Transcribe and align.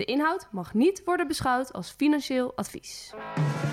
De 0.00 0.06
inhoud 0.06 0.48
mag 0.50 0.74
niet 0.74 1.02
worden 1.04 1.26
beschouwd 1.26 1.72
als 1.72 1.90
financieel 1.96 2.52
advies. 2.56 3.12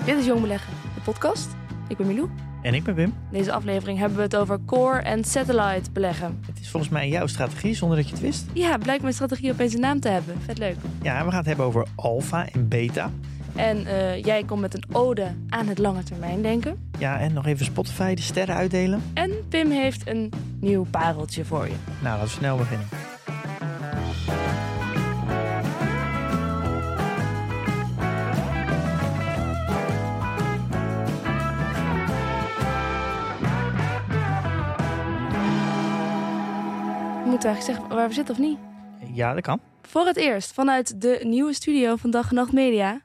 Dit 0.04 0.18
is 0.18 0.26
Jong 0.26 0.40
Beleggen, 0.40 0.72
de 0.94 1.00
podcast. 1.00 1.48
Ik 1.86 1.96
ben 1.96 2.06
Milou. 2.06 2.30
En 2.62 2.74
ik 2.74 2.84
ben 2.84 2.94
Wim. 2.94 3.04
In 3.30 3.38
deze 3.38 3.52
aflevering 3.52 3.98
hebben 3.98 4.16
we 4.16 4.22
het 4.22 4.36
over 4.36 4.58
core 4.66 4.98
en 4.98 5.24
satellite 5.24 5.90
beleggen. 5.90 6.40
Het 6.46 6.60
is 6.60 6.70
volgens 6.70 6.92
mij 6.92 7.08
jouw 7.08 7.26
strategie 7.26 7.74
zonder 7.74 7.96
dat 7.96 8.06
je 8.06 8.12
het 8.12 8.22
wist. 8.22 8.46
Ja, 8.52 8.78
blijkt 8.78 9.02
mijn 9.02 9.14
strategie 9.14 9.52
opeens 9.52 9.74
een 9.74 9.80
naam 9.80 10.00
te 10.00 10.08
hebben. 10.08 10.40
Vet 10.40 10.58
leuk. 10.58 10.76
Ja, 11.02 11.24
we 11.24 11.28
gaan 11.28 11.38
het 11.38 11.46
hebben 11.46 11.66
over 11.66 11.86
alfa 11.94 12.48
en 12.48 12.68
beta. 12.68 13.10
En 13.56 13.86
eh, 13.86 14.22
jij 14.22 14.44
komt 14.44 14.60
met 14.60 14.74
een 14.74 14.84
ode 14.92 15.34
aan 15.48 15.66
het 15.66 15.78
lange 15.78 16.02
termijn 16.02 16.42
denken. 16.42 16.90
Ja, 16.98 17.20
en 17.20 17.32
nog 17.32 17.46
even 17.46 17.64
Spotify 17.64 18.14
de 18.14 18.22
sterren 18.22 18.54
uitdelen. 18.54 19.02
En 19.14 19.30
Pim 19.48 19.70
heeft 19.70 20.08
een 20.08 20.32
nieuw 20.60 20.86
pareltje 20.90 21.44
voor 21.44 21.66
je. 21.66 21.74
Nou, 22.02 22.18
laten 22.18 22.24
we 22.24 22.30
snel 22.30 22.56
beginnen. 22.56 22.86
Moeten 37.38 37.56
we 37.56 37.56
eigenlijk 37.58 37.80
zeggen 37.88 37.96
waar 37.98 38.08
we 38.08 38.14
zitten 38.14 38.34
of 38.34 38.40
niet? 38.40 38.58
Ja, 39.16 39.34
dat 39.34 39.42
kan. 39.42 39.60
Voor 39.82 40.06
het 40.06 40.16
eerst 40.16 40.52
vanuit 40.52 41.00
de 41.00 41.20
nieuwe 41.22 41.52
studio 41.52 41.96
van 41.96 42.10
Dag 42.10 42.28
en 42.28 42.34
Nacht 42.34 42.52
Media. 42.52 43.00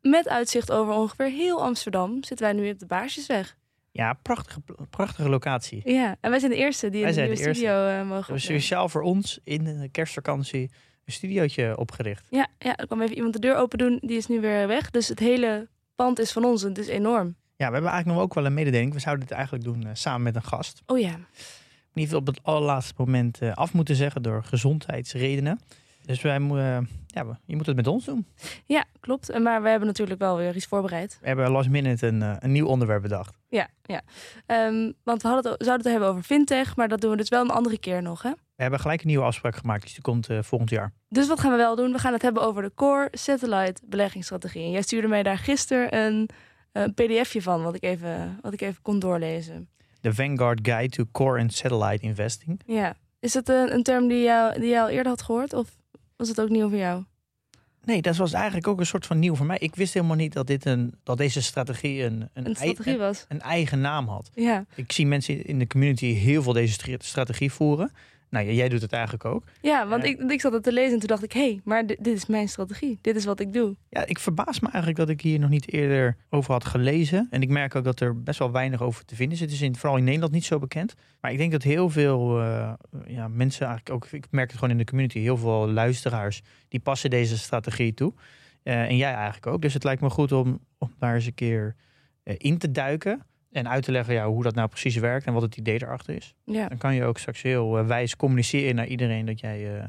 Met 0.00 0.28
uitzicht 0.28 0.70
over 0.72 0.94
ongeveer 0.94 1.26
heel 1.30 1.62
Amsterdam 1.62 2.24
zitten 2.24 2.46
wij 2.46 2.52
nu 2.54 2.70
op 2.70 2.78
de 2.78 2.86
Baarsjesweg. 2.86 3.56
Ja, 3.90 4.12
prachtige, 4.12 4.60
prachtige 4.90 5.28
locatie. 5.28 5.80
We 5.84 5.92
Ja, 5.92 6.16
en 6.20 6.30
wij 6.30 6.38
zijn 6.38 6.50
de 6.50 6.56
eerste 6.56 6.90
die 6.90 6.98
in 7.00 7.04
Wij 7.06 7.14
de 7.14 7.20
nieuwe 7.20 7.36
de 7.36 7.42
eerste. 7.42 7.54
studio 7.62 7.76
eh, 7.78 7.84
mogen 7.86 7.98
hebben 7.98 8.20
opnemen. 8.20 8.40
speciaal 8.40 8.88
voor 8.88 9.02
ons 9.02 9.40
in 9.44 9.64
de 9.64 9.88
kerstvakantie 9.92 10.70
een 11.04 11.12
studiootje 11.12 11.76
opgericht. 11.78 12.26
Ja, 12.30 12.46
ja, 12.58 12.76
er 12.76 12.86
kwam 12.86 13.00
even 13.00 13.16
iemand 13.16 13.32
de 13.32 13.38
deur 13.40 13.56
open 13.56 13.78
doen. 13.78 13.98
Die 14.02 14.16
is 14.16 14.26
nu 14.26 14.40
weer 14.40 14.66
weg. 14.66 14.90
Dus 14.90 15.08
het 15.08 15.18
hele 15.18 15.68
pand 15.94 16.18
is 16.18 16.32
van 16.32 16.44
ons 16.44 16.62
en 16.62 16.68
het 16.68 16.78
is 16.78 16.88
enorm. 16.88 17.26
Ja, 17.56 17.66
we 17.66 17.72
hebben 17.72 17.90
eigenlijk 17.90 18.06
nog 18.06 18.20
ook 18.20 18.34
wel 18.34 18.46
een 18.46 18.54
mededeling. 18.54 18.92
We 18.92 18.98
zouden 19.00 19.26
dit 19.26 19.34
eigenlijk 19.36 19.64
doen 19.64 19.82
eh, 19.86 19.90
samen 19.92 20.22
met 20.22 20.34
een 20.36 20.42
gast. 20.44 20.82
Oh 20.86 20.98
ja. 20.98 21.18
Niet 21.92 22.14
op 22.14 22.26
het 22.26 22.40
allerlaatste 22.42 22.94
moment 22.96 23.40
eh, 23.40 23.52
af 23.52 23.72
moeten 23.72 23.96
zeggen 23.96 24.22
door 24.22 24.44
gezondheidsredenen. 24.44 25.60
Dus 26.04 26.22
wij 26.22 26.38
moeten, 26.38 26.88
ja, 27.06 27.38
je 27.44 27.56
moet 27.56 27.66
het 27.66 27.76
met 27.76 27.86
ons 27.86 28.04
doen. 28.04 28.26
Ja, 28.64 28.84
klopt. 29.00 29.38
Maar 29.38 29.62
we 29.62 29.68
hebben 29.68 29.88
natuurlijk 29.88 30.20
wel 30.20 30.36
weer 30.36 30.56
iets 30.56 30.66
voorbereid. 30.66 31.18
We 31.20 31.26
hebben 31.26 31.50
last 31.50 31.68
minute 31.68 32.06
een, 32.06 32.22
eh, 32.22 32.36
een 32.38 32.52
nieuw 32.52 32.66
onderwerp 32.66 33.02
bedacht. 33.02 33.38
Ja, 33.48 33.68
ja. 33.82 34.02
Ehm, 34.46 34.92
want 35.04 35.22
we 35.22 35.28
hadden 35.28 35.52
het, 35.52 35.62
zouden 35.64 35.86
het 35.86 35.94
hebben 35.96 36.08
over 36.08 36.22
fintech, 36.22 36.76
maar 36.76 36.88
dat 36.88 37.00
doen 37.00 37.10
we 37.10 37.16
dus 37.16 37.28
wel 37.28 37.40
een 37.40 37.50
andere 37.50 37.78
keer 37.78 38.02
nog, 38.02 38.22
hè? 38.22 38.30
We 38.30 38.62
hebben 38.66 38.80
gelijk 38.80 39.00
een 39.00 39.06
nieuwe 39.06 39.24
afspraak 39.24 39.56
gemaakt, 39.56 39.82
dus 39.82 39.92
die 39.92 40.02
komt 40.02 40.28
eh, 40.28 40.38
volgend 40.42 40.70
jaar. 40.70 40.92
Dus 41.08 41.28
wat 41.28 41.40
gaan 41.40 41.50
we 41.50 41.56
wel 41.56 41.76
doen? 41.76 41.92
We 41.92 41.98
gaan 41.98 42.12
het 42.12 42.22
hebben 42.22 42.42
over 42.42 42.62
de 42.62 42.72
core 42.74 43.08
satellite 43.10 43.82
beleggingsstrategie. 43.86 44.64
En 44.64 44.70
jij 44.70 44.82
stuurde 44.82 45.08
mij 45.08 45.22
daar 45.22 45.38
gisteren 45.38 45.96
een, 45.96 46.28
een 46.72 46.94
pdfje 46.94 47.42
van, 47.42 47.62
wat 47.62 47.74
ik, 47.74 47.82
even, 47.82 48.38
wat 48.42 48.52
ik 48.52 48.60
even 48.60 48.82
kon 48.82 48.98
doorlezen. 48.98 49.68
De 50.00 50.14
Vanguard 50.14 50.58
Guide 50.62 50.88
to 50.96 51.04
Core 51.12 51.40
and 51.40 51.52
Satellite 51.54 52.04
Investing. 52.04 52.60
Ja. 52.66 52.96
Is 53.20 53.34
het 53.34 53.48
een, 53.48 53.72
een 53.74 53.82
term 53.82 54.08
die, 54.08 54.22
jou, 54.22 54.60
die 54.60 54.68
jij 54.68 54.80
al 54.82 54.88
eerder 54.88 55.06
had 55.08 55.22
gehoord? 55.22 55.52
Of 55.52 55.76
was 56.16 56.28
het 56.28 56.40
ook 56.40 56.48
nieuw 56.48 56.68
voor 56.68 56.78
jou? 56.78 57.04
Nee, 57.84 58.02
dat 58.02 58.16
was 58.16 58.32
eigenlijk 58.32 58.66
ook 58.66 58.80
een 58.80 58.86
soort 58.86 59.06
van 59.06 59.18
nieuw 59.18 59.34
voor 59.34 59.46
mij. 59.46 59.56
Ik 59.58 59.74
wist 59.76 59.94
helemaal 59.94 60.16
niet 60.16 60.32
dat, 60.32 60.46
dit 60.46 60.64
een, 60.66 60.94
dat 61.02 61.18
deze 61.18 61.42
strategie 61.42 62.02
een, 62.04 62.12
een, 62.12 62.28
Een 62.32 62.44
ei- 62.44 62.54
strategie 62.54 62.96
was. 62.98 63.24
een 63.28 63.40
eigen 63.40 63.80
naam 63.80 64.08
had. 64.08 64.30
Ja. 64.34 64.64
Ik 64.74 64.92
zie 64.92 65.06
mensen 65.06 65.44
in 65.44 65.58
de 65.58 65.66
community 65.66 66.06
heel 66.06 66.42
veel 66.42 66.52
deze 66.52 66.72
stra- 66.72 66.94
strategie 66.98 67.52
voeren. 67.52 67.92
Nou, 68.30 68.52
jij 68.52 68.68
doet 68.68 68.82
het 68.82 68.92
eigenlijk 68.92 69.24
ook. 69.24 69.44
Ja, 69.60 69.88
want 69.88 70.02
Ja. 70.02 70.08
ik, 70.08 70.30
ik 70.30 70.40
zat 70.40 70.52
het 70.52 70.62
te 70.62 70.72
lezen 70.72 70.92
en 70.92 70.98
toen 70.98 71.08
dacht 71.08 71.22
ik... 71.22 71.32
hé, 71.32 71.40
hey, 71.40 71.60
maar 71.64 71.86
dit, 71.86 72.04
dit 72.04 72.16
is 72.16 72.26
mijn 72.26 72.48
strategie. 72.48 72.98
Dit 73.00 73.16
is 73.16 73.24
wat 73.24 73.40
ik 73.40 73.52
doe. 73.52 73.76
Ja, 73.88 74.06
ik 74.06 74.18
verbaas 74.18 74.60
me 74.60 74.66
eigenlijk 74.66 74.98
dat 74.98 75.08
ik 75.08 75.20
hier 75.20 75.38
nog 75.38 75.50
niet 75.50 75.72
eerder 75.72 76.16
over 76.30 76.52
had 76.52 76.64
gelezen. 76.64 77.26
En 77.30 77.42
ik 77.42 77.48
merk 77.48 77.74
ook 77.74 77.84
dat 77.84 78.00
er 78.00 78.22
best 78.22 78.38
wel 78.38 78.52
weinig 78.52 78.82
over 78.82 79.04
te 79.04 79.14
vinden 79.14 79.34
is. 79.34 79.40
Het 79.40 79.52
is 79.52 79.60
in, 79.60 79.76
vooral 79.76 79.98
in 79.98 80.04
Nederland 80.04 80.32
niet 80.32 80.44
zo 80.44 80.58
bekend. 80.58 80.94
Maar 81.20 81.32
ik 81.32 81.38
denk 81.38 81.52
dat 81.52 81.62
heel 81.62 81.90
veel 81.90 82.40
eh, 82.40 82.72
ja, 83.06 83.28
mensen 83.28 83.66
eigenlijk 83.66 83.94
ook... 83.94 84.12
Ik 84.12 84.26
merk 84.30 84.48
het 84.50 84.58
gewoon 84.58 84.70
in 84.70 84.78
de 84.78 84.84
community. 84.90 85.18
Heel 85.18 85.36
veel 85.36 85.68
luisteraars, 85.70 86.42
die 86.68 86.80
passen 86.80 87.10
deze 87.10 87.38
strategie 87.38 87.94
toe. 87.94 88.12
Eh, 88.62 88.80
en 88.82 88.96
jij 88.96 89.12
eigenlijk 89.12 89.46
ook. 89.46 89.62
Dus 89.62 89.74
het 89.74 89.84
lijkt 89.84 90.00
me 90.02 90.10
goed 90.10 90.32
om, 90.32 90.60
om 90.78 90.92
daar 90.98 91.14
eens 91.14 91.26
een 91.26 91.34
keer 91.34 91.74
eh, 92.22 92.34
in 92.38 92.58
te 92.58 92.70
duiken. 92.70 93.26
En 93.50 93.68
uit 93.68 93.82
te 93.84 93.92
leggen 93.92 94.14
ja, 94.14 94.26
hoe 94.28 94.42
dat 94.42 94.54
nou 94.54 94.68
precies 94.68 94.96
werkt 94.96 95.26
en 95.26 95.32
wat 95.32 95.42
het 95.42 95.56
idee 95.56 95.82
erachter 95.82 96.14
is. 96.14 96.34
Ja. 96.44 96.68
Dan 96.68 96.78
kan 96.78 96.94
je 96.94 97.04
ook 97.04 97.18
straks 97.18 97.42
heel 97.42 97.78
eh, 97.78 97.86
wijs 97.86 98.16
communiceren 98.16 98.74
naar 98.74 98.86
iedereen 98.86 99.26
dat 99.26 99.40
jij... 99.40 99.78
eh, 99.78 99.84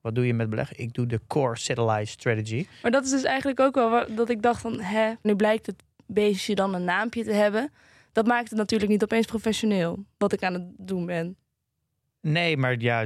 wat 0.00 0.14
doe 0.14 0.26
je 0.26 0.34
met 0.34 0.50
beleggen? 0.50 0.78
Ik 0.78 0.92
doe 0.92 1.06
de 1.06 1.20
Core 1.26 1.56
Satellite 1.58 2.10
Strategy. 2.10 2.66
Maar 2.82 2.90
dat 2.90 3.04
is 3.04 3.10
dus 3.10 3.22
eigenlijk 3.22 3.60
ook 3.60 3.74
wel 3.74 4.14
dat 4.14 4.28
ik 4.30 4.42
dacht 4.42 4.60
van... 4.60 4.80
hè, 4.80 5.12
nu 5.22 5.36
blijkt 5.36 5.66
het 5.66 5.82
beestje 6.06 6.54
dan 6.54 6.74
een 6.74 6.84
naampje 6.84 7.24
te 7.24 7.32
hebben. 7.32 7.70
Dat 8.12 8.26
maakt 8.26 8.48
het 8.48 8.58
natuurlijk 8.58 8.90
niet 8.90 9.02
opeens 9.02 9.26
professioneel. 9.26 10.04
Wat 10.18 10.32
ik 10.32 10.42
aan 10.42 10.52
het 10.54 10.62
doen 10.76 11.06
ben. 11.06 11.36
Nee, 12.20 12.56
maar 12.56 12.80
ja, 12.80 13.04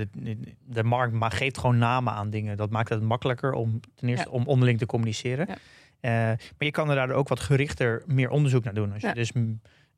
de, 0.65 0.83
markt 0.85 1.13
ma- 1.13 1.29
geeft 1.29 1.59
gewoon 1.59 1.79
namen 1.79 2.13
aan 2.13 2.31
dingen. 2.31 2.57
Dat 2.57 2.71
maakt 2.71 2.89
het 2.89 3.03
makkelijker 3.03 3.53
om 3.53 3.81
ten 3.95 4.09
eerste 4.09 4.29
Ja. 4.29 4.35
om 4.35 4.47
onderling 4.47 4.79
te 4.79 4.87
communiceren. 4.87 5.47
Ja. 5.49 5.57
Eh, 6.01 6.11
maar 6.39 6.39
je 6.59 6.71
kan 6.71 6.89
er 6.89 6.95
daardoor 6.95 7.17
ook 7.17 7.29
wat 7.29 7.41
gerichter 7.41 8.03
meer 8.07 8.31
onderzoek 8.31 8.65
naar 8.65 8.75
doen. 8.75 8.93
Als 8.93 9.01
je 9.01 9.07
Ja. 9.07 9.13
dus 9.15 9.33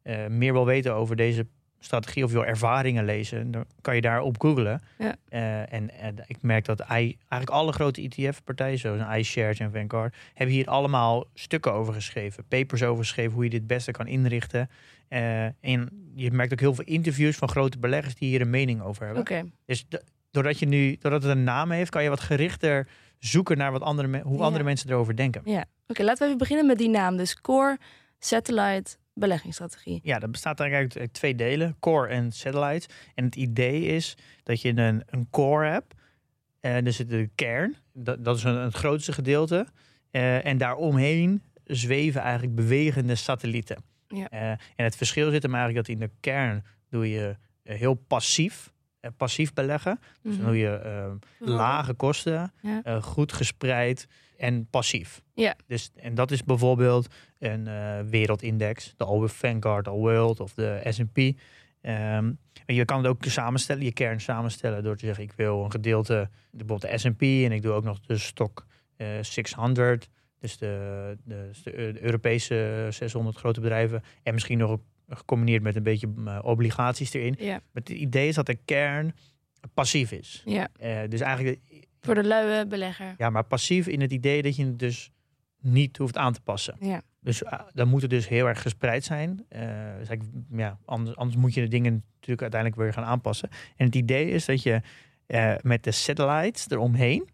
eh, 0.03 0.27
meer 0.27 0.53
wil 0.53 0.67
weten 0.67 0.95
over 0.95 1.17
deze 1.17 1.47
strategie 1.79 2.25
of 2.25 2.31
je 2.31 2.37
wil 2.37 2.47
ervaringen 2.47 3.05
lezen, 3.05 3.51
dan 3.51 3.65
kan 3.81 3.95
je 3.95 4.01
daarop 4.01 4.41
googlen. 4.41 4.83
Ja. 4.99 5.17
Eh, 5.29 5.73
en, 5.73 5.91
en 5.99 6.15
ik 6.27 6.37
merk 6.43 6.65
dat 6.65 6.81
I, 6.81 6.85
eigenlijk 6.85 7.51
alle 7.51 7.73
grote 7.73 8.03
ETF-partijen, 8.03 8.79
zoals 8.79 9.17
iShares 9.17 9.59
en 9.59 9.73
Vanguard, 9.73 10.17
hebben 10.35 10.55
hier 10.57 10.67
allemaal 10.67 11.25
stukken 11.35 11.73
over 11.73 11.95
geschreven, 11.95 12.45
papers 12.49 12.83
over 12.83 13.05
geschreven, 13.05 13.33
hoe 13.33 13.45
je 13.45 13.51
dit 13.51 13.59
het 13.59 13.69
beste 13.69 13.91
kan 13.91 14.07
inrichten. 14.07 14.71
Eh, 15.09 15.45
en 15.45 16.11
je 16.15 16.31
merkt 16.31 16.53
ook 16.53 16.61
heel 16.61 16.75
veel 16.75 16.85
interviews 16.85 17.37
van 17.37 17.49
grote 17.49 17.79
beleggers 17.79 18.15
die 18.15 18.29
hier 18.29 18.41
een 18.41 18.51
mening 18.51 18.83
over 18.83 19.05
hebben. 19.05 19.21
Oké. 19.23 19.45
Dus 19.67 19.87
doordat, 20.31 20.59
je 20.59 20.67
nu, 20.67 20.97
doordat 21.01 21.23
het 21.23 21.31
een 21.31 21.45
naam 21.45 21.71
heeft, 21.71 21.91
kan 21.91 22.03
je 22.03 22.09
wat 22.09 22.21
gerichter 22.21 22.89
zoeken 23.19 23.57
naar 23.57 23.73
wat 23.73 23.83
andere 23.83 24.21
hoe 24.23 24.39
Ja. 24.39 24.45
andere 24.45 24.65
mensen 24.65 24.91
erover 24.91 25.17
denken. 25.17 25.43
Ja. 25.45 25.65
Oké, 25.87 26.03
laten 26.03 26.19
we 26.19 26.25
even 26.27 26.39
beginnen 26.39 26.67
met 26.67 26.79
die 26.79 26.89
naam. 26.89 27.17
Dus 27.17 27.41
core 27.41 27.79
satellite 28.19 28.97
beleggingsstrategie. 29.15 30.01
Ja, 30.03 30.19
dat 30.19 30.31
bestaat 30.31 30.61
eigenlijk 30.61 30.97
uit 30.97 31.13
twee 31.13 31.35
delen, 31.35 31.77
core 31.81 32.09
en 32.09 32.33
satellite. 32.33 32.89
En 33.15 33.25
het 33.25 33.37
idee 33.37 33.85
is 33.85 34.17
dat 34.43 34.61
je 34.61 34.69
een, 34.77 35.03
een 35.07 35.31
core 35.31 35.67
hebt, 35.67 35.95
en 36.61 36.87
er 36.87 36.93
zit 36.93 37.09
de 37.09 37.31
kern, 37.35 37.77
dat, 37.93 38.25
dat 38.25 38.37
is 38.37 38.45
een, 38.45 38.57
het 38.57 38.75
grootste 38.75 39.13
gedeelte. 39.13 39.67
Eh, 40.11 40.47
en 40.47 40.59
daaromheen 40.59 41.43
zweven 41.65 42.21
eigenlijk 42.21 42.55
bewegende 42.55 43.15
satellieten. 43.15 43.85
Ja. 44.09 44.29
Eh, 44.29 44.51
en 44.51 44.85
het 44.85 44.97
verschil 44.97 45.31
zit 45.31 45.43
hem 45.43 45.55
eigenlijk 45.55 45.87
dat 45.87 45.97
in 45.97 46.01
de 46.01 46.11
kern 46.21 46.65
doe 46.89 47.11
je 47.11 47.37
eh, 47.63 47.79
heel 47.79 47.95
passief, 47.95 48.73
passief 49.17 49.53
beleggen. 49.53 50.01
Dus 50.23 50.37
dan 50.37 50.47
doe 50.47 50.57
je 50.57 50.75
eh, 50.77 51.13
lage 51.39 51.95
kosten, 51.95 52.53
Ja. 52.61 53.01
goed 53.01 53.33
gespreid 53.33 54.07
en 54.43 54.67
passief. 54.71 55.23
Ja. 55.35 55.55
Dus, 55.67 55.91
en 55.97 56.15
dat 56.15 56.31
is 56.31 56.45
bijvoorbeeld 56.45 57.15
een 57.39 57.67
eh, 57.67 58.01
wereldindex, 58.01 58.95
de 58.97 59.05
All 59.05 59.27
Vanguard, 59.29 59.89
All 59.89 59.99
World 59.99 60.41
of 60.41 60.55
de 60.55 60.81
S&P. 60.89 61.19
Ehm, 61.81 62.33
en 62.67 62.75
je 62.75 62.85
kan 62.85 62.97
het 62.97 63.07
ook 63.07 63.25
samenstellen, 63.25 63.85
je 63.85 63.93
kern 63.93 64.21
samenstellen 64.21 64.83
door 64.83 64.97
te 64.97 65.07
zeggen 65.07 65.25
ik 65.25 65.33
wil 65.33 65.65
een 65.65 65.71
gedeelte, 65.71 66.29
bijvoorbeeld 66.51 66.93
de 66.93 66.99
S&P 66.99 67.23
en 67.23 67.53
ik 67.53 67.63
doe 67.63 67.73
ook 67.73 67.85
nog 67.85 68.01
de 68.01 68.19
stok 68.19 68.67
eh 68.97 69.07
600, 69.21 70.09
dus 70.39 70.59
de, 70.59 71.17
de, 71.25 71.51
de 71.65 72.03
Europese 72.03 72.87
600 72.91 73.37
grote 73.37 73.61
bedrijven 73.61 74.03
en 74.23 74.35
misschien 74.35 74.59
nog 74.59 74.79
gecombineerd 75.09 75.63
met 75.63 75.77
een 75.77 75.83
beetje 75.83 76.13
eh, 76.27 76.39
obligaties 76.43 77.13
erin. 77.13 77.35
Ja. 77.39 77.53
Maar 77.53 77.83
het 77.83 77.89
idee 77.89 78.29
is 78.29 78.35
dat 78.35 78.47
de 78.47 78.59
kern 78.65 79.15
passief 79.75 80.13
is. 80.13 80.43
ja, 80.45 80.69
Eh, 80.79 81.09
dus 81.09 81.21
eigenlijk, 81.21 81.61
voor 82.03 82.15
de 82.15 82.25
luie 82.25 82.67
belegger. 82.67 83.15
ja, 83.19 83.31
maar 83.31 83.45
passief 83.45 83.87
in 83.87 84.01
het 84.01 84.13
idee 84.13 84.43
dat 84.43 84.57
je 84.57 84.65
het 84.65 84.79
dus 84.79 85.11
niet 85.61 85.97
hoeft 85.97 86.17
aan 86.17 86.33
te 86.33 86.41
passen. 86.41 86.77
Ja. 86.81 87.03
Dus 87.21 87.43
uh, 87.43 87.53
dan 87.73 87.89
moet 87.89 88.03
het 88.03 88.11
dus 88.11 88.29
heel 88.29 88.47
erg 88.47 88.63
gespreid 88.63 89.05
zijn. 89.05 89.45
Eh, 89.49 89.69
dus 89.99 90.19
ja, 90.51 90.79
anders, 90.85 91.17
anders 91.17 91.37
moet 91.37 91.55
je 91.55 91.61
de 91.61 91.69
dingen 91.69 92.05
natuurlijk 92.15 92.43
uiteindelijk 92.43 92.81
weer 92.81 92.93
gaan 92.93 93.05
aanpassen. 93.05 93.49
En 93.77 93.87
het 93.87 93.95
idee 93.95 94.31
is 94.31 94.45
dat 94.45 94.63
je 94.63 94.81
eh, 95.27 95.55
met 95.61 95.85
de 95.85 95.91
satellites 95.91 96.71
eromheen 96.71 97.29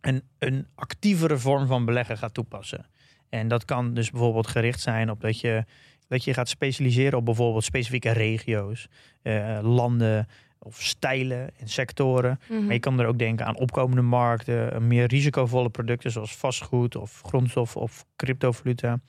een, 0.00 0.22
een 0.38 0.66
actievere 0.74 1.38
vorm 1.38 1.66
van 1.66 1.84
beleggen 1.84 2.18
gaat 2.18 2.34
toepassen. 2.34 2.86
En 3.28 3.48
dat 3.48 3.64
kan 3.64 3.94
dus 3.94 4.10
bijvoorbeeld 4.10 4.46
gericht 4.46 4.80
zijn 4.80 5.10
op 5.10 5.20
dat 5.20 5.40
je, 5.40 5.64
dat 6.08 6.24
je 6.24 6.34
gaat 6.34 6.48
specialiseren 6.48 7.18
op 7.18 7.24
bijvoorbeeld 7.24 7.64
specifieke 7.64 8.10
regio's, 8.10 8.88
eh, 9.22 9.58
landen 9.62 10.26
of 10.62 10.82
stijlen 10.82 11.50
en 11.58 11.68
sectoren. 11.68 12.40
Mhm. 12.48 12.64
Maar 12.64 12.72
je 12.72 12.80
kan 12.80 13.00
er 13.00 13.06
ook 13.06 13.18
denken 13.18 13.46
aan 13.46 13.56
opkomende 13.56 14.02
markten, 14.02 14.86
meer 14.86 15.06
risicovolle 15.06 15.70
producten 15.70 16.10
zoals 16.10 16.36
vastgoed 16.36 16.96
of 16.96 17.20
grondstof 17.24 17.76
of 17.76 18.04
cryptovaluta. 18.16 19.00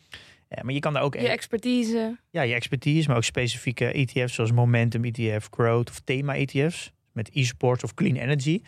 Ja, 0.50 0.64
maar 0.64 0.74
je 0.74 0.80
kan 0.80 0.94
daar 0.94 1.04
ook 1.04 1.14
Je 1.14 1.28
expertise. 1.28 2.18
ja, 2.30 2.42
je 2.42 2.54
expertise, 2.54 3.08
maar 3.08 3.18
ook 3.18 3.24
specifieke 3.24 3.92
ETF's 3.92 4.34
zoals 4.34 4.52
Momentum 4.52 5.04
ETF, 5.04 5.48
Growth 5.52 5.90
of 5.90 6.00
Thema 6.00 6.36
ETF's 6.36 6.92
met 7.12 7.30
e-sports 7.34 7.84
of 7.84 7.94
Clean 7.94 8.16
Energy. 8.16 8.62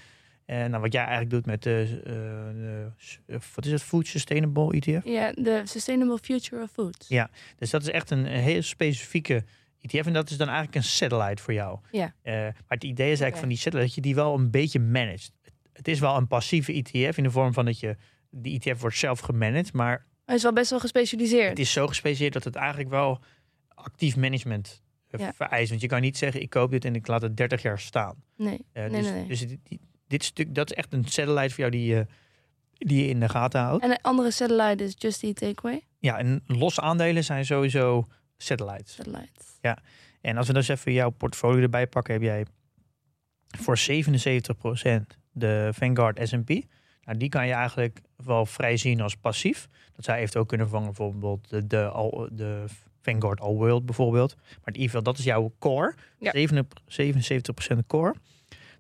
En 0.45 0.69
nou, 0.69 0.81
wat 0.81 0.94
jij 0.94 1.01
eigenlijk 1.01 1.31
doet 1.31 1.45
met 1.45 1.63
de, 1.63 2.01
eh, 2.03 2.13
de 2.62 2.91
eh, 3.25 3.38
wat 3.56 3.65
is 3.65 3.71
het, 3.71 3.83
Food 3.83 4.07
Sustainable 4.07 4.71
ETF. 4.71 5.06
Ja, 5.06 5.31
de 5.31 5.62
Sustainable 5.63 6.18
Future 6.21 6.62
of 6.62 6.71
Food. 6.71 7.06
Ja. 7.07 7.29
Dus 7.57 7.69
dat 7.69 7.81
is 7.81 7.89
echt 7.89 8.09
een 8.09 8.25
heel 8.25 8.62
specifieke 8.62 9.44
ETF 9.89 10.06
en 10.06 10.13
dat 10.13 10.30
is 10.30 10.38
dan 10.38 10.47
eigenlijk 10.47 10.75
een 10.77 10.83
satellite 10.83 11.41
voor 11.44 11.53
jou. 11.53 11.80
Ja. 11.91 12.13
Eh, 12.21 12.33
maar 12.33 12.53
het 12.68 12.83
idee 12.83 13.12
is 13.12 13.19
eigenlijk 13.19 13.38
van 13.38 13.47
die 13.50 13.57
satellite 13.57 13.85
dat 13.88 13.95
je 13.95 14.01
die 14.01 14.15
wel 14.15 14.33
een 14.35 14.51
beetje 14.51 14.80
managt. 14.80 15.31
Het 15.74 15.88
is 15.88 16.00
wel 16.00 16.15
een 16.18 16.27
passieve 16.27 16.74
ETF 16.74 17.18
in 17.18 17.24
de 17.24 17.31
vorm 17.31 17.53
van 17.53 17.65
dat 17.65 17.80
je, 17.80 17.95
die 18.30 18.59
ETF 18.59 18.81
wordt 18.81 18.97
zelf 18.97 19.19
gemanaged, 19.19 19.74
maar 19.74 20.06
Hij 20.25 20.35
is 20.35 20.44
wel 20.44 20.53
best 20.53 20.69
wel 20.69 20.80
gespecialiseerd. 20.80 21.50
het 21.50 21.59
is 21.59 21.71
zo 21.71 21.88
gespecialiseerd 21.88 22.33
dat 22.33 22.44
het 22.44 22.56
eigenlijk 22.56 22.89
wel 22.89 23.19
actief 23.68 24.15
management 24.15 24.81
eh, 25.07 25.19
Ja. 25.19 25.33
vereist. 25.33 25.69
Want 25.69 25.81
je 25.81 25.88
kan 25.88 26.01
niet 26.01 26.18
zeggen, 26.18 26.41
ik 26.41 26.50
koop 26.50 26.71
dit 26.71 26.86
en 26.86 26.95
ik 26.95 27.07
laat 27.07 27.21
het 27.21 27.38
30 27.38 27.62
jaar 27.62 27.79
staan. 27.79 28.15
Nee, 28.38 28.65
Eh, 28.74 28.83
nee, 28.86 29.01
dus 29.01 29.09
nee, 29.09 29.12
nee. 29.19 29.27
dus 29.27 29.47
dit, 29.47 29.59
dit 30.07 30.24
stuk, 30.24 30.56
dat 30.56 30.71
is 30.71 30.77
echt 30.77 30.94
een 30.94 31.06
satellite 31.06 31.50
voor 31.50 31.59
jou 31.59 31.71
die, 31.71 31.86
je 31.86 32.06
die 32.77 33.01
je 33.03 33.09
in 33.09 33.19
de 33.19 33.29
gaten 33.29 33.62
houdt. 33.62 33.83
En 33.83 33.89
een 33.91 34.01
andere 34.01 34.31
satellite 34.31 34.83
is 34.83 34.94
Just 34.97 35.24
Eat 35.24 35.36
Takeaway. 35.36 35.81
Ja, 36.00 36.18
en 36.18 36.44
losse 36.47 36.81
aandelen 36.81 37.24
zijn 37.24 37.45
sowieso 37.45 38.07
satellites. 38.38 38.94
Satellite. 38.94 39.31
En 40.21 40.38
als 40.38 40.47
we 40.47 40.53
dus 40.53 40.68
even 40.68 40.94
jouw 40.94 41.09
portfolio 41.09 41.62
erbij 41.62 41.88
pakken, 41.88 42.13
heb 42.13 42.21
jij 42.21 42.45
voor 43.57 43.77
77% 43.77 45.18
de 45.31 45.69
Vanguard 45.74 46.19
S&P. 46.27 46.50
Nou, 47.03 47.18
die 47.18 47.30
kan 47.30 47.47
je 47.47 47.53
eigenlijk 47.53 48.01
wel 48.15 48.45
vrij 48.45 48.77
zien 48.77 49.01
als 49.01 49.15
passief. 49.15 49.68
Dat 49.95 50.06
zou 50.06 50.18
eventueel 50.18 50.45
kunnen 50.45 50.68
vervangen 50.68 50.94
bijvoorbeeld 50.95 51.50
de, 51.50 51.68
de, 51.68 52.30
de 52.31 52.65
Vanguard 53.01 53.39
All 53.41 53.53
World 53.53 53.85
bijvoorbeeld. 53.85 54.36
Maar 54.36 54.74
geval, 54.83 55.03
dat 55.03 55.18
is 55.18 55.24
jouw 55.24 55.53
core. 55.59 55.94
Ja. 56.19 56.33
77% 57.74 57.77
core. 57.88 58.15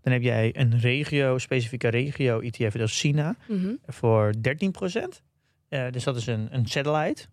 Dan 0.01 0.13
heb 0.13 0.21
jij 0.21 0.55
een 0.57 0.79
regio, 0.79 1.37
specifieke 1.37 1.87
regio 1.87 2.39
ETF, 2.39 2.73
dat 2.73 2.87
is 2.87 2.99
China, 2.99 3.35
Mhm. 3.47 3.73
voor 3.85 4.33
13%. 4.41 5.21
Eh, 5.67 5.91
dus 5.91 6.03
dat 6.03 6.15
is 6.15 6.27
een, 6.27 6.47
een 6.51 6.65
satellite. 6.65 7.25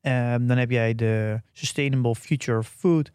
Ehm, 0.00 0.46
dan 0.46 0.56
heb 0.58 0.70
jij 0.70 0.94
de 0.94 1.40
Sustainable 1.52 2.14
Future 2.14 2.62
Food 2.62 3.10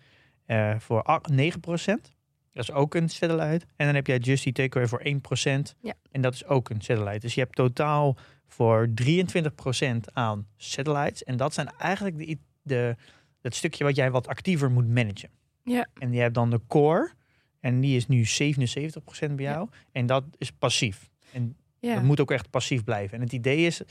eh, 0.46 0.76
voor 0.80 1.04
ach- 1.04 1.30
9%. 1.32 2.14
Dat 2.54 2.64
is 2.64 2.72
ook 2.72 2.96
een 2.96 3.10
satellite. 3.10 3.66
En 3.76 3.86
dan 3.86 3.96
heb 3.96 4.08
jij 4.08 4.18
Justy 4.18 4.52
Takeaway 4.52 4.90
voor 4.90 5.02
1%. 5.04 5.76
Ja. 5.82 5.94
En 6.12 6.22
dat 6.22 6.34
is 6.34 6.46
ook 6.46 6.70
een 6.70 6.82
satellite. 6.82 7.20
Dus 7.20 7.34
je 7.36 7.42
hebt 7.42 7.56
totaal 7.56 8.18
voor 8.48 8.88
23% 8.94 10.12
aan 10.14 10.48
satellites. 10.58 11.24
En 11.24 11.38
dat 11.38 11.54
zijn 11.54 11.70
eigenlijk 11.78 12.18
de, 12.18 12.38
de, 12.62 12.96
het 13.42 13.56
stukje 13.56 13.84
wat 13.84 13.96
jij 13.96 14.12
wat 14.12 14.28
actiever 14.28 14.72
moet 14.72 14.88
managen. 14.88 15.30
Ja. 15.64 15.88
En 15.94 16.14
je 16.14 16.20
hebt 16.22 16.34
dan 16.34 16.50
de 16.50 16.62
core. 16.68 17.12
En 17.60 17.80
die 17.80 17.96
is 17.96 18.08
nu 18.08 18.26
77% 18.26 19.36
bij 19.36 19.46
jou. 19.46 19.70
En 19.92 20.06
dat 20.06 20.24
is 20.38 20.52
passief. 20.52 21.10
En 21.34 21.56
Ja. 21.80 21.94
dat 21.94 22.04
moet 22.04 22.20
ook 22.20 22.32
echt 22.32 22.50
passief 22.50 22.84
blijven. 22.84 23.18
En 23.18 23.24
het 23.24 23.34
idee 23.34 23.66
is 23.66 23.82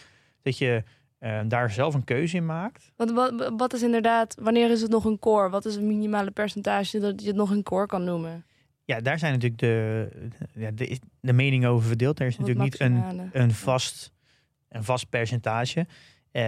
dat 0.42 0.58
je 0.58 0.82
daar 1.48 1.70
zelf 1.70 1.94
een 1.94 2.04
keuze 2.04 2.36
in 2.36 2.46
maakt. 2.46 2.92
Wat, 2.96 3.10
wat, 3.10 3.52
wat 3.56 3.72
is 3.72 3.82
inderdaad, 3.82 4.36
wanneer 4.40 4.70
is 4.70 4.80
het 4.80 4.90
nog 4.90 5.04
een 5.04 5.18
core? 5.18 5.48
Wat 5.48 5.64
is 5.64 5.74
het 5.74 5.84
minimale 5.84 6.30
percentage 6.30 6.98
dat 6.98 7.20
je 7.20 7.26
het 7.26 7.36
nog 7.36 7.50
een 7.50 7.62
core 7.62 7.86
kan 7.86 8.04
noemen? 8.04 8.44
Ja, 8.84 9.00
daar 9.00 9.18
zijn 9.18 9.32
natuurlijk 9.32 9.60
de, 9.60 10.08
de, 10.74 10.98
de 11.20 11.32
meningen 11.32 11.68
over 11.68 11.86
verdeeld. 11.86 12.20
Er 12.20 12.26
is 12.26 12.36
Wat 12.36 12.46
natuurlijk 12.46 12.72
niet 12.72 12.80
een, 12.80 13.30
een, 13.32 13.50
vast, 13.50 14.12
een 14.68 14.84
vast 14.84 15.08
percentage. 15.08 15.86
Eh, 16.30 16.42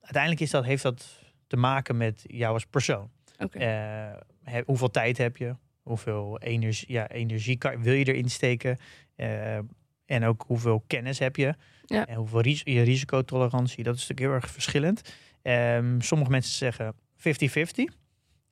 uiteindelijk 0.00 0.40
is 0.40 0.50
dat, 0.50 0.64
heeft 0.64 0.82
dat 0.82 1.20
te 1.46 1.56
maken 1.56 1.96
met 1.96 2.24
jou 2.26 2.52
als 2.52 2.66
persoon. 2.66 3.10
Eh, 3.50 4.08
hoeveel 4.66 4.90
tijd 4.90 5.18
heb 5.18 5.36
je? 5.36 5.56
Hoeveel 5.82 6.38
energie, 6.38 6.92
ja, 6.92 7.08
energie 7.08 7.58
kan, 7.58 7.82
wil 7.82 7.94
je 7.94 8.04
erin 8.04 8.30
steken? 8.30 8.78
Eh, 9.16 9.56
en 10.06 10.24
ook 10.24 10.44
hoeveel 10.46 10.84
kennis 10.86 11.18
heb 11.18 11.36
je? 11.36 11.54
Ja. 11.86 12.06
En 12.06 12.16
hoeveel 12.16 12.40
ris- 12.40 12.62
je 12.64 12.82
risicotolerantie? 12.82 13.84
Dat 13.84 13.94
is 13.94 14.00
natuurlijk 14.00 14.28
heel 14.28 14.40
erg 14.40 14.50
verschillend. 14.50 15.14
Ehm, 15.42 16.00
sommige 16.00 16.30
mensen 16.30 16.52
zeggen 16.54 16.94
50-50. 17.16 17.94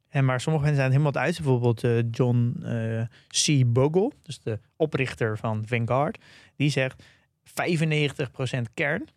En 0.08 0.24
maar 0.24 0.40
sommige 0.40 0.64
mensen 0.64 0.82
zijn 0.82 0.92
het 0.92 1.02
helemaal 1.02 1.22
uit. 1.22 1.36
Bijvoorbeeld 1.36 1.84
eh, 1.84 1.98
John 2.10 2.62
eh, 2.64 3.02
C. 3.28 3.72
Bogle, 3.72 4.12
dus 4.22 4.40
de 4.40 4.58
oprichter 4.76 5.38
van 5.38 5.62
Vanguard. 5.66 6.18
Die 6.56 6.70
zegt 6.70 7.02
95% 7.44 7.52
kern, 8.74 9.08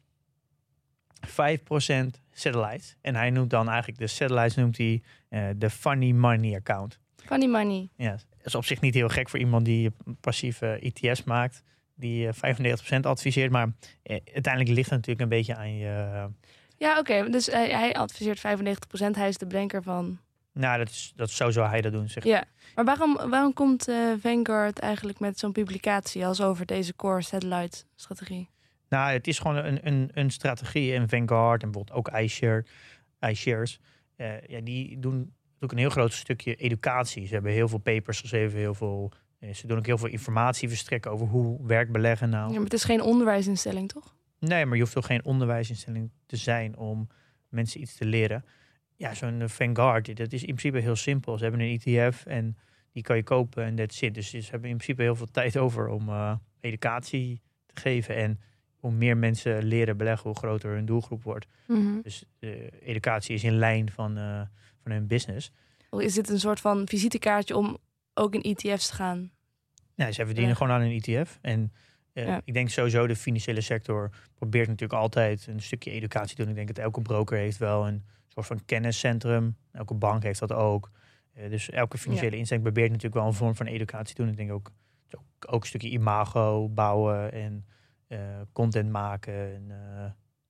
5% 1.28 2.20
satellites. 2.32 2.96
En 3.02 3.16
hij 3.16 3.30
noemt 3.30 3.50
dan 3.50 3.70
eigenlijk 3.70 4.00
de 4.00 4.08
satellites 4.08 4.56
noemt 4.56 4.78
hij 4.78 5.02
eh, 5.30 5.46
de 5.56 5.70
funny 5.70 6.12
money 6.12 6.56
account. 6.56 7.00
Funny 7.16 7.46
money. 7.48 7.90
Ja, 7.96 8.12
dat 8.12 8.46
is 8.46 8.56
op 8.56 8.66
zich 8.66 8.82
niet 8.82 8.94
heel 8.94 9.10
gek 9.10 9.30
voor 9.30 9.40
iemand 9.40 9.66
die 9.66 9.92
passieve 10.20 10.80
ETS 10.94 11.24
maakt. 11.24 11.64
Die 11.96 12.28
eh 12.28 12.56
95% 12.98 13.00
adviseert. 13.02 13.52
Maar 13.52 13.68
eh, 14.04 14.20
uiteindelijk 14.34 14.76
ligt 14.76 14.90
het 14.90 15.00
natuurlijk 15.00 15.22
een 15.22 15.38
beetje 15.38 15.56
aan 15.56 15.76
je... 15.78 16.28
Ja, 16.78 17.00
oké. 17.00 17.30
Dus 17.30 17.46
hij, 17.46 17.70
hij 17.70 17.94
adviseert 17.94 18.38
95%. 18.38 18.42
Hij 19.12 19.28
is 19.28 19.38
de 19.38 19.46
bedenker 19.48 19.84
van... 19.84 20.20
nou, 20.54 20.78
dat 20.78 20.90
is, 20.90 21.14
dat, 21.16 21.30
zo 21.30 21.50
zou 21.52 21.68
hij 21.68 21.82
dat 21.82 21.92
doen. 21.92 22.10
Zeg. 22.10 22.24
Ja. 22.24 22.44
Maar 22.76 22.86
waarom, 22.86 23.30
waarom 23.30 23.54
komt 23.54 23.88
eh, 23.88 23.96
Vanguard 24.20 24.80
eigenlijk 24.80 25.20
met 25.20 25.40
zo'n 25.40 25.52
publicatie 25.52 26.26
als 26.26 26.42
over 26.42 26.66
deze 26.66 26.96
core 26.96 27.22
satellite 27.22 27.84
strategie? 27.96 28.50
Nou, 28.90 29.12
het 29.12 29.28
is 29.28 29.40
gewoon 29.40 29.56
een, 29.56 29.88
een, 29.88 30.10
een 30.14 30.32
strategie. 30.32 30.94
En 30.94 31.10
Vanguard 31.10 31.64
en 31.64 31.72
bijvoorbeeld 31.72 31.98
ook 31.98 32.18
iShare, 32.20 32.66
iShares. 33.20 33.80
eh, 34.16 34.42
ja, 34.48 34.62
die 34.62 35.00
doen 35.00 35.34
ook 35.60 35.72
een 35.72 35.78
heel 35.78 35.90
groot 35.90 36.14
stukje 36.14 36.56
educatie. 36.56 37.28
Ze 37.28 37.34
hebben 37.34 37.52
heel 37.52 37.68
veel 37.68 37.78
papers 37.78 38.20
geschreven, 38.20 38.60
heel 38.60 38.74
veel... 38.74 39.12
eh, 39.44 39.54
ze 39.54 39.68
doen 39.68 39.78
ook 39.78 39.86
heel 39.86 39.98
veel 39.98 40.08
informatie 40.08 40.70
verstrekken 40.70 41.12
over 41.12 41.28
hoe 41.28 41.68
werkt 41.68 41.92
beleggen 41.92 42.30
nou. 42.30 42.48
Ja, 42.48 42.54
maar 42.54 42.64
het 42.64 42.74
is 42.74 42.84
geen 42.84 43.02
onderwijsinstelling, 43.02 43.90
toch? 43.90 44.16
Nee, 44.40 44.66
maar 44.66 44.76
je 44.76 44.84
hoeft 44.84 44.98
ook 44.98 45.06
geen 45.06 45.26
onderwijsinstelling 45.26 46.12
te 46.26 46.38
zijn 46.38 46.78
om 46.78 47.08
mensen 47.50 47.82
iets 47.82 47.96
te 47.96 48.06
leren. 48.06 48.46
Ja, 48.96 49.14
zo'n 49.14 49.42
eh, 49.42 49.48
Vanguard, 49.48 50.18
dat 50.18 50.34
is 50.34 50.42
in 50.42 50.56
principe 50.56 50.80
heel 50.80 50.96
simpel. 50.96 51.38
Ze 51.38 51.44
hebben 51.44 51.62
een 51.62 51.80
ETF 51.84 52.26
en 52.26 52.58
die 52.92 53.04
kan 53.04 53.16
je 53.16 53.24
kopen 53.24 53.64
en 53.64 53.76
that's 53.76 54.02
it. 54.02 54.14
Dus 54.14 54.30
ze 54.30 54.38
hebben 54.50 54.70
in 54.70 54.78
principe 54.78 55.02
heel 55.02 55.16
veel 55.16 55.32
tijd 55.42 55.58
over 55.58 55.88
om 55.88 56.10
eh, 56.10 56.36
educatie 56.60 57.42
te 57.66 57.82
geven. 57.82 58.16
En 58.16 58.40
hoe 58.76 58.92
meer 58.92 59.18
mensen 59.18 59.64
leren 59.64 59.98
beleggen, 59.98 60.30
hoe 60.30 60.38
groter 60.38 60.72
hun 60.72 60.86
doelgroep 60.86 61.24
wordt. 61.24 61.46
Mhm. 61.68 62.02
Dus 62.02 62.26
educatie 62.82 63.36
is 63.36 63.44
in 63.44 63.58
lijn 63.58 63.92
van, 63.92 64.16
van 64.84 64.92
hun 64.92 65.08
business. 65.08 65.52
Is 65.98 66.14
dit 66.14 66.30
een 66.30 66.40
soort 66.40 66.60
van 66.60 66.88
visitekaartje 66.88 67.58
om 67.58 67.78
ook 68.14 68.36
in 68.36 68.42
ETF's 68.56 68.88
te 68.88 68.94
gaan? 68.94 69.32
Ja, 69.96 70.12
ze 70.12 70.26
verdienen 70.26 70.50
Ja. 70.52 70.56
gewoon 70.58 70.74
aan 70.74 70.82
een 70.82 71.02
ETF. 71.02 71.38
En 71.42 71.74
eh, 72.14 72.26
Ja. 72.26 72.42
ik 72.46 72.54
denk 72.54 72.70
sowieso 72.70 73.08
de 73.08 73.16
financiële 73.16 73.62
sector 73.62 74.10
probeert 74.34 74.68
natuurlijk 74.68 75.00
altijd 75.02 75.48
een 75.48 75.62
stukje 75.62 75.92
educatie 75.92 76.36
te 76.36 76.42
doen. 76.42 76.50
Ik 76.50 76.56
denk 76.56 76.68
dat 76.68 76.78
elke 76.78 77.02
broker 77.02 77.38
heeft 77.38 77.58
wel 77.58 77.88
een 77.88 78.04
soort 78.28 78.46
van 78.46 78.66
kenniscentrum. 78.66 79.58
Elke 79.72 79.94
bank 79.94 80.24
heeft 80.24 80.40
dat 80.40 80.52
ook. 80.54 80.92
Eh, 81.34 81.50
dus 81.50 81.70
elke 81.70 81.98
financiële 81.98 82.38
instelling 82.38 82.66
probeert 82.66 82.90
natuurlijk 82.90 83.16
wel 83.16 83.26
een 83.28 83.34
vorm 83.34 83.56
van 83.56 83.66
educatie 83.66 84.16
te 84.16 84.22
doen. 84.22 84.32
Ik 84.32 84.38
denk 84.38 84.52
ook, 84.52 84.72
ook, 85.16 85.54
ook 85.54 85.62
een 85.62 85.68
stukje 85.68 85.90
imago 85.90 86.70
bouwen 86.70 87.32
en 87.32 87.66
eh, 88.08 88.20
content 88.52 88.90
maken. 88.92 89.34
En, 89.54 89.72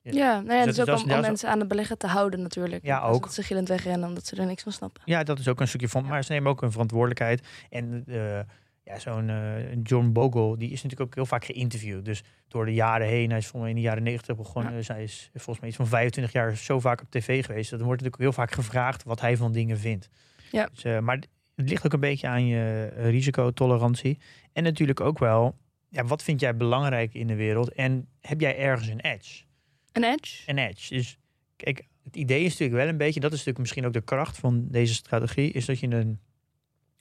Ja. 0.04 0.12
Ja, 0.12 0.42
nou 0.42 0.60
ja, 0.60 0.66
Dus 0.66 0.76
dat 0.76 0.88
is 0.88 0.94
ook 0.94 1.12
om, 1.12 1.22
mensen 1.22 1.50
aan 1.50 1.60
het 1.60 1.68
beleggen 1.68 1.98
te 1.98 2.08
houden 2.08 2.42
natuurlijk. 2.42 2.86
Ja, 2.86 3.02
ook. 3.02 3.24
Dat 3.24 3.34
ze 3.34 3.44
gillend 3.44 3.68
wegrennen 3.68 4.08
omdat 4.08 4.26
ze 4.26 4.36
er 4.36 4.46
niks 4.46 4.64
van 4.64 4.72
snappen. 4.72 5.02
Ja, 5.06 5.24
dat 5.24 5.40
is 5.40 5.48
ook 5.48 5.60
een 5.60 5.68
stukje 5.68 5.90
van. 5.90 6.06
Maar 6.06 6.24
ze 6.24 6.32
nemen 6.32 6.52
ook 6.52 6.62
een 6.62 6.72
verantwoordelijkheid. 6.72 7.48
En 7.70 8.04
eh, 8.08 8.40
ja, 8.84 9.00
zo'n 9.00 9.30
eh, 9.30 9.74
John 9.84 10.12
Bogle, 10.12 10.58
die 10.58 10.72
is 10.72 10.84
natuurlijk 10.84 11.10
ook 11.10 11.16
heel 11.16 11.26
vaak 11.26 11.46
geïnterviewd. 11.46 12.06
Dus 12.06 12.24
door 12.48 12.66
de 12.66 12.74
jaren 12.74 13.08
heen, 13.08 13.30
hij 13.30 13.38
is 13.38 13.48
volgens 13.48 13.62
mij 13.62 13.70
in 13.70 13.76
de 13.76 13.82
jaren 13.82 14.04
negentig 14.04 14.36
begonnen. 14.36 14.74
Dus 14.74 14.88
hij 14.88 15.04
is 15.04 15.30
volgens 15.34 15.60
mij 15.60 15.68
iets 15.68 15.78
van 15.78 15.88
25 15.88 16.34
jaar 16.34 16.56
zo 16.56 16.80
vaak 16.80 17.02
op 17.02 17.12
tv 17.12 17.46
geweest. 17.46 17.70
Dat 17.70 17.82
wordt 17.82 18.02
natuurlijk 18.02 18.16
ook 18.16 18.36
heel 18.36 18.46
vaak 18.46 18.54
gevraagd 18.54 19.04
wat 19.04 19.22
hij 19.22 19.38
van 19.38 19.52
dingen 19.52 19.78
vindt. 19.80 20.10
Ja. 20.52 20.70
Dus, 20.74 20.84
eh, 20.84 21.00
maar 21.00 21.16
het 21.16 21.70
ligt 21.70 21.86
ook 21.86 21.94
een 21.94 22.00
beetje 22.00 22.28
aan 22.28 22.46
je 22.46 22.86
risicotolerantie. 22.96 24.20
En 24.54 24.64
natuurlijk 24.64 25.02
ook 25.02 25.20
wel, 25.20 25.56
ja, 25.90 26.04
wat 26.04 26.24
vind 26.24 26.40
jij 26.40 26.56
belangrijk 26.56 27.14
in 27.14 27.28
de 27.28 27.36
wereld? 27.36 27.72
En 27.72 28.08
heb 28.22 28.42
jij 28.42 28.58
ergens 28.58 28.88
een 28.88 29.00
edge? 29.00 29.44
Een 29.94 30.04
edge? 30.04 30.52
een 30.52 30.58
edge. 30.58 30.94
Dus 30.94 31.18
kijk, 31.56 31.84
het 32.04 32.16
idee 32.16 32.44
is 32.44 32.52
natuurlijk 32.52 32.80
wel 32.80 32.88
een 32.88 32.98
beetje, 32.98 33.20
dat 33.20 33.32
is 33.32 33.38
natuurlijk 33.38 33.60
misschien 33.60 33.86
ook 33.86 33.94
de 33.94 34.02
kracht 34.02 34.38
van 34.38 34.68
deze 34.68 34.94
strategie, 34.94 35.52
is 35.52 35.66
dat 35.66 35.80
je 35.80 35.88
een, 35.88 36.20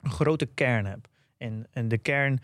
een 0.01 0.11
grote 0.11 0.45
kern 0.45 0.85
hebt. 0.85 1.07
En, 1.37 1.67
en 1.71 1.87
de 1.87 1.97
kern 1.97 2.39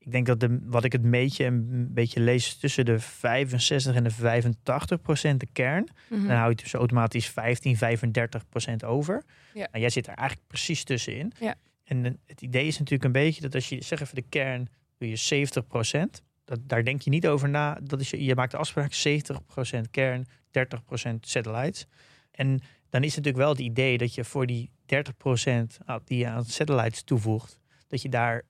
ik 0.00 0.12
denk 0.12 0.26
dat 0.26 0.40
de, 0.40 0.58
wat 0.62 0.84
ik 0.84 0.92
het 0.92 1.10
beetje 1.10 1.44
een 1.44 1.94
beetje 1.94 2.20
lees 2.20 2.56
tussen 2.56 2.84
de 2.84 2.98
65 3.00 3.94
en 3.94 4.04
de 4.04 4.10
85 4.10 5.00
procent 5.00 5.40
de 5.40 5.48
kern. 5.52 5.88
Mhm. 6.08 6.26
Dan 6.26 6.36
hou 6.36 6.50
je 6.50 6.56
dus 6.56 6.72
automatisch 6.72 7.28
15, 7.28 7.76
35 7.76 8.48
procent 8.48 8.84
over. 8.84 9.22
Ja. 9.54 9.68
En 9.70 9.80
jij 9.80 9.90
zit 9.90 10.06
er 10.06 10.14
eigenlijk 10.14 10.48
precies 10.48 10.84
tussenin. 10.84 11.32
Ja. 11.40 11.54
En 11.84 12.18
het 12.26 12.42
idee 12.42 12.66
is 12.66 12.78
natuurlijk 12.78 13.04
een 13.04 13.12
beetje 13.12 13.40
dat 13.40 13.54
als 13.54 13.68
je, 13.68 13.84
zeg 13.84 14.00
even 14.00 14.14
de 14.14 14.24
kern, 14.28 14.68
doe 14.98 15.08
je 15.08 15.16
70 15.16 15.66
procent. 15.66 16.22
Dat, 16.50 16.68
daar 16.68 16.84
denk 16.84 17.02
je 17.02 17.10
niet 17.10 17.26
over 17.26 17.48
na. 17.48 17.78
Dat 17.82 18.00
is, 18.00 18.10
je 18.10 18.24
je 18.24 18.34
maakt 18.34 18.50
de 18.50 18.56
afspraak 18.56 18.92
70 18.92 19.44
procent 19.46 19.90
kern, 19.90 20.26
30 20.50 20.84
procent 20.84 21.28
satellites. 21.28 21.86
En 22.30 22.60
dan 22.88 23.02
is 23.02 23.14
het 23.14 23.24
natuurlijk 23.24 23.36
wel 23.36 23.48
het 23.48 23.58
idee 23.58 23.98
dat 23.98 24.14
je 24.14 24.24
voor 24.24 24.46
die 24.46 24.70
30 24.86 25.16
procent 25.16 25.78
die 26.04 26.18
je 26.18 26.26
aan 26.28 26.44
satellites 26.44 27.02
toevoegt, 27.02 27.60
dat 27.88 28.02
je 28.02 28.08
daar, 28.08 28.42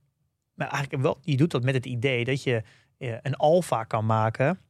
maar 0.54 0.68
eigenlijk 0.68 1.02
wel, 1.02 1.18
je 1.22 1.36
doet 1.36 1.50
dat 1.50 1.62
met 1.62 1.74
het 1.74 1.86
idee 1.86 2.24
dat 2.24 2.42
je 2.42 2.62
eh, 2.98 3.14
een 3.22 3.36
alfa 3.36 3.84
kan 3.84 4.06
maken 4.06 4.60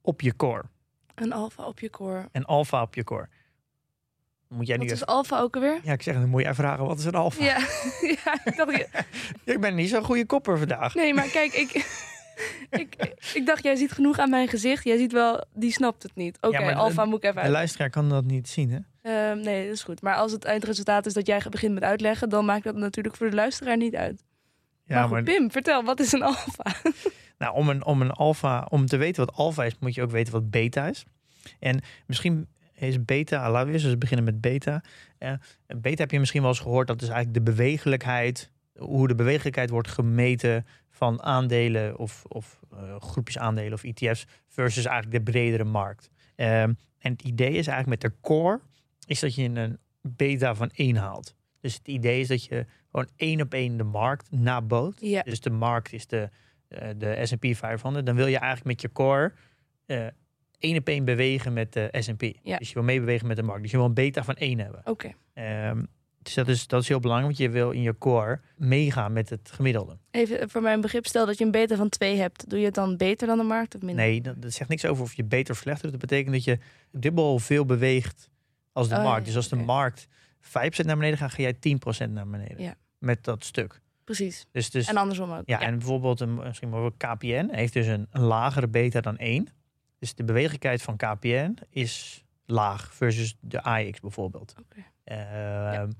op 0.00 0.20
je 0.20 0.36
core. 0.36 0.64
Een 1.14 1.32
alfa 1.32 1.66
op 1.66 1.80
je 1.80 1.90
core. 1.90 2.28
Een 2.32 2.44
alfa 2.44 2.82
op 2.82 2.94
je 2.94 3.04
core. 3.04 3.28
Moet 4.48 4.66
jij 4.66 4.76
nu 4.76 4.82
Wat 4.82 4.92
is 4.92 5.00
even... 5.00 5.14
alfa 5.14 5.40
ook 5.40 5.54
alweer? 5.54 5.80
Ja, 5.84 5.92
ik 5.92 6.02
zeg, 6.02 6.14
dan 6.14 6.28
moet 6.28 6.40
je 6.40 6.46
even 6.48 6.64
vragen, 6.64 6.84
wat 6.84 6.98
is 6.98 7.04
een 7.04 7.14
alfa? 7.14 7.44
Ja, 7.44 7.58
ja 8.24 8.40
ik 8.44 8.56
dacht... 8.56 8.88
Ik 9.54 9.60
ben 9.60 9.74
niet 9.74 9.88
zo'n 9.88 10.04
goede 10.04 10.26
kopper 10.26 10.58
vandaag. 10.58 10.94
Nee, 10.94 11.14
maar 11.14 11.28
kijk, 11.28 11.52
ik, 11.52 11.72
ik, 12.82 12.96
ik 13.34 13.46
dacht, 13.46 13.62
jij 13.62 13.76
ziet 13.76 13.92
genoeg 13.92 14.18
aan 14.18 14.30
mijn 14.30 14.48
gezicht. 14.48 14.84
Jij 14.84 14.96
ziet 14.96 15.12
wel, 15.12 15.44
die 15.54 15.72
snapt 15.72 16.02
het 16.02 16.14
niet. 16.14 16.38
Oké, 16.40 16.58
de- 16.64 16.74
alfa 16.74 17.04
moet 17.04 17.16
ik 17.16 17.22
even 17.22 17.34
De 17.34 17.40
uit. 17.40 17.50
luisteraar 17.50 17.90
kan 17.90 18.08
dat 18.08 18.24
niet 18.24 18.48
zien, 18.48 18.70
hè? 18.70 18.78
Ehm, 19.02 19.40
nee, 19.40 19.64
dat 19.66 19.74
is 19.74 19.82
goed. 19.82 20.02
Maar 20.02 20.14
als 20.14 20.32
het 20.32 20.44
eindresultaat 20.44 21.06
is 21.06 21.12
dat 21.12 21.26
jij 21.26 21.42
begint 21.50 21.74
met 21.74 21.82
uitleggen, 21.82 22.28
dan 22.28 22.44
maakt 22.44 22.64
dat 22.64 22.76
natuurlijk 22.76 23.16
voor 23.16 23.30
de 23.30 23.36
luisteraar 23.36 23.76
niet 23.76 23.94
uit. 23.94 24.24
Ja, 24.84 25.06
maar 25.06 25.16
goed, 25.18 25.24
Pim, 25.24 25.50
vertel, 25.50 25.84
wat 25.84 26.00
is 26.00 26.12
een 26.12 26.22
alfa? 26.22 26.64
Nou, 27.38 27.54
om 27.54 27.68
een, 27.68 27.84
om 27.84 28.00
een 28.00 28.10
alfa, 28.10 28.66
om 28.70 28.86
te 28.86 28.96
weten 28.96 29.26
wat 29.26 29.34
alfa 29.36 29.64
is, 29.64 29.72
moet 29.80 29.94
je 29.94 30.02
ook 30.02 30.10
weten 30.10 30.32
wat 30.32 30.50
beta 30.50 30.86
is. 30.88 31.04
En 31.60 31.80
misschien 32.06 32.48
is 32.74 33.04
beta, 33.04 33.50
laten 33.50 33.66
we 33.66 33.72
eerst 33.72 33.84
eens 33.86 33.98
beginnen 33.98 34.24
met 34.24 34.40
beta. 34.40 34.82
Eh, 35.18 35.32
beta 35.66 36.02
heb 36.02 36.10
je 36.10 36.18
misschien 36.18 36.40
wel 36.40 36.50
eens 36.50 36.60
gehoord, 36.60 36.86
dat 36.86 37.02
is 37.02 37.08
eigenlijk 37.08 37.44
de 37.46 37.52
bewegelijkheid, 37.52 38.50
hoe 38.78 39.08
de 39.08 39.14
bewegelijkheid 39.14 39.70
wordt 39.70 39.88
gemeten 39.88 40.66
van 40.88 41.22
aandelen 41.22 41.98
of, 41.98 42.24
of 42.28 42.60
eh, 42.72 43.00
groepjes 43.00 43.38
aandelen 43.38 43.72
of 43.72 43.84
ETF's 43.84 44.26
versus 44.48 44.84
eigenlijk 44.84 45.24
de 45.24 45.32
bredere 45.32 45.64
markt. 45.64 46.10
Ehm, 46.36 46.72
en 46.98 47.12
het 47.12 47.22
idee 47.22 47.52
is 47.52 47.66
eigenlijk 47.66 48.02
met 48.02 48.12
de 48.12 48.18
core, 48.20 48.60
is 49.06 49.20
dat 49.20 49.34
je 49.34 49.44
een 49.44 49.78
beta 50.02 50.54
van 50.54 50.70
1 50.72 50.96
haalt. 50.96 51.34
Dus 51.60 51.74
het 51.74 51.88
idee 51.88 52.20
is 52.20 52.28
dat 52.28 52.44
je 52.44 52.66
gewoon 52.90 53.08
één 53.16 53.40
op 53.40 53.54
één 53.54 53.76
de 53.76 53.84
markt 53.84 54.30
naboot. 54.30 55.00
Ja, 55.00 55.22
Dus 55.22 55.40
de 55.40 55.50
markt 55.50 55.92
is 55.92 56.06
de, 56.06 56.28
eh, 56.68 56.88
de 56.96 57.26
S&P 57.26 57.56
500. 57.56 58.06
Dan 58.06 58.14
wil 58.14 58.26
je 58.26 58.38
eigenlijk 58.38 58.66
met 58.66 58.80
je 58.80 58.92
core 58.92 59.32
eh 59.86 60.06
één 60.58 60.76
op 60.76 60.88
één 60.88 61.04
bewegen 61.04 61.52
met 61.52 61.72
de 61.72 61.88
S&P. 61.98 62.22
Ja. 62.42 62.56
Dus 62.56 62.68
je 62.68 62.74
wil 62.74 62.82
meebewegen 62.82 63.26
met 63.26 63.36
de 63.36 63.42
markt. 63.42 63.62
Dus 63.62 63.70
je 63.70 63.76
wil 63.76 63.86
een 63.86 63.94
beta 63.94 64.24
van 64.24 64.34
1 64.34 64.58
hebben. 64.58 64.80
oké. 64.84 65.12
Ehm, 65.32 65.82
dus 66.22 66.34
dat 66.34 66.48
is, 66.48 66.66
dat 66.66 66.82
is 66.82 66.88
heel 66.88 67.00
belangrijk, 67.00 67.36
want 67.36 67.48
je 67.50 67.58
wil 67.58 67.70
in 67.70 67.82
je 67.82 67.98
core 67.98 68.40
meegaan 68.56 69.12
met 69.12 69.30
het 69.30 69.50
gemiddelde. 69.54 69.98
Even 70.10 70.50
voor 70.50 70.62
mijn 70.62 70.80
begrip, 70.80 71.06
stel 71.06 71.26
dat 71.26 71.38
je 71.38 71.44
een 71.44 71.50
beta 71.50 71.76
van 71.76 71.88
2 71.88 72.16
hebt. 72.16 72.50
Doe 72.50 72.58
je 72.58 72.64
het 72.64 72.74
dan 72.74 72.96
beter 72.96 73.26
dan 73.26 73.38
de 73.38 73.44
markt 73.44 73.74
of 73.74 73.82
minder? 73.82 74.04
Nee, 74.04 74.20
dat, 74.20 74.42
dat 74.42 74.52
zegt 74.52 74.70
niks 74.70 74.84
over 74.84 75.02
of 75.02 75.14
je 75.14 75.24
beter 75.24 75.54
of 75.54 75.60
slechter 75.60 75.90
doet. 75.90 76.00
Dat 76.00 76.10
betekent 76.10 76.34
dat 76.34 76.44
je 76.44 76.58
dubbel 76.92 77.38
veel 77.38 77.64
beweegt 77.64 78.28
als 78.72 78.88
de 78.88 78.94
Oh, 78.96 79.02
markt. 79.02 79.18
ja, 79.18 79.24
Dus 79.24 79.36
als 79.36 79.48
de 79.48 79.56
markt 79.56 80.06
5% 80.40 80.84
naar 80.84 80.96
beneden 80.96 81.18
gaat, 81.18 81.32
ga 81.32 81.42
jij 81.42 81.54
10% 81.54 82.10
naar 82.10 82.28
beneden. 82.28 82.62
Ja. 82.62 82.74
Met 82.98 83.24
dat 83.24 83.44
stuk. 83.44 83.80
Precies. 84.04 84.46
Dus, 84.52 84.70
dus 84.70 84.86
En 84.88 84.96
andersom 84.96 85.32
ook. 85.32 85.42
Ja, 85.44 85.60
en 85.60 85.78
bijvoorbeeld 85.78 86.20
een, 86.20 86.34
misschien 86.34 86.70
wel 86.70 86.92
KPN 86.96 87.48
heeft 87.50 87.72
dus 87.72 87.86
een, 87.86 88.06
een 88.10 88.22
lagere 88.22 88.68
beta 88.68 89.00
dan 89.00 89.16
1. 89.18 89.48
Dus 89.98 90.14
de 90.14 90.24
bewegelijkheid 90.24 90.82
van 90.82 90.96
KPN 90.96 91.56
is 91.70 92.24
laag 92.46 92.94
versus 92.94 93.36
de 93.40 93.62
AX 93.62 94.00
bijvoorbeeld. 94.00 94.54
Oké. 94.58 94.84
Ehm, 95.04 95.90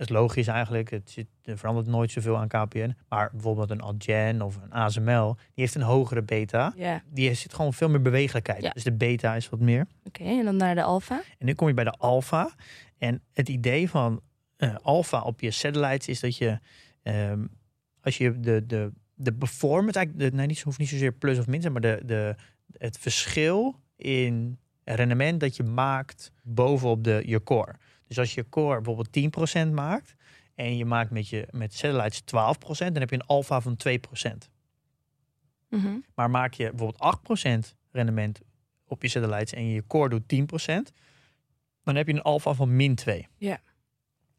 Dat 0.00 0.08
is 0.08 0.14
logisch 0.14 0.46
eigenlijk. 0.46 0.90
Het 0.90 1.10
zit, 1.10 1.26
er 1.42 1.58
verandert 1.58 1.86
nooit 1.86 2.10
zoveel 2.10 2.38
aan 2.38 2.48
KPN. 2.48 2.96
Maar 3.08 3.30
bijvoorbeeld 3.32 3.70
een 3.70 3.82
Adyen 3.82 4.42
of 4.42 4.56
een 4.56 4.72
ASML, 4.72 5.34
die 5.34 5.44
heeft 5.54 5.74
een 5.74 5.82
hogere 5.82 6.22
beta. 6.22 6.72
Ja, 6.76 7.02
Die 7.08 7.34
zit 7.34 7.54
gewoon 7.54 7.72
veel 7.72 7.88
meer 7.88 8.02
bewegelijkheid. 8.02 8.62
Ja. 8.62 8.70
Dus 8.70 8.84
de 8.84 8.92
beta 8.92 9.34
is 9.34 9.48
wat 9.48 9.60
meer. 9.60 9.86
oké. 10.04 10.22
En 10.22 10.44
dan 10.44 10.56
naar 10.56 10.74
de 10.74 10.82
alfa. 10.82 11.22
En 11.38 11.46
nu 11.46 11.54
kom 11.54 11.68
je 11.68 11.74
bij 11.74 11.84
de 11.84 11.90
alpha. 11.90 12.50
En 12.98 13.22
het 13.32 13.48
idee 13.48 13.90
van 13.90 14.20
eh 14.56 14.74
alpha 14.82 15.20
op 15.22 15.40
je 15.40 15.50
satellites 15.50 16.08
is 16.08 16.20
dat 16.20 16.36
je, 16.36 16.58
ehm, 17.02 17.44
als 18.00 18.18
je 18.18 18.40
de, 18.40 18.66
de, 18.66 18.92
de 19.14 19.32
performance, 19.32 19.98
eigenlijk, 19.98 20.30
de, 20.30 20.36
nee, 20.36 20.46
niet, 20.46 20.60
hoeft 20.60 20.78
niet 20.78 20.88
zozeer 20.88 21.12
plus 21.12 21.38
of 21.38 21.46
min, 21.46 21.60
zijn, 21.60 21.72
maar 21.72 21.82
de, 21.82 22.02
de, 22.04 22.34
het 22.78 22.98
verschil 22.98 23.80
in 23.96 24.58
rendement 24.84 25.40
dat 25.40 25.56
je 25.56 25.62
maakt 25.62 26.32
bovenop 26.42 27.04
de, 27.04 27.22
je 27.26 27.42
core. 27.42 27.74
Dus 28.10 28.18
als 28.18 28.34
je 28.34 28.48
core 28.48 28.80
bijvoorbeeld 28.80 29.68
10% 29.68 29.72
maakt 29.72 30.14
en 30.54 30.76
je 30.76 30.84
maakt 30.84 31.10
met, 31.10 31.28
je, 31.28 31.48
met 31.50 31.74
satellites 31.74 32.20
12%, 32.20 32.24
dan 32.76 32.94
heb 32.94 33.10
je 33.10 33.16
een 33.16 33.26
alpha 33.26 33.60
van 33.60 33.76
2%. 33.88 34.48
Mhm. 35.68 35.98
Maar 36.14 36.30
maak 36.30 36.54
je 36.54 36.70
bijvoorbeeld 36.70 37.72
8% 37.72 37.74
rendement 37.90 38.40
op 38.84 39.02
je 39.02 39.08
satellites 39.08 39.52
en 39.52 39.66
je 39.66 39.86
core 39.86 40.08
doet 40.08 40.22
10%, 40.22 40.92
dan 41.82 41.96
heb 41.96 42.06
je 42.06 42.12
een 42.12 42.22
alpha 42.22 42.54
van 42.54 42.76
min 42.76 42.94
2. 42.94 43.28
Ja. 43.36 43.60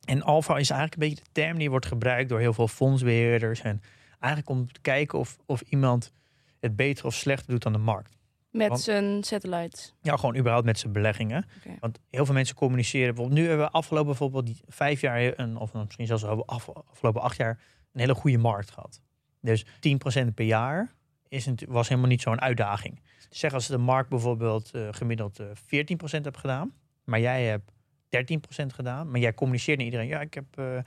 En 0.05 0.21
alpha 0.21 0.57
is 0.57 0.69
eigenlijk 0.69 1.01
een 1.01 1.09
beetje 1.09 1.23
de 1.23 1.29
term 1.31 1.57
die 1.57 1.69
wordt 1.69 1.85
gebruikt 1.85 2.29
door 2.29 2.39
heel 2.39 2.53
veel 2.53 2.67
fondsbeheerders. 2.67 3.61
En 3.61 3.81
eigenlijk 4.19 4.49
om 4.49 4.71
te 4.71 4.81
kijken 4.81 5.19
of, 5.19 5.37
of 5.45 5.61
iemand 5.61 6.13
het 6.59 6.75
beter 6.75 7.05
of 7.05 7.13
slechter 7.13 7.51
doet 7.51 7.63
dan 7.63 7.73
de 7.73 7.79
markt. 7.79 8.17
Met 8.51 8.67
Want- 8.67 8.81
zijn 8.81 9.23
satellites. 9.23 9.93
Ja, 10.01 10.15
gewoon 10.15 10.37
überhaupt 10.37 10.65
met 10.65 10.79
zijn 10.79 10.93
beleggingen. 10.93 11.45
Want 11.79 11.99
heel 12.09 12.25
veel 12.25 12.33
mensen 12.33 12.55
communiceren. 12.55 13.07
Bijvoorbeeld 13.07 13.39
nu 13.39 13.47
hebben 13.47 13.65
we 13.65 13.71
afgelopen 13.71 14.07
bijvoorbeeld 14.07 14.45
die 14.45 14.61
vijf 14.67 15.01
jaar, 15.01 15.39
een, 15.39 15.57
of 15.57 15.73
misschien 15.73 16.07
zelfs 16.07 16.23
af, 16.25 16.69
afgelopen 16.69 17.21
acht 17.21 17.37
jaar, 17.37 17.59
een 17.93 17.99
hele 17.99 18.13
goede 18.13 18.37
markt 18.37 18.71
gehad. 18.71 19.01
Dus 19.41 19.65
10% 19.65 20.33
per 20.35 20.45
jaar 20.45 20.93
is 21.27 21.45
het, 21.45 21.65
was 21.67 21.87
helemaal 21.87 22.09
niet 22.09 22.21
zo'n 22.21 22.41
uitdaging. 22.41 23.01
Zeg 23.29 23.53
als 23.53 23.67
de 23.67 23.77
markt 23.77 24.09
bijvoorbeeld 24.09 24.71
eh, 24.71 24.87
gemiddeld 24.91 25.39
eh 25.39 25.47
14% 25.47 26.21
hebt 26.21 26.37
gedaan, 26.37 26.73
maar 27.03 27.19
jij 27.19 27.45
hebt 27.45 27.71
13% 28.63 28.65
gedaan, 28.67 29.11
maar 29.11 29.19
jij 29.19 29.33
communiceert 29.33 29.77
naar 29.77 29.85
iedereen. 29.85 30.07
Ja, 30.07 30.21
ik 30.21 30.33
heb 30.33 30.45
eh, 30.55 30.77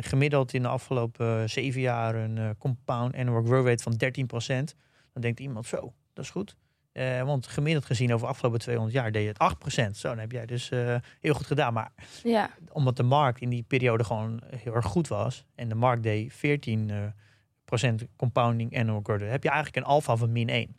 gemiddeld 0.00 0.54
in 0.54 0.62
de 0.62 0.68
afgelopen 0.68 1.50
zeven 1.50 1.80
jaar 1.80 2.14
een 2.14 2.56
compound 2.58 3.14
annual 3.14 3.42
growth 3.42 3.66
rate 3.66 3.82
van 3.82 4.64
13%. 4.64 4.76
Dan 5.12 5.22
denkt 5.22 5.40
iemand 5.40 5.66
zo, 5.66 5.92
dat 6.12 6.24
is 6.24 6.30
goed. 6.30 6.56
Eh, 6.96 7.22
want 7.22 7.46
gemiddeld 7.46 7.84
gezien 7.84 8.12
over 8.12 8.26
de 8.26 8.32
afgelopen 8.32 8.60
200 8.60 8.96
jaar 8.96 9.12
deed 9.12 9.22
je 9.22 9.28
het 9.28 9.38
8%. 9.38 9.96
Zo, 9.96 10.08
dan 10.08 10.18
heb 10.18 10.32
jij 10.32 10.46
dus 10.46 10.70
eh, 10.70 10.96
heel 11.20 11.34
goed 11.34 11.46
gedaan. 11.46 11.72
Maar 11.72 11.92
Ja, 12.22 12.50
omdat 12.72 12.96
de 12.96 13.02
markt 13.02 13.40
in 13.40 13.48
die 13.48 13.62
periode 13.62 14.04
gewoon 14.04 14.42
heel 14.56 14.74
erg 14.74 14.84
goed 14.86 15.08
was. 15.08 15.44
En 15.54 15.68
de 15.68 15.74
markt 15.74 16.02
deed 16.02 16.32
14% 16.32 16.90
eh, 16.90 16.96
procent 17.64 18.06
compounding 18.16 18.78
annual 18.78 19.00
growth. 19.02 19.20
Heb 19.20 19.42
je 19.42 19.48
eigenlijk 19.48 19.76
een 19.76 19.92
alfa 19.92 20.16
van 20.16 20.32
min 20.32 20.48
1. 20.48 20.76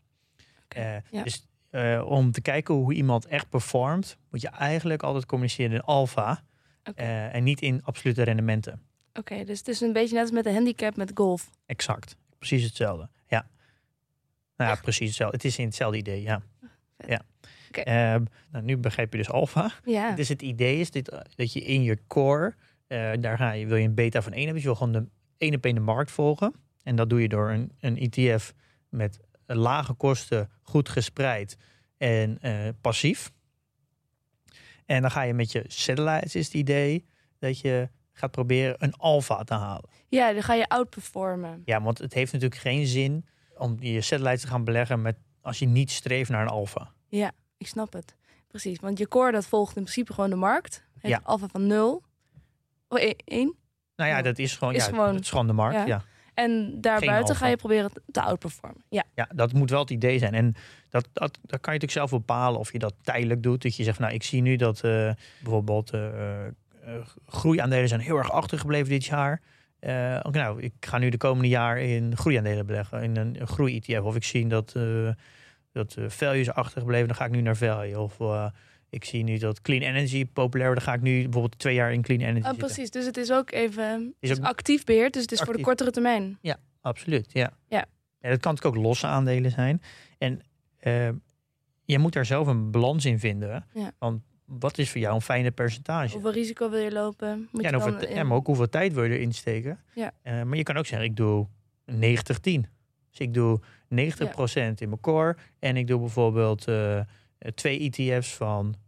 Oké, 0.63 0.79
Eh, 0.79 0.95
ja. 1.11 1.23
Dus 1.23 1.45
om 2.05 2.31
te 2.31 2.41
kijken 2.41 2.73
hoe 2.75 2.93
iemand 2.93 3.25
echt 3.25 3.49
performt, 3.49 4.17
moet 4.29 4.41
je 4.41 4.49
eigenlijk 4.49 5.03
altijd 5.03 5.25
communiceren 5.25 5.71
in 5.71 5.81
alfa. 5.81 6.43
En 6.95 7.43
niet 7.43 7.61
in 7.61 7.83
absolute 7.83 8.23
rendementen. 8.23 8.81
oké. 9.13 9.43
dus 9.43 9.57
het 9.57 9.67
is 9.67 9.81
een 9.81 9.93
beetje 9.93 10.13
net 10.13 10.21
als 10.21 10.31
met 10.31 10.43
de 10.43 10.53
handicap 10.53 10.95
met 10.95 11.11
golf. 11.13 11.49
Exact. 11.65 12.15
Precies 12.37 12.63
hetzelfde. 12.63 13.09
Nou 14.57 14.71
ja, 14.71 14.81
precies 14.81 15.07
hetzelfde. 15.07 15.35
Het 15.35 15.45
is 15.45 15.57
in 15.57 15.65
hetzelfde 15.65 15.97
idee, 15.97 16.21
ja. 16.21 16.41
Ja. 17.07 17.21
Ehm, 17.71 18.23
nou, 18.51 18.63
nu 18.65 18.77
begrijp 18.77 19.11
je 19.11 19.17
dus 19.17 19.29
alfa. 19.29 19.71
Ja, 19.85 20.11
Dus 20.15 20.29
het 20.29 20.41
idee 20.41 20.79
is 20.79 20.91
dit, 20.91 21.11
dat 21.35 21.53
je 21.53 21.59
in 21.59 21.83
je 21.83 21.99
core, 22.07 22.55
eh, 22.87 23.11
daar 23.19 23.37
ga 23.37 23.51
je, 23.51 23.65
wil 23.65 23.77
je 23.77 23.87
een 23.87 23.93
beta 23.93 24.21
van 24.21 24.31
1 24.31 24.45
hebben. 24.45 24.53
Dus 24.53 24.63
je 24.63 24.77
wil 24.77 24.87
gewoon 24.87 25.03
de 25.03 25.09
één 25.37 25.55
op 25.55 25.65
één 25.65 25.75
de 25.75 25.81
markt 25.81 26.11
volgen. 26.11 26.53
En 26.83 26.95
dat 26.95 27.09
doe 27.09 27.21
je 27.21 27.27
door 27.27 27.49
een, 27.49 27.71
een 27.79 27.97
ETF 27.97 28.53
met 28.89 29.19
lage 29.45 29.93
kosten, 29.93 30.49
goed 30.61 30.89
gespreid 30.89 31.57
en 31.97 32.37
eh, 32.41 32.67
passief. 32.81 33.31
En 34.85 35.01
dan 35.01 35.11
ga 35.11 35.21
je 35.21 35.33
met 35.33 35.51
je 35.51 35.63
satellites, 35.67 36.35
is 36.35 36.45
het 36.45 36.53
idee, 36.53 37.05
dat 37.39 37.59
je 37.59 37.89
gaat 38.13 38.31
proberen 38.31 38.75
een 38.79 38.93
alfa 38.93 39.43
te 39.43 39.53
halen. 39.53 39.89
ja 40.07 40.33
dan 40.33 40.43
ga 40.43 40.53
je 40.53 40.67
outperformen. 40.67 41.61
Ja, 41.65 41.81
want 41.81 41.97
het 41.97 42.13
heeft 42.13 42.33
natuurlijk 42.33 42.61
geen 42.61 42.87
zin 42.87 43.25
om 43.59 43.77
je 43.79 44.01
satellites 44.01 44.41
te 44.41 44.47
gaan 44.47 44.63
beleggen 44.63 45.01
met, 45.01 45.15
als 45.41 45.59
je 45.59 45.65
niet 45.67 45.91
streeft 45.91 46.29
naar 46.29 46.41
een 46.41 46.47
alfa. 46.47 46.91
Ik 47.59 47.67
snap 47.67 47.93
het. 47.93 48.15
Precies, 48.47 48.79
want 48.79 48.97
je 48.97 49.07
core 49.07 49.31
dat 49.31 49.45
volgt 49.45 49.75
in 49.75 49.81
principe 49.81 50.13
gewoon 50.13 50.29
de 50.29 50.35
markt. 50.35 50.83
Heeft 50.99 51.13
Ja. 51.15 51.21
alpha 51.23 51.47
van 51.47 51.67
0. 51.67 52.03
Oh, 52.87 52.99
1. 53.25 53.55
Nou 53.95 54.09
ja, 54.09 54.17
Ja. 54.17 54.21
dat 54.21 54.37
is 54.37 54.55
gewoon, 54.57 54.73
Is 54.73 54.85
ja, 54.85 54.89
gewoon- 54.91 55.13
het 55.13 55.23
is 55.23 55.29
gewoon 55.29 55.47
de 55.47 55.53
markt. 55.53 55.75
Ja. 55.75 55.85
ja. 55.85 56.03
En 56.33 56.81
daarbuiten 56.81 57.35
ga 57.35 57.47
je 57.47 57.55
proberen 57.55 57.91
te- 57.93 58.01
te 58.11 58.21
outperformen. 58.21 58.83
Ja, 58.89 59.03
Ja, 59.15 59.29
dat 59.35 59.53
moet 59.53 59.69
wel 59.69 59.79
het 59.79 59.89
idee 59.89 60.17
zijn. 60.19 60.33
En 60.33 60.55
dat, 60.89 61.07
dat, 61.13 61.31
dat 61.41 61.59
kan 61.61 61.73
je 61.73 61.79
natuurlijk 61.79 61.91
zelf 61.91 62.09
bepalen 62.09 62.59
of 62.59 62.71
je 62.71 62.79
dat 62.79 62.93
tijdelijk 63.01 63.43
doet. 63.43 63.61
Dat 63.61 63.75
je 63.75 63.83
zegt, 63.83 63.99
nou, 63.99 64.13
ik 64.13 64.23
zie 64.23 64.41
nu 64.41 64.55
dat 64.55 64.81
eh, 64.81 65.11
bijvoorbeeld 65.43 65.91
eh, 65.91 66.45
eh, 66.45 66.51
groeiaandelen 67.25 67.87
zijn 67.87 68.01
heel 68.01 68.17
erg 68.17 68.31
achtergebleven 68.31 68.89
dit 68.89 69.05
jaar. 69.05 69.41
Eh, 69.79 70.19
oké, 70.23 70.37
nou, 70.37 70.61
ik 70.61 70.73
ga 70.79 70.97
nu 70.97 71.09
de 71.09 71.17
komende 71.17 71.47
jaar 71.47 71.79
in 71.79 72.17
groeiaandelen 72.17 72.65
beleggen, 72.65 73.03
in 73.03 73.17
een, 73.17 73.41
een 73.41 73.47
groei-ETF. 73.47 74.01
Of 74.01 74.15
ik 74.15 74.23
zie 74.23 74.47
dat, 74.47 74.73
uh, 74.77 75.11
dat 75.71 75.95
uh, 75.99 76.09
value 76.09 76.39
is 76.39 76.51
achtergebleven, 76.51 77.07
dan 77.07 77.15
ga 77.15 77.25
ik 77.25 77.31
nu 77.31 77.41
naar 77.41 77.57
value. 77.57 77.99
Of 77.99 78.17
ik 78.89 79.05
zie 79.05 79.23
nu 79.23 79.37
dat 79.37 79.61
clean 79.61 79.81
energy 79.81 80.25
populair 80.25 80.69
wordt, 80.69 80.85
dan 80.85 80.93
ga 80.93 80.99
ik 80.99 81.03
nu 81.05 81.23
bijvoorbeeld 81.23 81.59
twee 81.59 81.75
jaar 81.75 81.93
in 81.93 82.01
clean 82.01 82.21
energy 82.21 82.49
oh, 82.49 82.57
Precies, 82.57 82.91
dus 82.91 83.05
het 83.05 83.17
is 83.17 83.31
ook 83.31 83.51
even 83.51 84.15
is 84.19 84.31
ook 84.31 84.45
actief 84.45 84.83
beheerd, 84.83 85.13
dus 85.13 85.21
het 85.21 85.31
is 85.31 85.41
voor 85.41 85.57
de 85.57 85.61
kortere 85.61 85.91
termijn. 85.91 86.37
Ja, 86.41 86.57
absoluut, 86.81 87.29
ja. 87.31 87.53
Ja. 87.67 87.85
En 88.19 88.29
dat 88.29 88.39
kan 88.39 88.53
natuurlijk 88.53 88.77
ook 88.77 88.83
losse 88.83 89.07
aandelen 89.07 89.51
zijn. 89.51 89.81
En 90.17 90.41
je 91.85 91.99
moet 91.99 92.13
daar 92.13 92.25
zelf 92.25 92.47
een 92.47 92.71
balans 92.71 93.05
in 93.05 93.19
vinden. 93.19 93.65
Ja. 93.73 93.91
Want 93.99 94.21
wat 94.47 94.77
is 94.77 94.89
voor 94.91 95.01
jou 95.01 95.15
een 95.15 95.21
fijne 95.21 95.51
percentage? 95.51 96.13
Hoeveel 96.13 96.31
risico 96.31 96.69
wil 96.69 96.79
je 96.79 96.91
lopen? 96.91 97.47
Moet 97.51 97.61
ja, 97.61 97.71
dan 97.71 98.01
in... 98.01 98.27
maar 98.27 98.37
ook 98.37 98.45
hoeveel 98.45 98.69
tijd 98.69 98.93
wil 98.93 99.03
je 99.03 99.15
erin 99.15 99.33
steken? 99.33 99.79
Ja. 99.93 100.11
Uh, 100.23 100.43
maar 100.43 100.57
je 100.57 100.63
kan 100.63 100.77
ook 100.77 100.85
zeggen, 100.85 101.07
ik 101.07 101.15
doe 101.15 101.47
90-10. 101.91 101.95
Dus 103.09 103.17
ik 103.17 103.33
doe 103.33 103.59
90% 103.59 103.63
in 104.53 104.75
mijn 104.77 104.99
core. 105.01 105.37
En 105.59 105.77
ik 105.77 105.87
doe 105.87 105.99
bijvoorbeeld 105.99 106.67
uh, 106.67 106.99
twee 107.55 107.91
ETF's 107.91 108.35
van 108.35 108.75
5% 108.75 108.79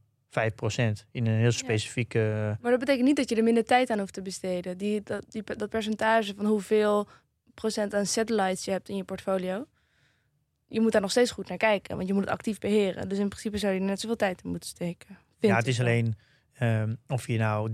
in 1.11 1.25
een 1.25 1.39
heel 1.39 1.51
specifieke... 1.51 2.19
Ja. 2.19 2.57
Maar 2.61 2.71
dat 2.71 2.79
betekent 2.79 3.05
niet 3.05 3.15
dat 3.15 3.29
je 3.29 3.35
er 3.35 3.43
minder 3.43 3.65
tijd 3.65 3.89
aan 3.89 3.99
hoeft 3.99 4.13
te 4.13 4.21
besteden. 4.21 4.77
Die, 4.77 5.01
dat, 5.03 5.25
die, 5.29 5.43
dat 5.43 5.69
percentage 5.69 6.33
van 6.35 6.45
hoeveel 6.45 7.07
procent 7.53 7.93
aan 7.93 8.05
satellites 8.05 8.65
je 8.65 8.71
hebt 8.71 8.89
in 8.89 8.95
je 8.95 9.03
portfolio 9.03 9.65
je 10.69 10.81
moet 10.81 10.91
daar 10.91 11.01
nog 11.01 11.11
steeds 11.11 11.31
goed 11.31 11.49
naar 11.49 11.57
kijken, 11.57 11.95
want 11.95 12.07
je 12.07 12.13
moet 12.13 12.23
het 12.23 12.31
actief 12.31 12.59
beheren. 12.59 13.09
Dus 13.09 13.17
in 13.17 13.27
principe 13.27 13.57
zou 13.57 13.73
je 13.73 13.79
er 13.79 13.85
net 13.85 13.99
zoveel 13.99 14.15
tijd 14.15 14.41
in 14.43 14.49
moeten 14.49 14.69
steken. 14.69 15.17
Ja, 15.39 15.55
het 15.55 15.67
is 15.67 15.79
alleen 15.79 16.15
um, 16.61 16.97
of 17.07 17.27
je 17.27 17.37
nou 17.37 17.69
30% 17.69 17.73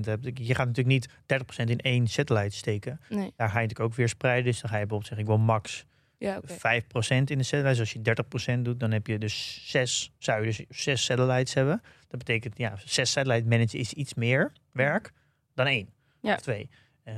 hebt. 0.00 0.38
Je 0.38 0.54
gaat 0.54 0.66
natuurlijk 0.66 0.86
niet 0.86 1.08
30% 1.08 1.64
in 1.64 1.80
één 1.80 2.06
satellite 2.06 2.56
steken. 2.56 3.00
Nee. 3.08 3.32
Daar 3.36 3.48
ga 3.48 3.54
je 3.54 3.66
natuurlijk 3.66 3.90
ook 3.90 3.94
weer 3.94 4.08
spreiden. 4.08 4.44
Dus 4.44 4.60
dan 4.60 4.70
ga 4.70 4.76
je 4.76 4.86
bijvoorbeeld 4.86 5.08
zeggen, 5.08 5.26
ik 5.26 5.36
wil 5.36 5.46
max 5.46 5.84
ja, 6.18 6.40
okay. 6.52 6.82
5% 6.82 6.84
in 7.24 7.38
de 7.38 7.42
satellite. 7.42 7.68
Dus 7.68 7.78
als 7.78 7.92
je 7.92 8.56
30% 8.58 8.62
doet, 8.62 8.80
dan 8.80 8.92
heb 8.92 9.06
je 9.06 9.18
dus 9.18 9.60
6, 9.70 10.12
zou 10.18 10.40
je 10.40 10.46
dus 10.46 10.82
6 10.82 11.04
satellites 11.04 11.54
hebben. 11.54 11.82
Dat 12.08 12.18
betekent, 12.18 12.58
ja, 12.58 12.76
6 12.84 13.10
satellite 13.10 13.48
managen 13.48 13.78
is 13.78 13.92
iets 13.92 14.14
meer 14.14 14.52
werk 14.72 15.12
dan 15.54 15.66
één 15.66 15.88
ja. 16.20 16.34
of 16.34 16.40
twee. 16.40 16.70
Uh, 17.04 17.14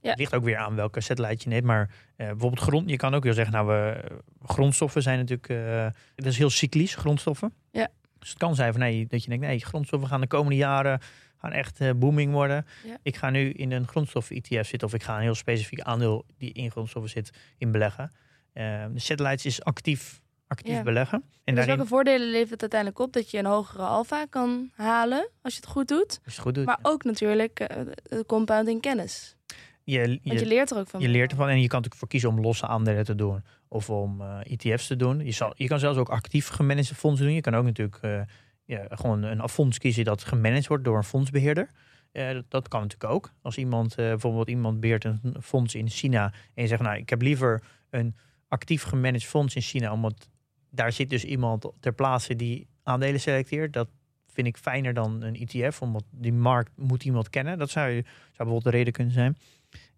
ja. 0.00 0.14
Ligt 0.16 0.34
ook 0.34 0.44
weer 0.44 0.56
aan 0.56 0.74
welke 0.74 1.00
satellite 1.00 1.42
je 1.42 1.48
neemt. 1.48 1.64
Maar 1.64 1.90
uh, 1.90 2.26
bijvoorbeeld 2.26 2.60
grond, 2.60 2.90
je 2.90 2.96
kan 2.96 3.14
ook 3.14 3.22
weer 3.22 3.32
zeggen, 3.32 3.54
nou, 3.54 3.66
we, 3.66 4.04
grondstoffen 4.42 5.02
zijn 5.02 5.18
natuurlijk, 5.18 5.48
uh, 5.48 5.86
dat 6.14 6.26
is 6.26 6.38
heel 6.38 6.50
cyclisch, 6.50 6.94
grondstoffen. 6.94 7.52
Ja. 7.70 7.88
Dus 8.22 8.30
het 8.30 8.38
kan 8.38 8.54
zijn 8.54 8.72
van, 8.72 8.80
nee, 8.80 9.06
dat 9.06 9.22
je 9.22 9.28
denkt, 9.28 9.46
nee, 9.46 9.58
grondstoffen 9.58 10.08
gaan 10.08 10.20
de 10.20 10.26
komende 10.26 10.56
jaren 10.56 11.00
gaan 11.38 11.52
echt 11.52 11.80
uh, 11.80 11.90
booming 11.96 12.32
worden. 12.32 12.66
Ja. 12.86 12.96
Ik 13.02 13.16
ga 13.16 13.30
nu 13.30 13.50
in 13.50 13.72
een 13.72 13.88
grondstoffen-ETF 13.88 14.68
zitten 14.68 14.88
of 14.88 14.94
ik 14.94 15.02
ga 15.02 15.16
een 15.16 15.22
heel 15.22 15.34
specifiek 15.34 15.80
aandeel 15.80 16.24
die 16.38 16.52
in 16.52 16.70
grondstoffen 16.70 17.10
zit 17.10 17.30
in 17.58 17.72
beleggen. 17.72 18.12
Ehm, 18.52 18.92
de 18.92 19.00
satellites 19.00 19.46
is 19.46 19.62
actief 19.64 20.20
actief 20.46 20.74
Ja. 20.74 20.82
beleggen. 20.82 21.18
En 21.22 21.28
dus 21.44 21.54
daarin, 21.54 21.74
welke 21.76 21.90
voordelen 21.90 22.30
levert 22.30 22.50
het 22.50 22.60
uiteindelijk 22.60 23.00
op 23.00 23.12
dat 23.12 23.30
je 23.30 23.38
een 23.38 23.44
hogere 23.46 23.82
alfa 23.82 24.26
kan 24.26 24.70
halen 24.74 25.28
als 25.42 25.54
je 25.54 25.60
het 25.60 25.68
goed 25.68 25.88
doet? 25.88 26.08
als 26.08 26.18
je 26.24 26.30
het 26.30 26.40
goed 26.40 26.54
doet, 26.54 26.64
Maar 26.64 26.78
ook 26.82 27.04
natuurlijk 27.04 27.60
eh, 27.60 27.76
de 28.02 28.24
compounding 28.26 28.80
kennis. 28.80 29.36
Je, 29.84 29.98
Want 29.98 30.20
je 30.22 30.38
je, 30.38 30.46
leert 30.46 30.70
er 30.70 30.78
ook 30.78 30.88
van. 30.88 31.00
je 31.00 31.08
leert 31.08 31.30
ervan 31.30 31.48
en 31.48 31.60
je 31.60 31.68
kan 31.68 31.76
natuurlijk 31.76 31.94
voor 31.94 32.08
kiezen 32.08 32.28
om 32.28 32.40
losse 32.40 32.66
aandelen 32.66 33.04
te 33.04 33.14
doen 33.14 33.44
of 33.68 33.90
om 33.90 34.20
eh, 34.20 34.38
ETF's 34.44 34.86
te 34.86 34.96
doen. 34.96 35.24
Je, 35.24 35.30
zal, 35.30 35.52
je 35.56 35.66
kan 35.66 35.78
zelfs 35.78 35.98
ook 35.98 36.08
actief 36.08 36.48
gemanagde 36.48 36.94
fondsen 36.94 37.26
doen. 37.26 37.34
Je 37.34 37.40
kan 37.40 37.54
ook 37.54 37.64
natuurlijk 37.64 37.98
eh, 38.02 38.20
ja, 38.64 38.86
gewoon 38.88 39.22
een 39.22 39.48
fonds 39.48 39.78
kiezen 39.78 40.04
dat 40.04 40.24
gemanaged 40.24 40.66
wordt 40.66 40.84
door 40.84 40.96
een 40.96 41.04
fondsbeheerder. 41.04 41.70
Eh, 42.12 42.32
dat, 42.32 42.44
dat 42.48 42.68
kan 42.68 42.80
natuurlijk 42.80 43.12
ook. 43.12 43.32
Als 43.42 43.56
iemand 43.56 43.96
bijvoorbeeld 43.96 44.48
iemand 44.48 44.80
beheert 44.80 45.04
een 45.04 45.36
fonds 45.40 45.74
in 45.74 45.88
China 45.88 46.32
en 46.54 46.62
je 46.62 46.68
zegt, 46.68 46.82
nou, 46.82 46.96
ik 46.96 47.10
heb 47.10 47.22
liever 47.22 47.62
een 47.90 48.16
actief 48.48 48.82
gemanaged 48.82 49.24
fonds 49.24 49.54
in 49.54 49.62
China, 49.62 49.92
omdat 49.92 50.28
daar 50.70 50.92
zit 50.92 51.10
dus 51.10 51.24
iemand 51.24 51.70
ter 51.80 51.92
plaatse 51.92 52.36
die 52.36 52.66
aandelen 52.82 53.20
selecteert. 53.20 53.72
Dat 53.72 53.88
vind 54.26 54.46
ik 54.46 54.56
fijner 54.56 54.94
dan 54.94 55.22
een 55.22 55.46
ETF, 55.46 55.82
omdat 55.82 56.04
die 56.10 56.32
markt 56.32 56.70
moet 56.76 57.04
iemand 57.04 57.30
kennen. 57.30 57.58
Dat 57.58 57.70
zou, 57.70 57.92
zou 57.92 58.04
bijvoorbeeld 58.36 58.64
de 58.64 58.70
reden 58.70 58.92
kunnen 58.92 59.12
zijn. 59.12 59.36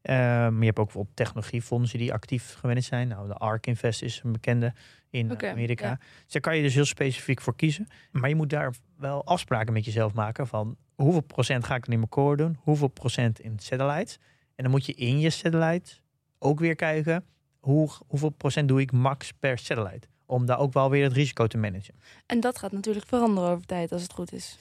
Maar 0.06 0.58
je 0.58 0.64
hebt 0.64 0.78
ook 0.78 0.84
bijvoorbeeld 0.84 1.16
technologiefondsen 1.16 1.98
die 1.98 2.12
actief 2.12 2.54
gemanaged 2.54 2.88
zijn. 2.88 3.08
Nou, 3.08 3.28
de 3.28 3.34
ARK 3.34 3.66
Invest 3.66 4.02
is 4.02 4.20
een 4.24 4.32
bekende 4.32 4.72
in 5.10 5.42
Amerika. 5.42 5.88
ja. 5.88 5.98
Dus 6.22 6.32
daar 6.32 6.42
kan 6.42 6.56
je 6.56 6.62
dus 6.62 6.74
heel 6.74 6.84
specifiek 6.84 7.40
voor 7.40 7.56
kiezen. 7.56 7.86
Maar 8.12 8.28
je 8.28 8.34
moet 8.34 8.50
daar 8.50 8.74
wel 8.96 9.24
afspraken 9.24 9.72
met 9.72 9.84
jezelf 9.84 10.12
maken 10.12 10.46
van 10.46 10.76
hoeveel 10.94 11.20
procent 11.20 11.64
ga 11.64 11.74
ik 11.74 11.84
dan 11.84 11.92
in 11.92 11.98
mijn 11.98 12.10
core 12.10 12.36
doen, 12.36 12.58
hoeveel 12.60 12.88
procent 12.88 13.40
in 13.40 13.58
satellites. 13.58 14.18
En 14.54 14.62
dan 14.62 14.70
moet 14.70 14.86
je 14.86 14.92
in 14.92 15.18
je 15.18 15.30
satellites 15.30 16.02
ook 16.38 16.58
weer 16.60 16.74
kijken 16.74 17.24
hoe, 17.58 17.90
hoeveel 18.06 18.30
procent 18.30 18.68
doe 18.68 18.80
ik 18.80 18.92
max 18.92 19.32
per 19.32 19.58
satellite. 19.58 20.06
Om 20.26 20.46
daar 20.46 20.58
ook 20.58 20.72
wel 20.72 20.90
weer 20.90 21.04
het 21.04 21.12
risico 21.12 21.46
te 21.46 21.58
managen. 21.58 21.94
En 22.26 22.40
dat 22.40 22.58
gaat 22.58 22.72
natuurlijk 22.72 23.06
veranderen 23.06 23.50
over 23.50 23.66
tijd 23.66 23.92
als 23.92 24.02
het 24.02 24.12
goed 24.12 24.32
is. 24.32 24.58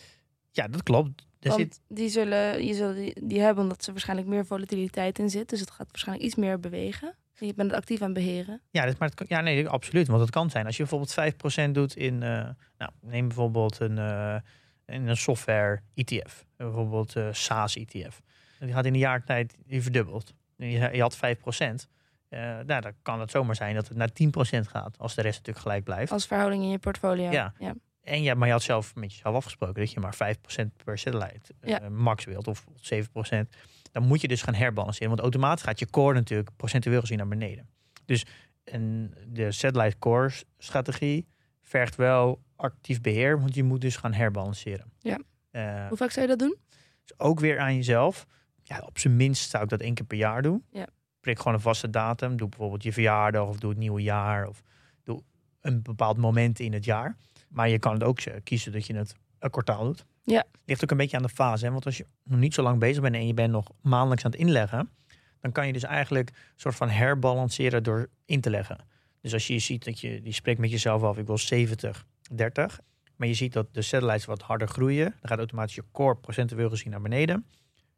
Ja, 0.51 0.67
dat 0.67 0.83
klopt. 0.83 1.27
Want 1.49 1.61
zit, 1.61 1.81
die 1.87 2.09
zullen, 2.09 2.65
je 2.65 2.73
zullen 2.73 2.95
die, 2.95 3.15
die 3.23 3.39
hebben 3.39 3.63
omdat 3.63 3.85
er 3.85 3.91
waarschijnlijk 3.91 4.27
meer 4.27 4.45
volatiliteit 4.45 5.19
in 5.19 5.29
zit. 5.29 5.49
Dus 5.49 5.59
het 5.59 5.71
gaat 5.71 5.87
waarschijnlijk 5.87 6.27
iets 6.27 6.35
meer 6.35 6.59
bewegen. 6.59 7.15
En 7.39 7.47
je 7.47 7.53
bent 7.53 7.71
het 7.71 7.79
actief 7.79 8.01
aan 8.01 8.13
het 8.13 8.15
beheren. 8.15 8.61
ja, 8.71 8.85
dat, 8.85 8.97
maar 8.97 9.09
het 9.15 9.29
ja, 9.29 9.41
nee, 9.41 9.67
absoluut. 9.67 10.07
Want 10.07 10.21
het 10.21 10.29
kan 10.29 10.49
zijn. 10.49 10.65
Als 10.65 10.77
je 10.77 10.85
bijvoorbeeld 10.87 11.69
5% 11.69 11.71
doet 11.71 11.95
in, 11.95 12.23
eh, 12.23 12.49
nou, 12.77 12.91
neem 13.01 13.27
bijvoorbeeld 13.27 13.79
een, 13.79 13.97
eh, 13.97 14.35
in 14.85 15.07
een 15.07 15.17
software 15.17 15.81
ETF. 15.93 16.45
Bijvoorbeeld 16.55 17.15
eh 17.15 17.27
SaaS 17.31 17.75
ETF. 17.75 18.21
Die 18.59 18.73
gaat 18.73 18.85
in 18.85 18.93
een 18.93 18.99
jaar 18.99 19.23
tijd, 19.23 19.57
die 19.65 19.81
verdubbelt. 19.81 20.33
Je, 20.55 20.89
je 20.91 21.01
had 21.01 21.17
5%. 21.17 21.87
eh 22.29 22.39
nou, 22.39 22.81
dan 22.81 22.93
kan 23.01 23.19
het 23.19 23.31
zomaar 23.31 23.55
zijn 23.55 23.75
dat 23.75 23.87
het 23.87 23.97
naar 23.97 24.11
10% 24.13 24.67
gaat. 24.67 24.97
Als 24.97 25.15
de 25.15 25.21
rest 25.21 25.37
natuurlijk 25.37 25.65
gelijk 25.65 25.83
blijft. 25.83 26.11
Als 26.11 26.25
verhouding 26.25 26.63
in 26.63 26.69
je 26.69 26.79
portfolio. 26.79 27.31
Ja. 27.31 27.53
ja. 27.59 27.73
En 28.03 28.21
ja, 28.23 28.33
maar 28.33 28.47
je 28.47 28.53
had 28.53 28.63
zelf 28.63 28.95
met 28.95 29.13
jezelf 29.13 29.35
afgesproken 29.35 29.81
dat 29.81 29.91
je 29.91 29.99
maar 29.99 30.35
5% 30.63 30.65
per 30.83 30.97
satellite 30.97 31.53
eh, 31.59 31.87
max 31.87 32.25
wilt, 32.25 32.47
of 32.47 32.65
7%. 32.65 32.69
Dan 33.91 34.03
moet 34.03 34.21
je 34.21 34.27
dus 34.27 34.41
gaan 34.41 34.53
herbalanceren. 34.53 35.07
Want 35.07 35.19
automatisch 35.21 35.63
gaat 35.63 35.79
je 35.79 35.89
core 35.89 36.13
natuurlijk 36.13 36.49
procentueel 36.55 36.99
gezien 36.99 37.17
naar 37.17 37.27
beneden. 37.27 37.67
Dus 38.05 38.25
en 38.63 39.13
de 39.27 39.51
satellite 39.51 39.99
core 39.99 40.31
strategie 40.57 41.27
vergt 41.61 41.95
wel 41.95 42.41
actief 42.55 43.01
beheer, 43.01 43.39
want 43.39 43.55
je 43.55 43.63
moet 43.63 43.81
dus 43.81 43.95
gaan 43.95 44.13
herbalanceren. 44.13 44.91
Ja. 44.99 45.19
Eh, 45.51 45.87
Hoe 45.87 45.97
vaak 45.97 46.11
zou 46.11 46.21
je 46.21 46.37
dat 46.37 46.39
doen? 46.39 46.57
dus 47.05 47.19
ook 47.19 47.39
weer 47.39 47.59
aan 47.59 47.75
jezelf. 47.75 48.25
Ja, 48.63 48.79
op 48.85 48.99
zijn 48.99 49.15
minst 49.15 49.49
zou 49.49 49.63
ik 49.63 49.69
dat 49.69 49.81
één 49.81 49.93
keer 49.93 50.05
per 50.05 50.17
jaar 50.17 50.41
doen. 50.41 50.63
Ja. 50.71 50.87
Prik 51.19 51.37
gewoon 51.37 51.53
een 51.53 51.59
vaste 51.59 51.89
datum. 51.89 52.37
Doe 52.37 52.49
bijvoorbeeld 52.49 52.83
je 52.83 52.93
verjaardag 52.93 53.47
of 53.47 53.59
doe 53.59 53.69
het 53.69 53.79
nieuwe 53.79 54.01
jaar. 54.01 54.47
Of 54.47 54.63
doe 55.03 55.23
een 55.61 55.81
bepaald 55.81 56.17
moment 56.17 56.59
in 56.59 56.73
het 56.73 56.85
jaar. 56.85 57.17
Maar 57.53 57.69
je 57.69 57.79
kan 57.79 57.93
het 57.93 58.03
ook 58.03 58.19
eh, 58.19 58.33
kiezen 58.43 58.71
dat 58.71 58.87
je 58.87 58.95
het 58.95 59.15
een 59.39 59.49
kwartaal 59.49 59.83
doet. 59.83 60.05
Ja. 60.23 60.43
Ligt 60.65 60.83
ook 60.83 60.91
een 60.91 60.97
beetje 60.97 61.17
aan 61.17 61.23
de 61.23 61.29
fase. 61.29 61.65
Hè? 61.65 61.71
Want 61.71 61.85
als 61.85 61.97
je 61.97 62.05
nog 62.23 62.39
niet 62.39 62.53
zo 62.53 62.61
lang 62.61 62.79
bezig 62.79 63.01
bent 63.01 63.15
en 63.15 63.27
je 63.27 63.33
bent 63.33 63.51
nog 63.51 63.71
maandelijks 63.81 64.25
aan 64.25 64.31
het 64.31 64.39
inleggen. 64.39 64.89
Dan 65.41 65.51
kan 65.51 65.67
je 65.67 65.73
dus 65.73 65.83
eigenlijk 65.83 66.29
een 66.29 66.35
soort 66.55 66.75
van 66.75 66.89
herbalanceren 66.89 67.83
door 67.83 68.09
in 68.25 68.41
te 68.41 68.49
leggen. 68.49 68.77
Dus 69.21 69.33
als 69.33 69.47
je 69.47 69.59
ziet 69.59 69.85
dat 69.85 69.99
je, 69.99 70.21
die 70.21 70.33
spreekt 70.33 70.59
met 70.59 70.71
jezelf 70.71 71.03
af, 71.03 71.17
ik 71.17 71.27
wil 71.27 71.37
70, 71.37 72.05
30. 72.31 72.79
Maar 73.15 73.27
je 73.27 73.33
ziet 73.33 73.53
dat 73.53 73.73
de 73.73 73.81
satellites 73.81 74.25
wat 74.25 74.41
harder 74.41 74.67
groeien. 74.67 75.05
Dan 75.05 75.29
gaat 75.29 75.37
automatisch 75.37 75.75
je 75.75 75.83
core 75.91 76.15
procentueel 76.15 76.69
gezien 76.69 76.91
naar 76.91 77.01
beneden. 77.01 77.45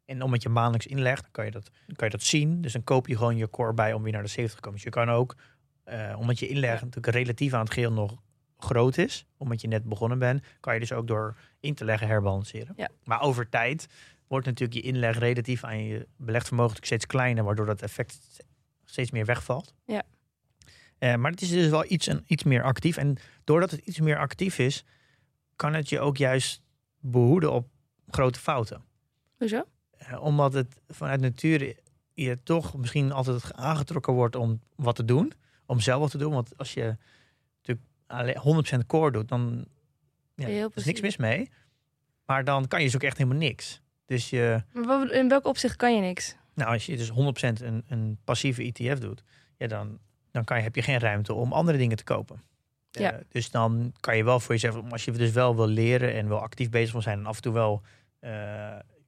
En 0.05 0.21
omdat 0.21 0.43
je 0.43 0.49
maandelijks 0.49 0.87
inlegt, 0.87 1.21
dan 1.21 1.31
kan 1.31 1.45
je, 1.45 1.51
dat, 1.51 1.69
kan 1.95 2.07
je 2.07 2.09
dat 2.09 2.23
zien. 2.23 2.61
Dus 2.61 2.73
dan 2.73 2.83
koop 2.83 3.07
je 3.07 3.17
gewoon 3.17 3.37
je 3.37 3.49
core 3.49 3.73
bij 3.73 3.93
om 3.93 4.03
weer 4.03 4.11
naar 4.11 4.23
de 4.23 4.27
70 4.27 4.55
te 4.55 4.61
komen. 4.61 4.75
Dus 4.75 4.83
je 4.83 4.93
kan 4.93 5.09
ook, 5.09 5.35
eh, 5.83 6.15
omdat 6.19 6.39
je 6.39 6.47
inleg 6.47 6.81
natuurlijk 6.81 7.15
relatief 7.15 7.53
aan 7.53 7.59
het 7.59 7.73
geheel 7.73 7.91
nog 7.91 8.21
groot 8.57 8.97
is, 8.97 9.25
omdat 9.37 9.61
je 9.61 9.67
net 9.67 9.83
begonnen 9.83 10.19
bent, 10.19 10.45
kan 10.59 10.73
je 10.73 10.79
dus 10.79 10.91
ook 10.91 11.07
door 11.07 11.35
in 11.59 11.73
te 11.73 11.85
leggen 11.85 12.07
herbalanceren. 12.07 12.73
Ja. 12.77 12.89
Maar 13.03 13.21
over 13.21 13.49
tijd 13.49 13.87
wordt 14.27 14.45
natuurlijk 14.45 14.79
je 14.79 14.91
inleg 14.91 15.17
relatief 15.17 15.63
aan 15.63 15.83
je 15.83 16.07
belegd 16.17 16.47
vermogen 16.47 16.77
steeds 16.81 17.05
kleiner, 17.05 17.43
waardoor 17.43 17.65
dat 17.65 17.81
effect 17.81 18.43
steeds 18.83 19.11
meer 19.11 19.25
wegvalt. 19.25 19.73
Ja. 19.85 20.03
Eh, 20.97 21.15
maar 21.15 21.31
het 21.31 21.41
is 21.41 21.49
dus 21.49 21.69
wel 21.69 21.85
iets, 21.87 22.07
een, 22.07 22.23
iets 22.27 22.43
meer 22.43 22.63
actief. 22.63 22.97
En 22.97 23.17
doordat 23.43 23.71
het 23.71 23.79
iets 23.79 23.99
meer 23.99 24.17
actief 24.17 24.59
is, 24.59 24.83
kan 25.55 25.73
het 25.73 25.89
je 25.89 25.99
ook 25.99 26.17
juist 26.17 26.61
behoeden 26.99 27.51
op 27.51 27.67
grote 28.07 28.39
fouten. 28.39 28.83
Hoezo? 29.37 29.63
Eh, 29.91 30.23
omdat 30.23 30.53
het 30.53 30.81
vanuit 30.87 31.21
nature 31.21 31.77
je 32.13 32.43
toch 32.43 32.77
misschien 32.77 33.11
altijd 33.11 33.53
aangetrokken 33.53 34.13
wordt 34.13 34.35
om 34.35 34.61
wat 34.75 34.95
te 34.95 35.05
doen. 35.05 35.33
Om 35.65 35.79
zelf 35.79 36.01
wat 36.01 36.11
te 36.11 36.17
doen. 36.17 36.33
Want 36.33 36.57
als 36.57 36.73
je 36.73 36.97
alleen 38.07 38.63
100% 38.83 38.85
core 38.87 39.11
doet, 39.11 39.27
dan 39.27 39.65
ja, 40.35 40.47
er 40.47 40.69
is 40.73 40.85
niks 40.85 41.01
mis 41.01 41.17
mee. 41.17 41.49
Maar 42.25 42.43
dan 42.43 42.67
kan 42.67 42.79
je 42.79 42.85
dus 42.85 42.95
ook 42.95 43.03
echt 43.03 43.17
helemaal 43.17 43.39
niks. 43.39 43.81
Dus 44.05 44.29
je, 44.29 44.63
Maar 44.73 45.11
in 45.11 45.29
welk 45.29 45.45
opzicht 45.45 45.75
kan 45.75 45.95
je 45.95 46.01
niks? 46.01 46.35
nou, 46.53 46.73
als 46.73 46.85
je 46.85 46.97
dus 46.97 47.11
100% 47.11 47.13
een, 47.63 47.83
een 47.87 48.17
passieve 48.23 48.63
ETF 48.63 48.99
doet, 48.99 49.23
ja, 49.57 49.67
dan, 49.67 49.99
dan 50.31 50.43
kan 50.43 50.57
je, 50.57 50.63
heb 50.63 50.75
je 50.75 50.81
geen 50.81 50.99
ruimte 50.99 51.33
om 51.33 51.53
andere 51.53 51.77
dingen 51.77 51.97
te 51.97 52.03
kopen. 52.03 52.41
Ja. 52.91 53.11
Eh, 53.13 53.19
dus 53.29 53.51
dan 53.51 53.93
kan 53.99 54.17
je 54.17 54.23
wel 54.23 54.39
voor 54.39 54.53
jezelf, 54.53 54.91
als 54.91 55.05
je 55.05 55.11
dus 55.11 55.31
wel 55.31 55.55
wil 55.55 55.67
leren 55.67 56.13
en 56.13 56.27
wel 56.29 56.39
actief 56.39 56.69
bezig 56.69 56.91
wil 56.91 57.01
zijn 57.01 57.19
en 57.19 57.25
af 57.25 57.35
en 57.35 57.41
toe 57.41 57.53
wel 57.53 57.81
eh, 58.19 58.31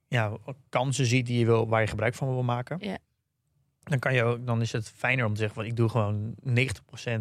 ja, 0.08 0.32
kansen 0.68 1.06
ziet 1.06 1.26
die 1.26 1.38
je 1.38 1.44
wil, 1.44 1.68
waar 1.68 1.80
je 1.80 1.86
gebruik 1.86 2.14
van 2.14 2.28
wil 2.28 2.42
maken, 2.42 2.78
Ja. 2.80 2.98
Dan, 3.88 3.98
kan 3.98 4.14
je 4.14 4.22
ook, 4.22 4.46
dan 4.46 4.60
is 4.60 4.72
het 4.72 4.88
fijner 4.96 5.24
om 5.24 5.32
te 5.34 5.40
zeggen, 5.40 5.64
ik 5.64 5.76
doe 5.76 5.88
gewoon 5.88 6.34
90% 6.48 6.52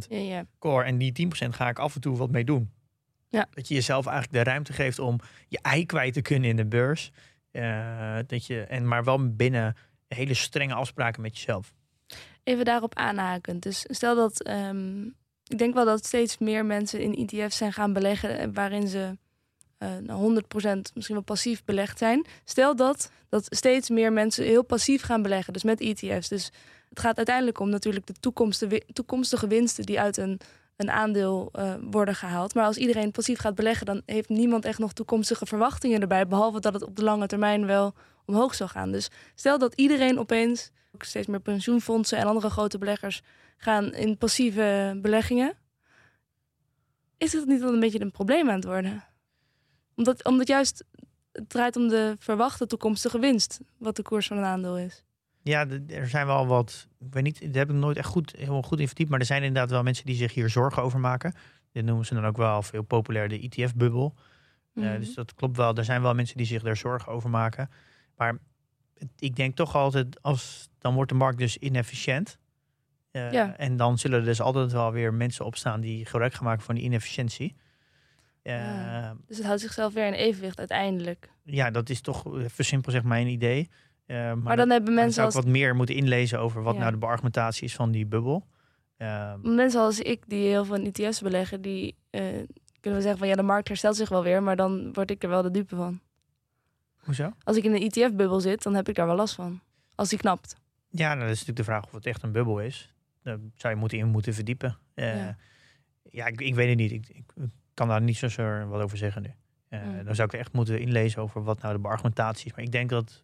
Ja, 0.09 0.17
ja. 0.17 0.45
core 0.59 0.83
en 0.83 0.97
die 0.97 1.27
10% 1.45 1.49
ga 1.49 1.69
ik 1.69 1.79
af 1.79 1.95
en 1.95 2.01
toe 2.01 2.17
wat 2.17 2.31
mee 2.31 2.43
doen. 2.43 2.71
Ja. 3.29 3.47
Dat 3.51 3.67
je 3.67 3.73
jezelf 3.73 4.05
eigenlijk 4.05 4.43
de 4.43 4.49
ruimte 4.51 4.73
geeft 4.73 4.99
om 4.99 5.19
je 5.47 5.59
ei 5.61 5.85
kwijt 5.85 6.13
te 6.13 6.21
kunnen 6.21 6.49
in 6.49 6.55
de 6.55 6.65
beurs. 6.65 7.11
Eh, 7.51 8.17
dat 8.27 8.45
je, 8.45 8.61
en 8.61 8.87
maar 8.87 9.03
wel 9.03 9.35
binnen 9.35 9.75
hele 10.07 10.33
strenge 10.33 10.73
afspraken 10.73 11.21
met 11.21 11.35
jezelf. 11.37 11.73
Even 12.43 12.65
daarop 12.65 12.95
aanhakend. 12.95 13.63
Dus 13.63 13.85
stel 13.89 14.15
dat. 14.15 14.43
ehm, 14.43 15.03
ik 15.47 15.57
denk 15.57 15.73
wel 15.73 15.85
dat 15.85 16.05
steeds 16.05 16.37
meer 16.37 16.65
mensen 16.65 17.01
in 17.01 17.27
ETF's 17.27 17.57
zijn 17.57 17.73
gaan 17.73 17.93
beleggen. 17.93 18.37
eh, 18.39 18.47
waarin 18.53 18.87
ze 18.87 19.17
eh, 19.77 19.97
nou, 19.97 20.19
100% 20.19 20.93
misschien 20.93 21.15
wel 21.15 21.21
passief 21.23 21.63
belegd 21.63 21.97
zijn. 21.97 22.25
Stel 22.43 22.75
dat, 22.75 23.11
dat 23.29 23.45
steeds 23.49 23.89
meer 23.89 24.13
mensen 24.13 24.45
heel 24.45 24.63
passief 24.63 25.01
gaan 25.01 25.21
beleggen. 25.21 25.53
Dus 25.53 25.63
met 25.63 25.81
ETF's. 25.81 26.27
Dus 26.27 26.51
het 26.89 26.99
gaat 26.99 27.17
uiteindelijk 27.17 27.59
om 27.59 27.69
natuurlijk 27.69 28.05
de 28.05 28.13
toekomstige, 28.19 28.83
toekomstige 28.93 29.47
winsten 29.47 29.85
die 29.85 29.99
uit 29.99 30.17
een, 30.17 30.39
een 30.75 30.91
aandeel 30.91 31.49
eh, 31.51 31.73
worden 31.81 32.15
gehaald. 32.15 32.53
Maar 32.53 32.65
als 32.65 32.77
iedereen 32.77 33.11
passief 33.11 33.39
gaat 33.39 33.55
beleggen, 33.55 33.85
dan 33.85 34.01
heeft 34.05 34.29
niemand 34.29 34.65
echt 34.65 34.79
nog 34.79 34.93
toekomstige 34.93 35.45
verwachtingen 35.45 36.01
erbij. 36.01 36.27
Behalve 36.27 36.59
dat 36.59 36.73
het 36.73 36.83
op 36.83 36.95
de 36.95 37.03
lange 37.03 37.27
termijn 37.27 37.65
wel 37.65 37.93
omhoog 38.25 38.55
zal 38.55 38.67
gaan. 38.67 38.91
Dus 38.91 39.09
stel 39.35 39.57
dat 39.57 39.73
iedereen 39.75 40.19
opeens, 40.19 40.71
ook 40.95 41.03
steeds 41.03 41.27
meer 41.27 41.39
pensioenfondsen 41.39 42.17
en 42.17 42.27
andere 42.27 42.49
grote 42.49 42.77
beleggers, 42.77 43.21
gaan 43.57 43.93
in 43.93 44.17
passieve 44.17 44.97
beleggingen. 45.01 45.53
Is 47.17 47.33
het 47.33 47.45
niet 47.45 47.61
dan 47.61 47.73
een 47.73 47.79
beetje 47.79 48.01
een 48.01 48.11
probleem 48.11 48.49
aan 48.49 48.55
het 48.55 48.65
worden? 48.65 49.03
Omdat, 49.97 50.23
omdat 50.23 50.47
juist 50.47 50.85
het 51.31 51.49
draait 51.49 51.75
om 51.75 51.87
de 51.87 52.15
verwachte 52.19 52.65
toekomstige 52.65 53.19
winst, 53.19 53.59
wat 53.77 53.95
de 53.95 54.01
koers 54.01 54.27
van 54.27 54.37
een 54.37 54.43
aandeel 54.43 54.77
is. 54.77 55.03
Ja, 55.43 55.67
er 55.87 56.07
zijn 56.09 56.25
wel 56.25 56.47
wat. 56.47 56.87
Ik 56.99 57.13
weet 57.13 57.23
niet, 57.23 57.39
daar 57.41 57.53
heb 57.65 57.69
ik 57.69 57.75
nooit 57.75 57.97
echt 57.97 58.07
goed, 58.07 58.33
helemaal 58.37 58.61
goed 58.61 58.79
in 58.79 58.87
verdiept. 58.87 59.09
Maar 59.09 59.19
er 59.19 59.25
zijn 59.25 59.43
inderdaad 59.43 59.69
wel 59.71 59.83
mensen 59.83 60.05
die 60.05 60.15
zich 60.15 60.33
hier 60.33 60.49
zorgen 60.49 60.83
over 60.83 60.99
maken. 60.99 61.33
Dit 61.71 61.85
noemen 61.85 62.05
ze 62.05 62.13
dan 62.13 62.25
ook 62.25 62.37
wel 62.37 62.61
veel 62.61 62.81
populair 62.81 63.29
de 63.29 63.39
ETF-bubbel. 63.39 64.13
Eh, 64.73 64.83
Mhm. 64.83 64.99
dus 64.99 65.13
dat 65.13 65.33
klopt 65.35 65.57
wel. 65.57 65.75
Er 65.75 65.83
zijn 65.85 66.01
wel 66.01 66.13
mensen 66.13 66.37
die 66.37 66.45
zich 66.45 66.61
daar 66.63 66.77
zorgen 66.77 67.11
over 67.11 67.29
maken. 67.29 67.69
Maar 68.15 68.37
ik 69.19 69.35
denk 69.35 69.55
toch 69.55 69.75
altijd, 69.75 70.21
als, 70.23 70.69
dan 70.79 70.93
wordt 70.93 71.11
de 71.11 71.17
markt 71.17 71.37
dus 71.37 71.57
inefficiënt. 71.57 72.37
Eh, 73.11 73.31
Ja. 73.31 73.57
En 73.57 73.77
dan 73.77 73.97
zullen 73.97 74.19
er 74.19 74.25
dus 74.25 74.41
altijd 74.41 74.71
wel 74.71 74.91
weer 74.91 75.13
mensen 75.13 75.45
opstaan 75.45 75.81
die 75.81 76.05
gebruik 76.05 76.33
gaan 76.33 76.43
maken 76.45 76.63
van 76.63 76.75
die 76.75 76.83
inefficiëntie. 76.83 77.55
Eh, 78.47 78.55
Ja. 78.55 79.15
Dus 79.27 79.37
het 79.37 79.45
houdt 79.45 79.61
zichzelf 79.61 79.93
weer 79.93 80.07
in 80.07 80.13
evenwicht 80.13 80.59
uiteindelijk. 80.59 81.29
ja, 81.43 81.71
dat 81.71 81.89
is 81.89 82.01
toch 82.01 82.35
even 82.37 82.65
simpel 82.65 82.91
zeg 82.91 83.03
mijn 83.03 83.27
idee. 83.27 83.69
Eh, 84.05 84.15
maar 84.17 84.37
Maar, 84.37 84.55
dat- 84.55 84.57
dan 84.57 84.69
hebben 84.69 84.85
dan 84.85 84.93
mensen 84.95 85.13
zou 85.13 85.25
als, 85.25 85.35
ik 85.35 85.41
wat 85.43 85.51
meer 85.51 85.75
moeten 85.75 85.95
inlezen 85.95 86.39
over 86.39 86.61
wat 86.63 86.73
Ja. 86.73 86.79
nou 86.79 86.91
de 86.91 86.97
beargumentatie 86.97 87.63
is 87.63 87.75
van 87.75 87.91
die 87.91 88.05
bubbel. 88.05 88.47
Eh, 88.97 89.33
mensen 89.41 89.81
als 89.81 89.99
ik 89.99 90.23
die 90.27 90.47
heel 90.47 90.65
veel 90.65 90.75
in 90.75 90.85
ETF's 90.93 91.21
beleggen, 91.21 91.61
die 91.61 91.95
eh, 92.09 92.21
kunnen 92.79 92.99
we 92.99 93.01
zeggen 93.01 93.17
van 93.17 93.27
ja, 93.27 93.35
de 93.35 93.41
markt 93.43 93.67
herstelt 93.67 93.95
zich 93.95 94.09
wel 94.09 94.23
weer, 94.23 94.43
maar 94.43 94.55
dan 94.55 94.93
word 94.93 95.11
ik 95.11 95.23
er 95.23 95.29
wel 95.29 95.41
de 95.41 95.51
dupe 95.51 95.75
van. 95.75 95.99
hoezo? 96.97 97.33
Als 97.43 97.57
ik 97.57 97.63
in 97.63 97.73
een 97.73 97.81
ETF-bubbel 97.91 98.39
zit, 98.39 98.63
dan 98.63 98.73
heb 98.75 98.89
ik 98.89 98.95
daar 98.95 99.05
wel 99.07 99.15
last 99.15 99.35
van. 99.35 99.59
Als 99.95 100.09
die 100.09 100.17
knapt. 100.19 100.55
Ja, 100.89 101.07
nou, 101.07 101.19
dat 101.19 101.29
is 101.29 101.39
natuurlijk 101.39 101.57
de 101.57 101.63
vraag 101.63 101.85
of 101.85 101.91
het 101.91 102.05
echt 102.05 102.23
een 102.23 102.31
bubbel 102.31 102.59
is. 102.59 102.93
Daar 103.23 103.37
zou 103.55 103.73
je 103.73 103.79
moeten 103.79 103.97
in 103.97 104.07
moeten 104.07 104.33
verdiepen. 104.33 104.77
Eh, 104.93 105.15
Ja. 105.15 105.37
ja, 106.09 106.25
ik, 106.25 106.41
ik 106.41 106.55
weet 106.55 106.69
het 106.69 106.77
niet. 106.77 106.91
Ik, 106.91 107.07
ik 107.09 107.23
kan 107.77 107.87
daar 107.87 108.01
niet 108.01 108.17
zozeer 108.17 108.67
wat 108.67 108.81
over 108.81 108.97
zeggen 108.97 109.21
nu. 109.21 109.33
Eh, 109.69 109.83
Mm. 109.83 110.03
Dan 110.05 110.15
zou 110.15 110.27
ik 110.27 110.39
echt 110.39 110.53
moeten 110.53 110.79
inlezen 110.79 111.21
over 111.21 111.43
wat 111.43 111.61
nou 111.61 111.81
de 111.81 111.87
argumentatie 111.87 112.45
is. 112.45 112.51
Maar 112.55 112.63
ik 112.65 112.71
denk 112.71 112.89
dat 112.89 113.23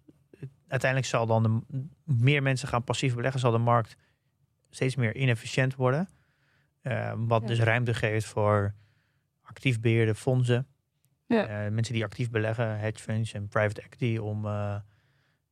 uiteindelijk 0.68 1.10
zal 1.12 1.26
dan 1.26 1.44
de, 1.44 1.84
meer 2.14 2.42
mensen 2.44 2.68
gaan 2.68 2.84
passief 2.84 3.16
beleggen, 3.16 3.40
zal 3.40 3.52
de 3.52 3.58
markt 3.58 3.96
steeds 4.70 4.96
meer 4.96 5.16
inefficiënt 5.16 5.76
worden. 5.76 6.10
Eh, 6.82 7.14
wat 7.18 7.42
Ja. 7.42 7.48
dus 7.48 7.60
ruimte 7.60 7.94
geeft 7.94 8.26
voor 8.26 8.74
actief 9.42 9.80
beheerde 9.80 10.16
fondsen. 10.16 10.68
Ja. 11.28 11.48
Eh, 11.48 11.72
mensen 11.72 11.94
die 11.94 12.04
actief 12.04 12.30
beleggen, 12.30 12.80
hedge 12.80 13.04
funds 13.04 13.34
en 13.34 13.48
private 13.48 13.82
equity, 13.82 14.18
om, 14.18 14.46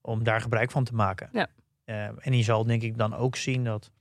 om 0.02 0.24
daar 0.24 0.42
gebruik 0.42 0.72
van 0.72 0.84
te 0.84 0.96
maken. 0.96 1.30
Ja. 1.32 1.48
En 2.18 2.34
je 2.38 2.44
zal 2.44 2.66
denk 2.66 2.82
ik 2.82 2.98
dan 2.98 3.16
ook 3.16 3.36
zien 3.36 3.64
dat 3.64 3.92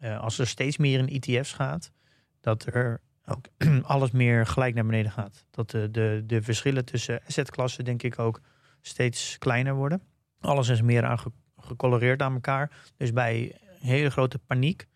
als 0.00 0.38
er 0.38 0.46
steeds 0.46 0.76
meer 0.76 0.98
in 0.98 1.08
ETF's 1.20 1.52
gaat, 1.52 1.92
dat 2.40 2.66
er 2.66 3.00
ook 3.26 3.46
alles 3.82 4.10
meer 4.10 4.46
gelijk 4.46 4.74
naar 4.74 4.86
beneden 4.86 5.10
gaat. 5.10 5.44
Dat 5.50 5.70
de, 5.70 5.90
de, 5.90 6.22
de 6.26 6.42
verschillen 6.42 6.84
tussen 6.84 7.20
assetklassen 7.26 7.84
denk 7.84 8.02
ik 8.02 8.18
ook 8.18 8.40
steeds 8.80 9.38
kleiner 9.38 9.74
worden. 9.74 10.02
Alles 10.40 10.68
is 10.68 10.82
meer 10.82 11.04
aan 11.04 11.18
ge- 11.18 11.32
gecoloreerd 11.56 12.22
aan 12.22 12.34
elkaar. 12.34 12.70
Dus 12.96 13.12
bij 13.12 13.56
hele 13.80 14.10
grote 14.10 14.38
paniek, 14.38 14.86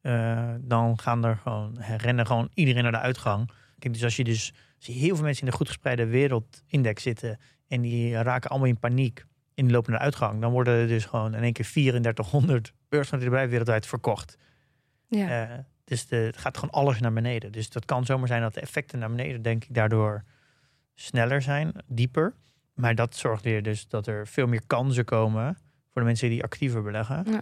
eh, 0.00 0.54
dan 0.60 0.98
gaan 0.98 1.24
er 1.24 1.36
gewoon, 1.36 1.78
rennen 1.96 2.26
gewoon 2.26 2.50
iedereen 2.54 2.82
naar 2.82 2.92
de 2.92 2.98
uitgang. 2.98 3.50
Kijk, 3.78 3.94
dus 3.94 4.04
als 4.04 4.16
je 4.16 4.24
dus 4.24 4.52
als 4.76 4.86
je 4.86 4.92
heel 4.92 5.14
veel 5.14 5.24
mensen 5.24 5.44
in 5.44 5.50
de 5.50 5.56
goed 5.56 5.68
gespreide 5.68 6.06
wereldindex 6.06 7.02
zitten 7.02 7.38
en 7.68 7.80
die 7.80 8.22
raken 8.22 8.50
allemaal 8.50 8.68
in 8.68 8.78
paniek 8.78 9.24
en 9.54 9.64
die 9.64 9.72
lopen 9.72 9.90
naar 9.90 9.98
de 9.98 10.04
uitgang, 10.04 10.40
dan 10.40 10.52
worden 10.52 10.74
er 10.74 10.86
dus 10.86 11.04
gewoon 11.04 11.34
in 11.34 11.42
één 11.42 11.52
keer 11.52 11.64
3400 11.64 12.72
beursnoterde 12.88 13.48
wereldwijd 13.48 13.86
verkocht. 13.86 14.36
Ja. 15.08 15.48
Eh, 15.48 15.58
dus 15.86 16.06
de, 16.06 16.16
het 16.16 16.36
gaat 16.36 16.58
gewoon 16.58 16.74
alles 16.74 17.00
naar 17.00 17.12
beneden. 17.12 17.52
Dus 17.52 17.70
dat 17.70 17.84
kan 17.84 18.04
zomaar 18.04 18.28
zijn 18.28 18.42
dat 18.42 18.54
de 18.54 18.60
effecten 18.60 18.98
naar 18.98 19.10
beneden, 19.10 19.42
denk 19.42 19.64
ik, 19.64 19.74
daardoor 19.74 20.24
sneller 20.94 21.42
zijn, 21.42 21.72
dieper. 21.86 22.34
Maar 22.74 22.94
dat 22.94 23.16
zorgt 23.16 23.44
weer 23.44 23.62
dus 23.62 23.88
dat 23.88 24.06
er 24.06 24.26
veel 24.26 24.46
meer 24.46 24.62
kansen 24.66 25.04
komen 25.04 25.58
voor 25.92 26.00
de 26.00 26.06
mensen 26.06 26.28
die 26.28 26.42
actiever 26.42 26.82
beleggen. 26.82 27.24
Ja. 27.30 27.40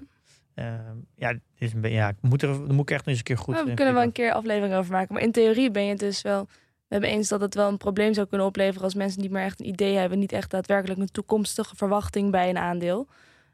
Ehm, 0.55 0.97
ja, 1.17 1.33
dit 1.33 1.43
is 1.59 1.73
een 1.73 1.81
beetje, 1.81 1.97
ja, 1.97 2.09
ik 2.09 2.17
moet 2.21 2.43
er, 2.43 2.49
dan 2.49 2.75
moet 2.75 2.91
ik 2.91 2.97
echt 2.97 3.07
eens 3.07 3.19
een 3.19 3.25
keer 3.25 3.39
goed. 3.39 3.55
Maar 3.55 3.65
we 3.65 3.75
kunnen 3.75 3.95
wel 3.95 4.03
een 4.03 4.13
keer 4.13 4.33
aflevering 4.33 4.75
over 4.75 4.93
maken. 4.93 5.15
Maar 5.15 5.23
in 5.23 5.33
theorie 5.33 5.71
ben 5.71 5.83
je 5.83 5.91
het 5.91 5.99
dus 5.99 6.23
wel. 6.23 6.45
We 6.87 7.01
hebben 7.01 7.11
eens 7.11 7.29
dat 7.29 7.41
het 7.41 7.55
wel 7.55 7.69
een 7.69 7.77
probleem 7.77 8.15
zou 8.15 8.27
kunnen 8.27 8.47
opleveren 8.47 8.83
als 8.83 8.95
mensen 8.95 9.21
niet 9.21 9.31
meer 9.31 9.43
echt 9.43 9.61
een 9.61 9.67
idee 9.67 9.97
hebben, 9.97 10.19
niet 10.19 10.33
echt 10.33 10.51
daadwerkelijk 10.51 11.01
een 11.01 11.11
toekomstige 11.11 11.77
verwachting 11.77 12.31
bij 12.31 12.49
een 12.49 12.59
aandeel. 12.59 13.09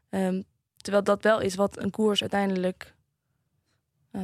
Ehm, 0.09 0.41
terwijl 0.77 1.03
dat 1.03 1.23
wel 1.23 1.39
is 1.39 1.55
wat 1.55 1.79
een 1.79 1.89
koers 1.89 2.21
uiteindelijk. 2.21 2.93
Eh 4.11 4.21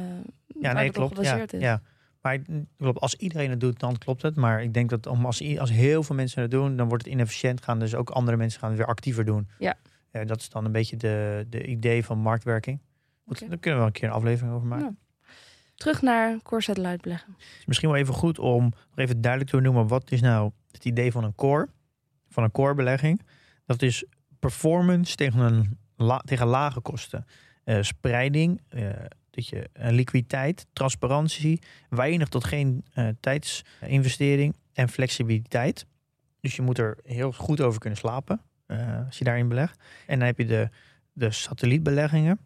Ja, 0.60 0.72
nee, 0.72 0.90
klopt. 0.90 1.24
Ja, 1.24 1.36
is. 1.50 1.60
ja. 1.60 1.82
Maar 2.20 2.38
klopt, 2.78 3.00
als 3.00 3.14
iedereen 3.14 3.50
het 3.50 3.60
doet, 3.60 3.80
dan 3.80 3.98
klopt 3.98 4.22
het. 4.22 4.36
Maar 4.36 4.62
ik 4.62 4.74
denk 4.74 4.90
dat 4.90 5.06
om 5.06 5.26
als, 5.26 5.58
als 5.58 5.70
heel 5.70 6.02
veel 6.02 6.16
mensen 6.16 6.42
het 6.42 6.50
doen, 6.50 6.76
dan 6.76 6.88
wordt 6.88 7.04
het 7.04 7.12
inefficiënt. 7.12 7.62
Gaan 7.62 7.78
dus 7.78 7.94
ook 7.94 8.10
andere 8.10 8.36
mensen 8.36 8.60
gaan 8.60 8.68
het 8.68 8.78
weer 8.78 8.86
actiever 8.88 9.24
doen. 9.24 9.48
Ja. 9.58 9.74
Eh, 10.10 10.26
dat 10.26 10.40
is 10.40 10.48
dan 10.48 10.64
een 10.64 10.72
beetje 10.72 10.96
de, 10.96 11.46
de 11.50 11.66
idee 11.66 12.04
van 12.04 12.18
marktwerking. 12.18 12.80
Goed. 13.26 13.38
Daar 13.38 13.48
kunnen 13.48 13.60
we 13.62 13.76
wel 13.76 13.86
een 13.86 13.92
keer 13.92 14.08
een 14.08 14.14
aflevering 14.14 14.54
over 14.54 14.68
maken. 14.68 14.98
Ja. 15.20 15.26
Terug 15.74 16.02
naar 16.02 16.42
core 16.42 16.62
satellite 16.62 17.02
beleggen. 17.02 17.34
Het 17.38 17.58
is 17.58 17.66
misschien 17.66 17.88
wel 17.88 17.98
even 17.98 18.14
goed 18.14 18.38
om 18.38 18.62
nog 18.62 18.96
even 18.98 19.20
duidelijk 19.20 19.50
te 19.50 19.56
benoemen. 19.56 19.86
Wat 19.86 20.10
is 20.10 20.20
nou 20.20 20.50
het 20.70 20.84
idee 20.84 21.12
van 21.12 21.24
een 21.24 21.34
core? 21.34 21.68
Van 22.28 22.42
een 22.42 22.50
core 22.50 22.74
belegging. 22.74 23.22
Dat 23.66 23.82
is 23.82 24.04
performance 24.38 25.14
tegen, 25.16 25.40
een 25.40 25.78
la- 25.96 26.22
tegen 26.24 26.46
lage 26.46 26.80
kosten. 26.80 27.26
Eh, 27.64 27.82
spreiding, 27.82 28.60
eh, 28.68 28.88
dat 29.38 29.48
je 29.48 29.68
eh, 29.72 29.90
liquiditeit, 29.90 30.66
transparantie, 30.72 31.62
weinig 31.88 32.28
tot 32.28 32.44
geen 32.44 32.84
eh, 32.92 33.08
tijdsinvestering 33.20 34.56
en 34.72 34.88
flexibiliteit. 34.88 35.86
Dus 36.40 36.56
je 36.56 36.62
moet 36.62 36.78
er 36.78 36.98
heel 37.02 37.32
goed 37.32 37.60
over 37.60 37.80
kunnen 37.80 37.98
slapen 37.98 38.40
eh, 38.66 39.06
als 39.06 39.18
je 39.18 39.24
daarin 39.24 39.48
belegt. 39.48 39.80
En 40.06 40.18
dan 40.18 40.26
heb 40.26 40.38
je 40.38 40.46
de, 40.46 40.68
de 41.12 41.30
satellietbeleggingen. 41.30 42.38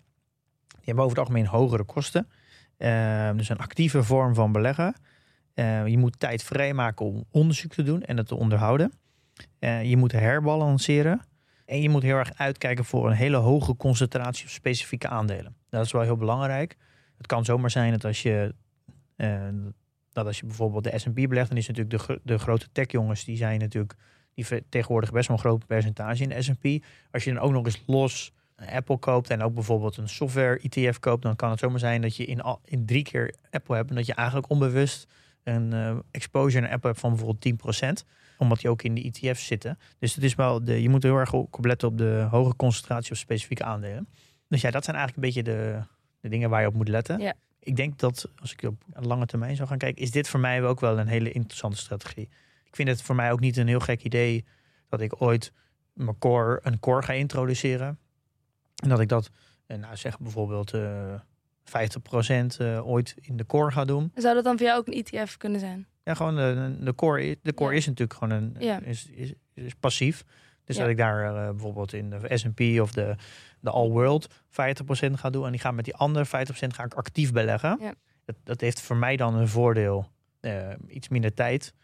Die 0.67 0.85
hebben 0.85 1.05
over 1.05 1.17
het 1.19 1.27
algemeen 1.27 1.47
hogere 1.47 1.85
kosten. 1.85 2.29
Eh, 2.77 3.31
dus 3.37 3.49
een 3.49 3.59
actieve 3.59 4.03
vorm 4.03 4.35
van 4.35 4.53
beleggen. 4.53 4.95
Eh, 5.55 5.87
je 5.87 5.99
moet 5.99 6.19
tijd 6.19 6.43
vrijmaken 6.43 7.07
om 7.07 7.25
onderzoek 7.31 7.73
te 7.73 7.83
doen 7.83 8.03
en 8.03 8.17
het 8.17 8.27
te 8.27 8.35
onderhouden. 8.35 8.93
Je 9.83 9.97
moet 9.97 10.13
herbalanceren. 10.13 11.21
En 11.65 11.81
je 11.81 11.89
moet 11.89 12.03
heel 12.03 12.17
erg 12.17 12.33
uitkijken 12.35 12.85
voor 12.85 13.07
een 13.07 13.17
hele 13.17 13.37
hoge 13.37 13.77
concentratie 13.77 14.45
op 14.45 14.51
specifieke 14.51 15.09
aandelen. 15.09 15.62
Dat 15.79 15.85
is 15.85 15.93
wel 15.93 16.03
heel 16.03 16.17
belangrijk. 16.17 16.77
Het 17.17 17.27
kan 17.27 17.45
zomaar 17.45 17.71
zijn 17.71 17.91
dat 17.91 18.05
als 18.05 18.23
je, 18.23 18.55
eh, 19.17 19.49
dat 20.13 20.27
als 20.27 20.39
je 20.39 20.47
bijvoorbeeld 20.47 20.85
de 20.85 20.99
S&P 20.99 21.15
belegt, 21.15 21.49
dan 21.49 21.59
is 21.59 21.69
natuurlijk 21.69 22.07
de, 22.07 22.21
de 22.23 22.39
grote 22.39 22.69
techjongens, 22.73 23.25
die 23.25 23.37
zijn 23.37 23.61
natuurlijk, 23.61 23.95
die 24.35 24.47
vertegenwoordigen 24.47 25.15
best 25.15 25.29
wel 25.29 25.37
een 25.37 25.43
groot 25.43 25.67
percentage 25.67 26.23
in 26.23 26.29
de 26.29 26.43
S&P. 26.43 26.85
Als 27.11 27.25
je 27.25 27.33
dan 27.33 27.43
ook 27.43 27.53
nog 27.53 27.65
eens 27.65 27.83
los 27.87 28.33
een 28.57 28.69
Apple 28.69 28.99
koopt 28.99 29.31
en 29.31 29.43
ook 29.43 29.55
bijvoorbeeld 29.55 29.97
een 29.97 30.09
software 30.09 30.61
ETF 30.61 30.99
koopt, 30.99 31.23
dan 31.23 31.37
kan 31.37 31.51
het 31.51 31.59
zomaar 31.59 31.79
zijn 31.79 32.03
dat 32.03 32.17
je 32.17 32.25
in, 32.25 32.41
al, 32.41 32.61
in 32.65 32.87
drie 32.87 33.03
keer 33.03 33.35
Apple 33.51 33.77
hebt 33.77 33.91
en 33.91 33.97
dat 33.97 34.07
je 34.07 34.15
eigenlijk 34.15 34.51
onbewust 34.51 35.07
een 35.43 35.73
eh, 35.73 35.97
exposure 36.11 36.61
naar 36.61 36.73
Apple 36.73 36.89
hebt 36.89 37.01
van 37.01 37.11
bijvoorbeeld 37.11 38.03
10%, 38.03 38.07
omdat 38.39 38.61
die 38.61 38.71
ook 38.71 38.83
in 38.83 38.95
de 38.95 39.03
ETF's 39.03 39.47
zitten. 39.47 39.79
Dus 39.99 40.15
het 40.15 40.25
is 40.25 40.35
wel 40.35 40.65
de, 40.65 40.83
je 40.83 40.89
moet 40.89 41.03
heel 41.03 41.17
erg 41.17 41.33
op 41.33 41.65
letten 41.65 41.89
op 41.89 41.99
de 41.99 42.27
hoge 42.31 42.57
concentratie 42.57 43.11
op 43.11 43.17
specifieke 43.17 43.65
aandelen. 43.65 44.09
Dus 44.53 44.61
ja, 44.61 44.71
dat 44.71 44.85
zijn 44.85 44.97
eigenlijk 44.97 45.27
een 45.27 45.43
beetje 45.43 45.53
de, 45.53 45.83
de 46.21 46.29
dingen 46.29 46.51
waar 46.51 46.61
je 46.61 46.67
op 46.67 46.75
moet 46.75 46.89
letten. 46.89 47.21
Ja. 47.21 47.35
Ik 47.59 47.77
denk 47.77 47.99
dat 47.99 48.29
als 48.41 48.53
ik 48.53 48.63
op 48.63 48.83
een 48.93 49.07
lange 49.07 49.27
termijn 49.27 49.57
zou 49.57 49.69
gaan 49.69 49.79
kijken, 49.79 50.03
is 50.03 50.11
dit 50.11 50.29
voor 50.29 50.41
mij 50.41 50.63
ook 50.65 50.81
wel 50.81 50.99
een 50.99 51.07
hele 51.07 51.33
interessante 51.33 51.77
strategie. 51.77 52.29
Ik 52.65 52.77
vind 52.77 52.89
het 52.89 53.03
voor 53.03 53.15
mij 53.15 53.33
ook 53.33 53.41
niet 53.41 53.57
een 53.57 53.67
heel 53.69 53.81
gek 53.81 54.03
idee 54.03 54.45
dat 54.89 55.01
ik 55.01 55.23
ooit 55.23 55.53
mijn 55.93 56.19
core, 56.19 56.61
een 56.63 56.81
core 56.81 57.03
ga 57.03 57.13
introduceren. 57.13 57.99
En 58.83 58.89
dat 58.89 59.01
ik 59.01 59.09
dat 59.09 59.31
En 59.67 59.81
nou 59.81 59.97
zeg 59.97 60.19
bijvoorbeeld 60.19 60.73
eh 60.75 61.15
50% 61.65 62.57
eh, 62.59 62.87
ooit 62.89 63.15
in 63.21 63.37
de 63.37 63.47
core 63.47 63.71
gaat 63.71 63.87
doen. 63.89 64.13
Zou 64.15 64.35
dat 64.35 64.45
dan 64.45 64.57
voor 64.59 64.67
jou 64.67 64.79
ook 64.79 64.87
een 64.87 65.05
ETF 65.05 65.37
kunnen 65.37 65.61
zijn? 65.61 65.87
Ja, 66.05 66.15
gewoon 66.15 66.37
de, 66.37 66.77
de 66.81 66.95
core, 66.95 67.39
de 67.43 67.55
core 67.55 67.71
Ja. 67.71 67.77
is 67.77 67.87
natuurlijk 67.87 68.19
gewoon 68.19 68.39
een 68.43 68.57
Ja. 68.59 68.81
is, 68.81 69.07
is, 69.07 69.33
is 69.55 69.75
passief. 69.75 70.25
Dus 70.65 70.77
Ja. 70.77 70.83
dat 70.83 70.91
ik 70.91 70.97
daar 70.97 71.37
eh, 71.37 71.51
bijvoorbeeld 71.51 71.93
in 71.93 72.11
de 72.11 72.37
S&P 72.37 72.81
of 72.81 72.93
de, 72.93 73.17
de 73.61 73.71
All 73.71 73.89
World 73.89 74.29
50% 74.35 75.13
ga 75.13 75.31
doen 75.31 75.45
en 75.45 75.51
die 75.51 75.61
ga 75.61 75.71
met 75.71 75.85
die 75.85 75.95
andere 75.95 76.27
50% 76.27 76.29
ga 76.67 76.85
ik 76.85 76.95
actief 76.95 77.33
beleggen. 77.33 77.79
Ja. 77.81 77.95
Dat, 78.25 78.37
dat 78.45 78.61
heeft 78.61 78.81
voor 78.81 78.97
mij 78.97 79.17
dan 79.17 79.35
een 79.35 79.49
voordeel. 79.49 80.11
Eh, 80.41 80.69
iets 80.89 81.09
minder 81.09 81.35
tijd. 81.35 81.75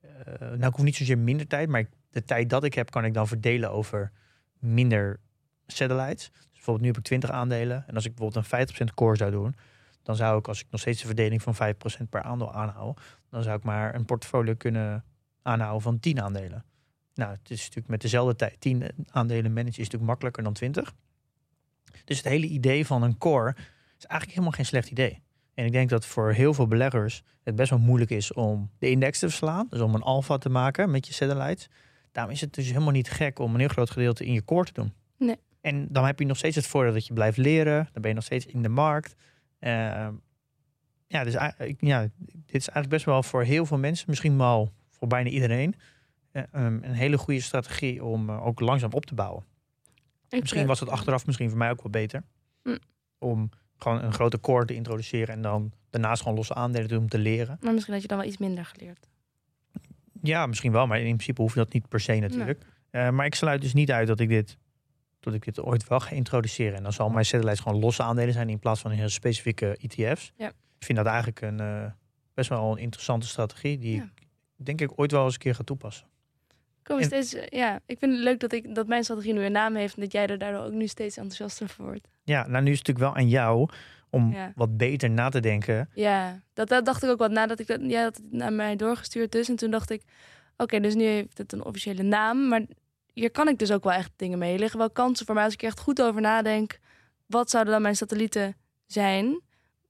Eh, 0.00 0.08
nou, 0.38 0.66
ik 0.66 0.74
hoef 0.74 0.84
niet 0.84 0.96
zozeer 0.96 1.18
minder 1.18 1.46
tijd, 1.46 1.68
maar 1.68 1.84
de 2.10 2.24
tijd 2.24 2.50
dat 2.50 2.64
ik 2.64 2.74
heb 2.74 2.90
kan 2.90 3.04
ik 3.04 3.14
dan 3.14 3.28
verdelen 3.28 3.70
over 3.70 4.12
minder 4.58 5.20
satellites. 5.66 6.30
Dus 6.32 6.48
bijvoorbeeld 6.52 6.80
nu 6.80 6.86
heb 6.86 6.96
ik 6.96 7.04
20 7.04 7.30
aandelen 7.30 7.84
en 7.86 7.94
als 7.94 8.04
ik 8.04 8.14
bijvoorbeeld 8.14 8.52
een 8.52 8.90
50% 8.90 8.94
core 8.94 9.16
zou 9.16 9.30
doen, 9.30 9.54
dan 10.02 10.16
zou 10.16 10.38
ik 10.38 10.48
als 10.48 10.60
ik 10.60 10.66
nog 10.70 10.80
steeds 10.80 11.00
de 11.00 11.06
verdeling 11.06 11.42
van 11.42 11.54
5% 11.54 12.08
per 12.10 12.22
aandeel 12.22 12.52
aanhoud, 12.52 13.00
dan 13.30 13.42
zou 13.42 13.56
ik 13.56 13.64
maar 13.64 13.94
een 13.94 14.04
portfolio 14.04 14.54
kunnen 14.54 15.04
aanhouden 15.42 15.82
van 15.82 16.00
10 16.00 16.20
aandelen. 16.22 16.64
Nou, 17.14 17.32
het 17.32 17.50
is 17.50 17.60
natuurlijk 17.60 17.88
met 17.88 18.00
dezelfde 18.00 18.36
tijd 18.36 18.60
10 18.60 18.90
aandelen 19.10 19.52
managen 19.52 19.70
is 19.70 19.76
natuurlijk 19.76 20.04
makkelijker 20.04 20.42
dan 20.42 20.52
20. 20.52 20.94
Dus 22.04 22.16
het 22.16 22.26
hele 22.26 22.46
idee 22.46 22.86
van 22.86 23.02
een 23.02 23.18
core 23.18 23.54
is 23.98 24.06
eigenlijk 24.06 24.30
helemaal 24.30 24.50
geen 24.50 24.66
slecht 24.66 24.90
idee. 24.90 25.22
En 25.54 25.64
ik 25.64 25.72
denk 25.72 25.88
dat 25.88 26.06
voor 26.06 26.32
heel 26.32 26.54
veel 26.54 26.66
beleggers 26.66 27.22
het 27.42 27.56
best 27.56 27.70
wel 27.70 27.78
moeilijk 27.78 28.10
is 28.10 28.32
om 28.32 28.70
de 28.78 28.90
index 28.90 29.18
te 29.18 29.28
verslaan. 29.28 29.66
Dus 29.70 29.80
om 29.80 29.94
een 29.94 30.02
alpha 30.02 30.38
te 30.38 30.48
maken 30.48 30.90
met 30.90 31.06
je 31.06 31.12
satellites. 31.12 31.68
Daarom 32.12 32.32
is 32.32 32.40
het 32.40 32.54
dus 32.54 32.66
helemaal 32.66 32.92
niet 32.92 33.10
gek 33.10 33.38
om 33.38 33.54
een 33.54 33.60
heel 33.60 33.68
groot 33.68 33.90
gedeelte 33.90 34.24
in 34.24 34.32
je 34.32 34.44
core 34.44 34.64
te 34.64 34.72
doen. 34.72 34.92
Nee. 35.18 35.36
En 35.60 35.86
dan 35.90 36.04
heb 36.04 36.18
je 36.18 36.26
nog 36.26 36.36
steeds 36.36 36.56
het 36.56 36.66
voordeel 36.66 36.92
dat 36.92 37.06
je 37.06 37.12
blijft 37.12 37.36
leren. 37.36 37.88
Dan 37.92 38.02
ben 38.02 38.10
je 38.10 38.16
nog 38.16 38.24
steeds 38.24 38.46
in 38.46 38.62
de 38.62 38.68
markt. 38.68 39.14
Eh, 39.58 40.08
ja, 41.06 41.24
dus 41.24 41.32
ja, 41.78 42.00
dit 42.28 42.54
is 42.54 42.68
eigenlijk 42.68 42.88
best 42.88 43.04
wel 43.04 43.22
voor 43.22 43.42
heel 43.42 43.66
veel 43.66 43.78
mensen, 43.78 44.04
misschien 44.08 44.38
wel 44.38 44.72
voor 44.90 45.08
bijna 45.08 45.28
iedereen, 45.28 45.74
een 46.32 46.82
hele 46.84 47.18
goede 47.18 47.40
strategie 47.40 48.04
om 48.04 48.28
eh, 48.28 48.46
ook 48.46 48.60
langzaam 48.60 48.92
op 48.92 49.06
te 49.06 49.14
bouwen. 49.14 49.44
Ik, 50.28 50.40
Misschien 50.40 50.60
eh, 50.60 50.66
was 50.66 50.80
het 50.80 50.88
achteraf 50.88 51.26
misschien 51.26 51.48
voor 51.48 51.58
mij 51.58 51.70
ook 51.70 51.82
wel 51.82 51.90
beter. 51.90 52.22
Hm. 52.62 52.76
Om 53.18 53.50
gewoon 53.76 54.02
een 54.02 54.12
grote 54.12 54.40
core 54.40 54.64
te 54.64 54.74
introduceren 54.74 55.34
en 55.34 55.42
dan 55.42 55.72
daarnaast 55.90 56.22
gewoon 56.22 56.36
losse 56.36 56.54
aandelen 56.54 56.86
te 56.88 56.94
doen 56.94 57.02
om 57.02 57.08
te 57.08 57.18
leren. 57.18 57.58
Maar 57.60 57.72
misschien 57.72 57.92
had 57.92 58.02
je 58.02 58.08
dan 58.08 58.18
wel 58.18 58.26
iets 58.26 58.38
minder 58.38 58.64
geleerd. 58.64 59.08
Ja, 60.22 60.46
misschien 60.46 60.72
wel, 60.72 60.86
maar 60.86 60.98
in 60.98 61.04
principe 61.04 61.40
hoeft 61.40 61.54
dat 61.54 61.72
niet 61.72 61.88
per 61.88 62.00
se 62.00 62.14
natuurlijk. 62.14 62.64
Eh, 62.90 63.10
maar 63.10 63.26
ik 63.26 63.34
sluit 63.34 63.60
dus 63.60 63.72
niet 63.72 63.90
uit 63.90 64.06
dat 64.06 64.20
ik 64.20 64.28
dit, 64.28 64.58
dat 65.20 65.34
ik 65.34 65.44
dit 65.44 65.60
ooit 65.60 65.88
wel 65.88 66.00
ga 66.00 66.10
introduceren. 66.10 66.76
En 66.76 66.82
dan 66.82 66.92
zal 66.92 67.10
mijn 67.10 67.24
satellites 67.24 67.60
gewoon 67.60 67.80
losse 67.80 68.02
aandelen 68.02 68.32
zijn 68.32 68.48
in 68.48 68.58
plaats 68.58 68.80
van 68.80 68.90
heel 68.90 69.08
specifieke 69.08 69.76
ETF's. 69.80 70.32
Ja. 70.36 70.48
Ik 70.48 70.84
vind 70.84 70.98
dat 70.98 71.06
eigenlijk 71.06 71.40
een 71.40 71.60
eh, 71.60 71.90
best 72.34 72.48
wel 72.48 72.72
een 72.72 72.78
interessante 72.78 73.26
strategie 73.26 73.78
die 73.78 73.96
Ja. 73.96 74.10
ik 74.56 74.64
denk 74.64 74.80
ik 74.80 74.98
ooit 75.00 75.10
wel 75.10 75.24
eens 75.24 75.34
een 75.34 75.40
keer 75.40 75.54
ga 75.54 75.62
toepassen. 75.64 76.06
Kom 76.82 76.98
En- 76.98 77.04
steeds, 77.04 77.34
eh, 77.34 77.46
ja, 77.48 77.80
ik 77.86 77.98
vind 77.98 78.12
het 78.12 78.22
leuk 78.22 78.40
dat, 78.40 78.52
ik, 78.52 78.74
dat 78.74 78.86
mijn 78.86 79.02
strategie 79.04 79.32
nu 79.32 79.44
een 79.44 79.52
naam 79.52 79.74
heeft 79.74 79.94
en 79.94 80.00
dat 80.02 80.12
jij 80.12 80.26
er 80.26 80.38
daardoor 80.38 80.64
ook 80.64 80.72
nu 80.72 80.86
steeds 80.86 81.16
enthousiaster 81.16 81.68
voor 81.68 81.84
wordt. 81.84 82.08
Ja, 82.22 82.46
nou 82.46 82.64
nu 82.64 82.70
is 82.70 82.78
het 82.78 82.86
natuurlijk 82.86 83.14
wel 83.14 83.22
aan 83.24 83.28
jou 83.30 83.68
om 84.10 84.32
Ja. 84.32 84.52
wat 84.54 84.76
beter 84.76 85.10
na 85.10 85.28
te 85.28 85.40
denken. 85.40 85.88
Ja, 85.94 86.40
dat, 86.52 86.68
dat 86.68 86.84
dacht 86.84 87.02
ik 87.02 87.10
ook 87.10 87.18
wat 87.18 87.30
nadat 87.30 87.60
ik 87.60 87.66
dat, 87.66 87.80
jij 87.82 88.02
had 88.02 88.16
het 88.16 88.32
naar 88.32 88.52
mij 88.52 88.76
doorgestuurd 88.76 89.32
dus. 89.32 89.48
En 89.48 89.56
toen 89.56 89.70
dacht 89.70 89.90
ik, 89.90 90.02
oké, 90.56 90.80
dus 90.80 90.94
nu 90.94 91.04
heeft 91.04 91.38
het 91.38 91.52
een 91.52 91.64
officiële 91.64 92.02
naam, 92.02 92.48
maar 92.48 92.62
hier 93.12 93.30
kan 93.30 93.48
ik 93.48 93.58
dus 93.58 93.72
ook 93.72 93.84
wel 93.84 93.92
echt 93.92 94.10
dingen 94.16 94.38
mee. 94.38 94.52
Er 94.52 94.58
liggen 94.58 94.78
wel 94.78 94.90
kansen 94.90 95.26
voor 95.26 95.34
mij 95.34 95.44
als 95.44 95.52
ik 95.52 95.60
er 95.62 95.66
echt 95.66 95.80
goed 95.80 96.02
over 96.02 96.20
nadenk. 96.20 96.78
Wat 97.26 97.50
zouden 97.50 97.72
dan 97.72 97.82
mijn 97.82 97.96
satellieten 97.96 98.56
zijn? 98.86 99.40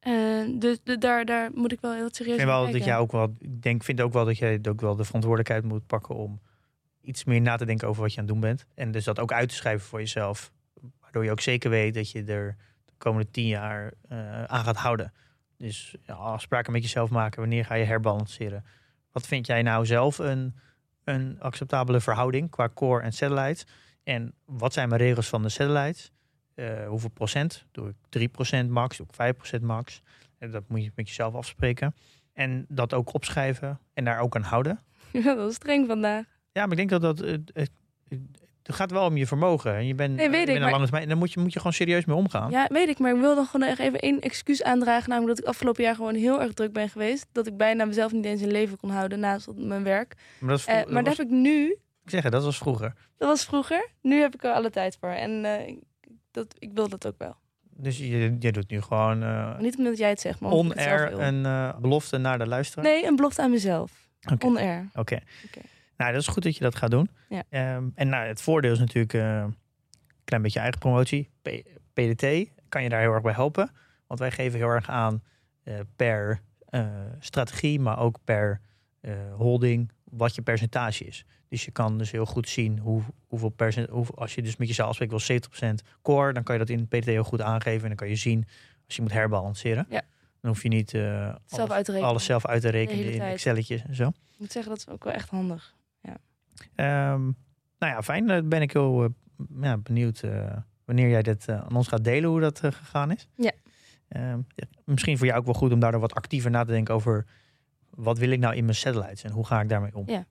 Eh, 0.00 0.12
dus 0.58 0.78
de, 0.84 0.98
daar, 0.98 1.24
daar 1.24 1.50
moet 1.54 1.72
ik 1.72 1.80
wel 1.80 1.92
heel 1.92 2.08
serieus 2.10 2.32
Ik 2.32 2.40
vind 2.40 2.50
wel 2.52 2.70
dat 2.72 2.84
jij 2.84 2.96
ook 2.96 3.12
wel, 3.12 3.34
ik 3.38 3.62
denk, 3.62 3.82
vind 3.84 4.00
ook 4.00 4.12
wel 4.12 4.24
dat 4.24 4.38
jij 4.38 4.60
ook 4.68 4.80
wel 4.80 4.96
de 4.96 5.04
verantwoordelijkheid 5.04 5.64
moet 5.64 5.86
pakken 5.86 6.14
om 6.14 6.40
iets 7.02 7.24
meer 7.24 7.40
na 7.40 7.56
te 7.56 7.64
denken 7.64 7.88
over 7.88 8.02
wat 8.02 8.12
je 8.12 8.18
aan 8.20 8.24
het 8.24 8.32
doen 8.32 8.42
bent. 8.42 8.66
En 8.74 8.90
dus 8.90 9.04
dat 9.04 9.18
ook 9.18 9.32
uit 9.32 9.48
te 9.48 9.54
schrijven 9.54 9.86
voor 9.86 9.98
jezelf. 9.98 10.52
Waardoor 11.00 11.24
je 11.24 11.30
ook 11.30 11.40
zeker 11.40 11.70
weet 11.70 11.94
dat 11.94 12.10
je 12.10 12.24
er 12.24 12.56
de 12.84 12.92
komende 12.98 13.30
tien 13.30 13.46
jaar 13.46 13.92
eh, 14.08 14.44
aan 14.44 14.64
gaat 14.64 14.76
houden. 14.76 15.12
Dus 15.56 15.94
ja, 16.02 16.14
afspraken 16.14 16.72
met 16.72 16.82
jezelf 16.82 17.10
maken. 17.10 17.40
Wanneer 17.40 17.64
ga 17.64 17.74
je 17.74 17.84
herbalanceren? 17.84 18.64
Wat 19.12 19.26
vind 19.26 19.46
jij 19.46 19.62
nou 19.62 19.86
zelf 19.86 20.18
een, 20.18 20.54
een 21.04 21.36
acceptabele 21.40 22.00
verhouding 22.00 22.50
qua 22.50 22.68
core 22.74 23.02
en 23.02 23.12
satellites? 23.12 23.66
En 24.04 24.34
wat 24.44 24.72
zijn 24.72 24.88
mijn 24.88 25.00
regels 25.00 25.28
van 25.28 25.42
de 25.42 25.48
satellites? 25.48 26.10
Eh, 26.54 26.86
hoeveel 26.88 27.10
procent? 27.10 27.66
Doe 27.70 27.88
ik 27.88 28.28
3% 28.64 28.68
max? 28.68 28.96
Doe 28.96 29.06
ik 29.06 29.34
5% 29.58 29.60
max? 29.60 30.02
En 30.38 30.50
dat 30.50 30.68
moet 30.68 30.84
je 30.84 30.92
met 30.94 31.08
jezelf 31.08 31.34
afspreken. 31.34 31.94
En 32.32 32.66
dat 32.68 32.94
ook 32.94 33.14
opschrijven 33.14 33.80
en 33.94 34.04
daar 34.04 34.20
ook 34.20 34.36
aan 34.36 34.42
houden. 34.42 34.80
Ja, 35.12 35.34
dat 35.34 35.50
is 35.50 35.54
streng 35.54 35.86
vandaag. 35.86 36.24
Ja, 36.52 36.62
maar 36.62 36.70
ik 36.70 36.76
denk 36.76 36.90
dat 36.90 37.00
dat. 37.00 37.18
Het, 37.18 37.50
het, 37.54 37.70
het 38.62 38.74
gaat 38.74 38.90
wel 38.90 39.06
om 39.06 39.16
je 39.16 39.26
vermogen. 39.26 39.74
En 39.74 39.86
je 39.86 39.94
bent, 39.94 40.16
Nee, 40.16 40.30
weet 40.30 40.48
ik, 40.48 40.58
maar- 40.60 40.70
lange 40.70 40.82
termijn. 40.82 41.02
En 41.02 41.08
daar 41.08 41.18
moet 41.18 41.32
je, 41.32 41.40
moet 41.40 41.52
je 41.52 41.58
gewoon 41.58 41.72
serieus 41.72 42.04
mee 42.04 42.16
omgaan. 42.16 42.50
Ja, 42.50 42.66
weet 42.68 42.88
ik, 42.88 42.98
maar 42.98 43.14
ik 43.14 43.20
wil 43.20 43.34
dan 43.34 43.46
gewoon 43.46 43.68
echt 43.68 43.78
even 43.78 43.98
één 44.00 44.20
excuus 44.20 44.62
aandragen. 44.62 45.08
Namelijk 45.08 45.36
dat 45.36 45.44
ik 45.44 45.50
afgelopen 45.50 45.82
jaar 45.82 45.94
gewoon 45.94 46.14
heel 46.14 46.40
erg 46.42 46.52
druk 46.52 46.72
ben 46.72 46.88
geweest. 46.88 47.26
Dat 47.32 47.46
ik 47.46 47.56
bijna 47.56 47.84
mezelf 47.84 48.12
niet 48.12 48.24
eens 48.24 48.40
in 48.42 48.50
leven 48.50 48.76
kon 48.76 48.90
houden 48.90 49.20
naast 49.20 49.48
mijn 49.56 49.82
werk. 49.82 50.14
Maar, 50.38 50.50
dat, 50.50 50.58
is 50.58 50.64
vro- 50.64 50.92
maar 50.92 51.04
dat 51.04 51.16
heb 51.16 51.26
ik 51.26 51.32
nu 51.32 51.76
ik 52.04 52.10
zeg 52.10 52.22
dat 52.30 52.44
was 52.44 52.58
vroeger. 52.58 52.94
Dat 53.18 53.28
was 53.28 53.44
vroeger. 53.44 53.88
Nu 54.00 54.20
heb 54.20 54.34
ik 54.34 54.44
er 54.44 54.52
alle 54.52 54.70
tijd 54.70 54.96
voor. 55.00 55.08
En 55.08 55.44
eh, 55.44 55.76
dat, 56.30 56.54
ik 56.58 56.70
wil 56.74 56.88
dat 56.88 57.06
ook 57.06 57.18
wel. 57.18 57.36
Dus 57.76 57.98
je, 57.98 58.36
je 58.38 58.52
doet 58.52 58.70
nu 58.70 58.80
gewoon 58.80 59.22
eh 59.22 59.58
Niet 59.58 59.76
omdat 59.76 59.98
jij 59.98 60.08
het 60.08 60.20
zegt, 60.20 60.40
maar 60.40 60.50
on-air 60.50 61.18
een 61.20 61.74
belofte 61.80 62.18
naar 62.18 62.38
de 62.38 62.46
luisteraar. 62.46 62.84
Nee, 62.84 63.06
een 63.06 63.16
belofte 63.16 63.42
aan 63.42 63.50
mezelf. 63.50 64.08
Oké. 64.32 64.46
On-air. 64.46 64.88
Oké. 64.94 65.18
Oké. 65.46 65.60
Nou, 65.96 66.12
dat 66.12 66.20
is 66.20 66.26
goed 66.28 66.42
dat 66.42 66.56
je 66.56 66.62
dat 66.64 66.74
gaat 66.76 66.90
doen. 66.90 67.08
Ja. 67.28 67.42
Ehm, 67.48 67.88
en 67.94 68.08
nou, 68.08 68.26
het 68.26 68.42
voordeel 68.42 68.72
is 68.72 68.78
natuurlijk 68.78 69.14
eh, 69.14 69.36
een 69.36 69.56
klein 70.24 70.42
beetje 70.42 70.60
eigen 70.60 70.78
promotie. 70.78 71.30
P- 71.42 71.62
PDT 71.92 72.50
kan 72.68 72.82
je 72.82 72.88
daar 72.88 73.00
heel 73.00 73.12
erg 73.12 73.22
bij 73.22 73.32
helpen. 73.32 73.70
Want 74.06 74.20
wij 74.20 74.30
geven 74.30 74.58
heel 74.58 74.68
erg 74.68 74.88
aan 74.88 75.22
eh, 75.62 75.74
per 75.96 76.40
eh, 76.64 76.86
strategie, 77.18 77.80
maar 77.80 77.98
ook 77.98 78.18
per 78.24 78.60
holding, 79.36 79.92
wat 80.04 80.34
je 80.34 80.42
percentage 80.42 81.04
is. 81.04 81.24
Dus 81.48 81.64
je 81.64 81.70
kan 81.70 81.98
dus 81.98 82.10
heel 82.10 82.26
goed 82.26 82.48
zien 82.48 82.78
hoe, 82.78 83.02
hoeveel 83.26 83.48
percent, 83.48 83.88
hoe, 83.88 84.06
als 84.14 84.34
je 84.34 84.42
dus 84.42 84.56
met 84.56 84.68
jezelf 84.68 84.88
afspreekt, 84.88 85.28
wel 85.60 85.70
70% 85.70 85.74
core, 86.02 86.32
dan 86.32 86.42
kan 86.42 86.54
je 86.58 86.64
dat 86.64 86.70
in 86.78 86.88
PDT 86.88 87.04
heel 87.04 87.24
goed 87.24 87.40
aangeven. 87.40 87.82
En 87.82 87.88
dan 87.88 87.96
kan 87.96 88.08
je 88.08 88.16
zien 88.16 88.44
als 88.86 88.96
je 88.96 89.02
moet 89.02 89.12
herbalanceren. 89.12 89.86
Ja. 89.88 90.02
Dan 90.40 90.50
hoef 90.50 90.62
je 90.62 90.68
niet 90.68 90.90
Zelf 90.90 91.70
alles, 91.70 91.88
alles 91.88 92.24
zelf 92.24 92.46
uit 92.46 92.62
te 92.62 92.68
rekenen 92.68 93.12
in. 93.12 93.20
Excelletjes 93.20 93.82
en 93.82 93.94
zo. 93.94 94.08
Ik 94.08 94.38
moet 94.38 94.52
zeggen, 94.52 94.72
dat 94.72 94.80
is 94.86 94.88
ook 94.94 95.04
wel 95.04 95.12
echt 95.12 95.28
handig. 95.28 95.74
Ehm, 96.74 97.22
nou 97.78 97.92
ja, 97.92 98.02
fijn. 98.02 98.26
Dan 98.26 98.48
ben 98.48 98.62
ik 98.62 98.72
heel 98.72 99.04
eh, 99.04 99.10
ja, 99.60 99.76
benieuwd 99.78 100.22
eh, 100.22 100.56
wanneer 100.84 101.08
jij 101.08 101.22
dit 101.22 101.48
eh, 101.48 101.60
aan 101.60 101.76
ons 101.76 101.88
gaat 101.88 102.04
delen, 102.04 102.30
hoe 102.30 102.40
dat 102.40 102.60
eh, 102.60 102.72
gegaan 102.72 103.10
is. 103.10 103.28
Ja. 103.34 103.52
Ehm, 104.08 104.40
ja, 104.48 104.66
misschien 104.84 105.18
voor 105.18 105.26
jou 105.26 105.38
ook 105.38 105.44
wel 105.44 105.54
goed 105.54 105.72
om 105.72 105.80
daardoor 105.80 106.00
wat 106.00 106.14
actiever 106.14 106.50
na 106.50 106.64
te 106.64 106.70
denken 106.70 106.94
over 106.94 107.26
wat 107.90 108.18
wil 108.18 108.30
ik 108.30 108.38
nou 108.38 108.54
in 108.54 108.64
mijn 108.64 108.76
satellites 108.76 109.22
en 109.22 109.30
hoe 109.30 109.46
ga 109.46 109.60
ik 109.60 109.68
daarmee 109.68 109.94
om. 109.94 110.08
Ja. 110.08 110.26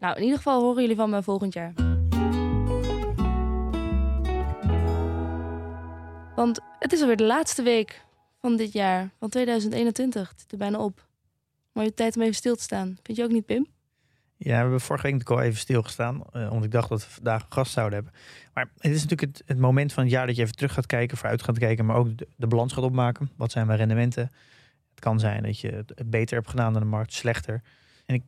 Nou, 0.00 0.16
in 0.16 0.22
ieder 0.22 0.36
geval 0.36 0.60
horen 0.60 0.80
jullie 0.80 0.96
van 0.96 1.10
me 1.10 1.22
volgend 1.22 1.52
jaar. 1.52 1.72
Want 6.34 6.60
het 6.78 6.92
is 6.92 7.00
alweer 7.00 7.16
de 7.16 7.24
laatste 7.24 7.62
week 7.62 8.04
van 8.38 8.56
dit 8.56 8.72
jaar, 8.72 9.10
van 9.18 9.28
2021. 9.28 10.28
Het 10.28 10.40
zit 10.40 10.52
er 10.52 10.58
bijna 10.58 10.78
op. 10.78 11.06
Mooie 11.72 11.94
tijd 11.94 12.16
om 12.16 12.22
even 12.22 12.34
stil 12.34 12.56
te 12.56 12.62
staan. 12.62 12.96
Vind 13.02 13.18
je 13.18 13.24
ook 13.24 13.30
niet, 13.30 13.46
Pim? 13.46 13.66
Ja, 14.44 14.50
we 14.50 14.60
hebben 14.60 14.80
vorige 14.80 15.04
week 15.04 15.12
natuurlijk 15.12 15.40
al 15.40 15.46
even 15.46 15.60
stilgestaan, 15.60 16.22
eh 16.32 16.50
omdat 16.50 16.64
ik 16.64 16.70
dacht 16.70 16.88
dat 16.88 17.06
we 17.06 17.10
vandaag 17.10 17.42
een 17.42 17.52
gast 17.52 17.72
zouden 17.72 17.94
hebben. 17.94 18.20
Maar 18.54 18.68
het 18.78 18.92
is 18.92 19.02
natuurlijk 19.02 19.20
het, 19.20 19.42
het 19.46 19.58
moment 19.58 19.92
van 19.92 20.02
het 20.02 20.12
jaar 20.12 20.26
dat 20.26 20.36
je 20.36 20.42
even 20.42 20.56
terug 20.56 20.72
gaat 20.72 20.86
kijken, 20.86 21.16
vooruit 21.16 21.42
gaat 21.42 21.58
kijken, 21.58 21.86
maar 21.86 21.96
ook 21.96 22.18
de, 22.18 22.28
de 22.36 22.46
balans 22.46 22.72
gaat 22.72 22.84
opmaken. 22.84 23.30
Wat 23.36 23.52
zijn 23.52 23.66
mijn 23.66 23.78
rendementen? 23.78 24.22
Het 24.90 25.00
kan 25.00 25.20
zijn 25.20 25.42
dat 25.42 25.60
je 25.60 25.70
het 25.70 26.10
beter 26.10 26.36
hebt 26.36 26.48
gedaan 26.48 26.72
dan 26.72 26.82
de 26.82 26.88
markt, 26.88 27.12
slechter. 27.12 27.62
En 28.06 28.14
ik, 28.14 28.22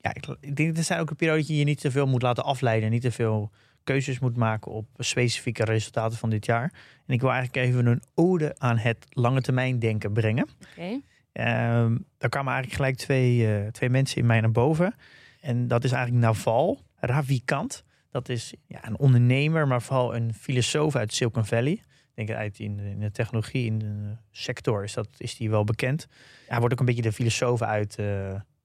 ja, 0.00 0.14
ik, 0.14 0.26
ik 0.40 0.56
denk 0.56 0.68
dat 0.68 0.78
er 0.78 0.84
zijn 0.84 1.00
ook 1.00 1.10
een 1.10 1.16
periode 1.16 1.40
dat 1.40 1.48
je 1.48 1.56
je 1.56 1.64
niet 1.64 1.80
te 1.80 1.90
veel 1.90 2.06
moet 2.06 2.22
laten 2.22 2.44
afleiden, 2.44 2.90
niet 2.90 3.02
te 3.02 3.12
veel 3.12 3.50
keuzes 3.84 4.18
moet 4.18 4.36
maken 4.36 4.72
op 4.72 4.86
specifieke 4.96 5.64
resultaten 5.64 6.18
van 6.18 6.30
dit 6.30 6.46
jaar. 6.46 6.72
En 7.06 7.14
ik 7.14 7.20
wil 7.20 7.30
eigenlijk 7.30 7.66
even 7.66 7.86
een 7.86 8.02
ode 8.14 8.54
aan 8.58 8.78
het 8.78 9.06
lange 9.08 9.40
termijn 9.40 9.78
denken 9.78 10.12
brengen. 10.12 10.48
Oké. 10.70 11.00
Ehm 11.32 11.96
daar 12.18 12.30
kwamen 12.30 12.52
eigenlijk 12.52 12.74
gelijk 12.74 12.96
twee, 12.96 13.56
eh, 13.56 13.66
twee 13.66 13.90
mensen 13.90 14.20
in 14.20 14.26
mij 14.26 14.40
naar 14.40 14.50
boven. 14.50 14.94
En 15.42 15.68
dat 15.68 15.84
is 15.84 15.92
eigenlijk 15.92 16.24
Naval 16.24 16.80
Ravikant. 16.96 17.84
Dat 18.10 18.28
is 18.28 18.54
ja, 18.66 18.86
een 18.86 18.98
ondernemer, 18.98 19.66
maar 19.66 19.82
vooral 19.82 20.14
een 20.14 20.34
filosoof 20.34 20.96
uit 20.96 21.12
Silicon 21.12 21.44
Valley. 21.44 21.82
Denk 22.14 22.30
uit 22.30 22.58
in, 22.58 22.78
in 22.78 23.00
de 23.00 23.10
technologie, 23.10 23.66
in 23.66 23.78
de 23.78 24.16
sector 24.30 24.84
is, 24.84 24.92
dat, 24.92 25.08
is 25.16 25.36
die 25.36 25.50
wel 25.50 25.64
bekend. 25.64 26.06
Hij 26.46 26.58
wordt 26.58 26.74
ook 26.74 26.80
een 26.80 26.86
beetje 26.86 27.02
de 27.02 27.12
filosoof 27.12 27.62
uit, 27.62 27.98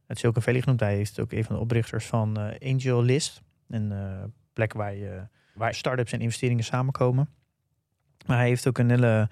uit 0.07 0.19
Silicon 0.19 0.41
Valley 0.41 0.61
genoemd. 0.61 0.79
Hij 0.79 0.99
is 0.99 1.19
ook 1.19 1.31
een 1.31 1.43
van 1.43 1.55
de 1.55 1.61
oprichters 1.61 2.05
van 2.05 2.37
eh, 2.39 2.71
Angel 2.73 3.03
List. 3.03 3.41
Een 3.67 3.91
eh, 3.91 4.23
plek 4.53 4.73
waar, 4.73 4.95
je, 4.95 5.27
waar 5.53 5.73
start-ups 5.73 6.11
en 6.11 6.21
investeringen 6.21 6.63
samenkomen. 6.63 7.29
Maar 8.25 8.37
hij 8.37 8.47
heeft 8.47 8.67
ook 8.67 8.77
een 8.77 8.89
hele 8.89 9.29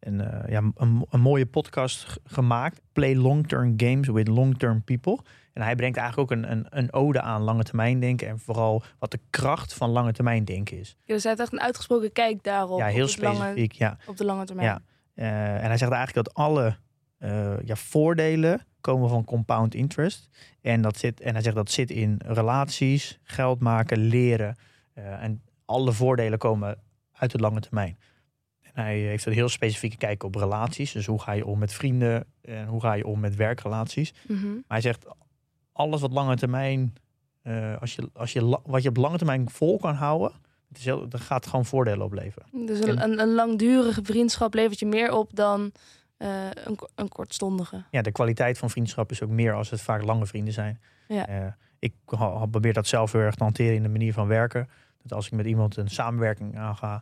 een, 0.00 0.20
eh, 0.20 0.50
ja, 0.50 0.62
een, 0.74 1.06
een 1.10 1.20
mooie 1.20 1.46
podcast 1.46 2.20
gemaakt. 2.24 2.80
Play 2.92 3.16
long-term 3.16 3.74
games 3.76 4.08
with 4.08 4.28
long-term 4.28 4.82
people. 4.82 5.18
En 5.52 5.62
hij 5.62 5.74
brengt 5.74 5.96
eigenlijk 5.96 6.30
ook 6.30 6.38
een, 6.38 6.50
een, 6.50 6.66
een 6.70 6.92
ode 6.92 7.20
aan 7.20 7.42
lange 7.42 7.62
termijn 7.62 8.00
denken. 8.00 8.28
En 8.28 8.38
vooral 8.38 8.82
wat 8.98 9.10
de 9.10 9.20
kracht 9.30 9.74
van 9.74 9.90
lange 9.90 10.12
termijn 10.12 10.44
denken 10.44 10.78
is. 10.78 10.96
Ja, 11.04 11.14
dus 11.14 11.22
hij 11.22 11.32
heeft 11.32 11.44
echt 11.44 11.52
een 11.52 11.66
uitgesproken 11.66 12.12
kijk 12.12 12.42
daarop. 12.42 12.78
ja, 12.78 12.86
heel 12.86 13.04
op, 13.04 13.10
het 13.10 13.22
lange, 13.22 13.36
specifiek. 13.36 13.72
Ja. 13.72 13.96
op 14.06 14.16
de 14.16 14.24
lange 14.24 14.44
termijn. 14.44 14.68
Ja. 14.68 14.80
Eh, 15.14 15.54
en 15.54 15.66
hij 15.66 15.76
zegt 15.76 15.92
eigenlijk 15.92 16.26
dat 16.26 16.34
alle 16.34 16.76
eh, 17.18 17.60
ja, 17.64 17.76
voordelen 17.76 18.66
komen 18.80 19.08
van 19.08 19.24
compound 19.24 19.74
interest. 19.74 20.28
En, 20.60 20.82
dat 20.82 20.98
zit, 20.98 21.20
en 21.20 21.32
hij 21.32 21.42
zegt 21.42 21.56
dat 21.56 21.70
zit 21.70 21.90
in 21.90 22.20
relaties, 22.24 23.18
geld 23.22 23.60
maken, 23.60 23.98
leren. 23.98 24.56
En 24.94 25.42
alle 25.64 25.92
voordelen 25.92 26.38
komen 26.38 26.78
uit 27.12 27.30
de 27.30 27.38
lange 27.38 27.60
termijn. 27.60 27.98
Hij 28.76 28.98
heeft 28.98 29.26
een 29.26 29.32
heel 29.32 29.48
specifieke 29.48 29.96
kijk 29.96 30.22
op 30.22 30.34
relaties. 30.34 30.92
Dus 30.92 31.06
hoe 31.06 31.20
ga 31.20 31.32
je 31.32 31.46
om 31.46 31.58
met 31.58 31.72
vrienden 31.72 32.24
en 32.40 32.66
hoe 32.66 32.80
ga 32.80 32.92
je 32.92 33.06
om 33.06 33.20
met 33.20 33.36
werkrelaties. 33.36 34.14
Mhm. 34.28 34.46
Maar 34.46 34.62
hij 34.66 34.80
zegt 34.80 35.06
alles 35.72 36.00
wat 36.00 36.12
lange 36.12 36.36
termijn, 36.36 36.94
eh, 37.42 37.80
als 37.80 37.94
je, 37.94 38.10
als 38.12 38.32
je, 38.32 38.58
wat 38.64 38.82
je 38.82 38.88
op 38.88 38.96
lange 38.96 39.16
termijn 39.16 39.50
vol 39.50 39.78
kan 39.78 39.94
houden, 39.94 40.32
het 40.68 40.78
is 40.78 40.84
heel, 40.84 41.08
dat 41.08 41.20
gaat 41.20 41.46
gewoon 41.46 41.64
voordelen 41.64 42.04
opleveren. 42.04 42.66
Dus 42.66 42.80
een, 42.80 43.02
een, 43.02 43.20
een 43.20 43.34
langdurige 43.34 44.00
vriendschap 44.04 44.54
levert 44.54 44.78
je 44.78 44.86
meer 44.86 45.12
op 45.12 45.30
dan 45.34 45.72
eh, 46.16 46.44
een, 46.64 46.78
een 46.94 47.08
kortstondige. 47.08 47.84
ja, 47.90 48.02
de 48.02 48.12
kwaliteit 48.12 48.58
van 48.58 48.70
vriendschap 48.70 49.10
is 49.10 49.22
ook 49.22 49.30
meer 49.30 49.54
als 49.54 49.70
het 49.70 49.80
vaak 49.80 50.02
lange 50.02 50.26
vrienden 50.26 50.52
zijn. 50.52 50.80
Ja. 51.08 51.26
Eh, 51.26 51.46
ik 51.78 51.92
probeer 52.50 52.72
dat 52.72 52.86
zelf 52.86 53.12
heel 53.12 53.20
erg 53.20 53.34
te 53.34 53.42
hanteren 53.42 53.74
in 53.74 53.82
de 53.82 53.88
manier 53.88 54.12
van 54.12 54.26
werken. 54.26 54.68
Dat 55.02 55.12
als 55.12 55.26
ik 55.26 55.32
met 55.32 55.46
iemand 55.46 55.76
een 55.76 55.88
samenwerking 55.88 56.58
aanga, 56.58 56.94
eh, 56.94 57.00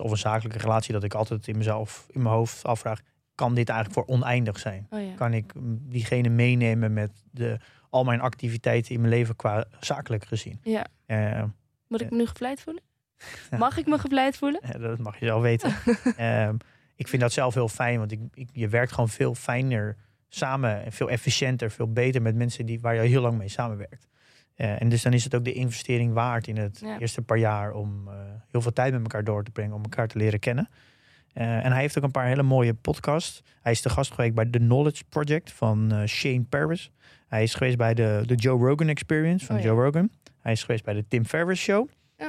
of 0.00 0.10
een 0.10 0.16
zakelijke 0.16 0.58
relatie, 0.58 0.92
dat 0.92 1.04
ik 1.04 1.14
altijd 1.14 1.48
in 1.48 1.56
mezelf, 1.56 2.06
in 2.10 2.22
mijn 2.22 2.34
hoofd 2.34 2.64
afvraag, 2.64 3.00
kan 3.34 3.54
dit 3.54 3.68
eigenlijk 3.68 3.98
voor 4.06 4.14
oneindig 4.16 4.58
zijn? 4.58 4.86
Oh 4.90 5.00
ja. 5.00 5.14
Kan 5.14 5.32
ik 5.32 5.54
mm, 5.54 5.78
diegene 5.88 6.28
meenemen 6.28 6.92
met 6.92 7.10
de, 7.30 7.58
al 7.90 8.04
mijn 8.04 8.20
activiteiten 8.20 8.94
in 8.94 9.00
mijn 9.00 9.12
leven 9.12 9.36
qua 9.36 9.64
zakelijk 9.80 10.24
gezien? 10.24 10.60
ja. 10.62 10.86
Eh, 11.06 11.42
Moet 11.88 12.00
ik 12.00 12.10
Ja. 12.10 12.16
me 12.16 12.22
nu 12.22 12.28
gevleid 12.28 12.60
voelen? 12.60 12.82
Mag 13.58 13.76
ik 13.78 13.86
me 13.86 13.98
gevleid 13.98 14.36
voelen? 14.36 14.60
Ja, 14.72 14.78
dat 14.78 14.98
mag 14.98 15.18
je 15.18 15.26
zelf 15.26 15.42
weten. 15.42 15.74
Ehm, 16.16 16.56
ik 16.96 17.08
vind 17.08 17.22
dat 17.22 17.32
zelf 17.32 17.54
heel 17.54 17.68
fijn, 17.68 17.98
want 17.98 18.12
ik, 18.12 18.20
ik, 18.34 18.48
je 18.52 18.68
werkt 18.68 18.92
gewoon 18.92 19.08
veel 19.08 19.34
fijner 19.34 19.96
samen 20.28 20.84
en 20.84 20.92
veel 20.92 21.10
efficiënter, 21.10 21.70
veel 21.70 21.92
beter 21.92 22.22
met 22.22 22.34
mensen 22.34 22.66
die, 22.66 22.80
waar 22.80 22.94
je 22.94 23.00
heel 23.00 23.22
lang 23.22 23.38
mee 23.38 23.48
samenwerkt. 23.48 24.06
Eh, 24.54 24.80
en 24.82 24.88
dus 24.88 25.02
dan 25.02 25.12
is 25.12 25.24
het 25.24 25.34
ook 25.34 25.44
de 25.44 25.52
investering 25.52 26.12
waard 26.12 26.46
in 26.46 26.56
het 26.56 26.80
Ja. 26.80 26.98
eerste 26.98 27.22
paar 27.22 27.38
jaar 27.38 27.72
om 27.72 28.08
eh, 28.08 28.14
heel 28.50 28.60
veel 28.60 28.72
tijd 28.72 28.92
met 28.92 29.02
elkaar 29.02 29.24
door 29.24 29.44
te 29.44 29.50
brengen, 29.50 29.74
om 29.74 29.82
elkaar 29.82 30.08
te 30.08 30.18
leren 30.18 30.38
kennen. 30.38 30.68
Eh, 31.32 31.64
en 31.64 31.72
hij 31.72 31.80
heeft 31.80 31.98
ook 31.98 32.04
een 32.04 32.10
paar 32.10 32.26
hele 32.26 32.42
mooie 32.42 32.74
podcasts. 32.74 33.42
Hij 33.62 33.72
is 33.72 33.82
de 33.82 33.88
gast 33.90 34.12
geweest 34.12 34.34
bij 34.34 34.44
The 34.46 34.58
Knowledge 34.58 35.04
Project 35.08 35.52
van 35.52 36.06
Shane 36.08 36.42
Paris. 36.48 36.90
Hij 37.28 37.42
is 37.42 37.54
geweest 37.54 37.76
bij 37.76 37.94
de, 37.94 38.22
de 38.26 38.34
Joe 38.34 38.66
Rogan 38.68 38.88
Experience 38.88 39.46
van 39.46 39.56
Oh 39.56 39.62
ja. 39.62 39.68
Joe 39.68 39.82
Rogan. 39.84 40.10
Hij 40.40 40.52
is 40.52 40.60
geweest 40.62 40.84
bij 40.84 40.94
de 40.94 41.04
Tim 41.08 41.24
Ferriss 41.24 41.62
Show. 41.62 41.88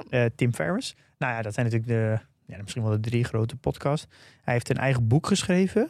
Ja. 0.09 0.29
Tim 0.35 0.53
Ferriss. 0.53 0.95
Nou 1.17 1.33
ja, 1.33 1.41
dat 1.41 1.53
zijn 1.53 1.65
natuurlijk 1.65 1.91
de, 1.91 2.19
ja, 2.53 2.61
misschien 2.61 2.83
wel 2.83 2.91
de 2.91 2.99
drie 3.09 3.23
grote 3.23 3.55
podcasts. 3.55 4.07
Hij 4.41 4.53
heeft 4.53 4.69
een 4.69 4.77
eigen 4.77 5.07
boek 5.07 5.27
geschreven. 5.27 5.89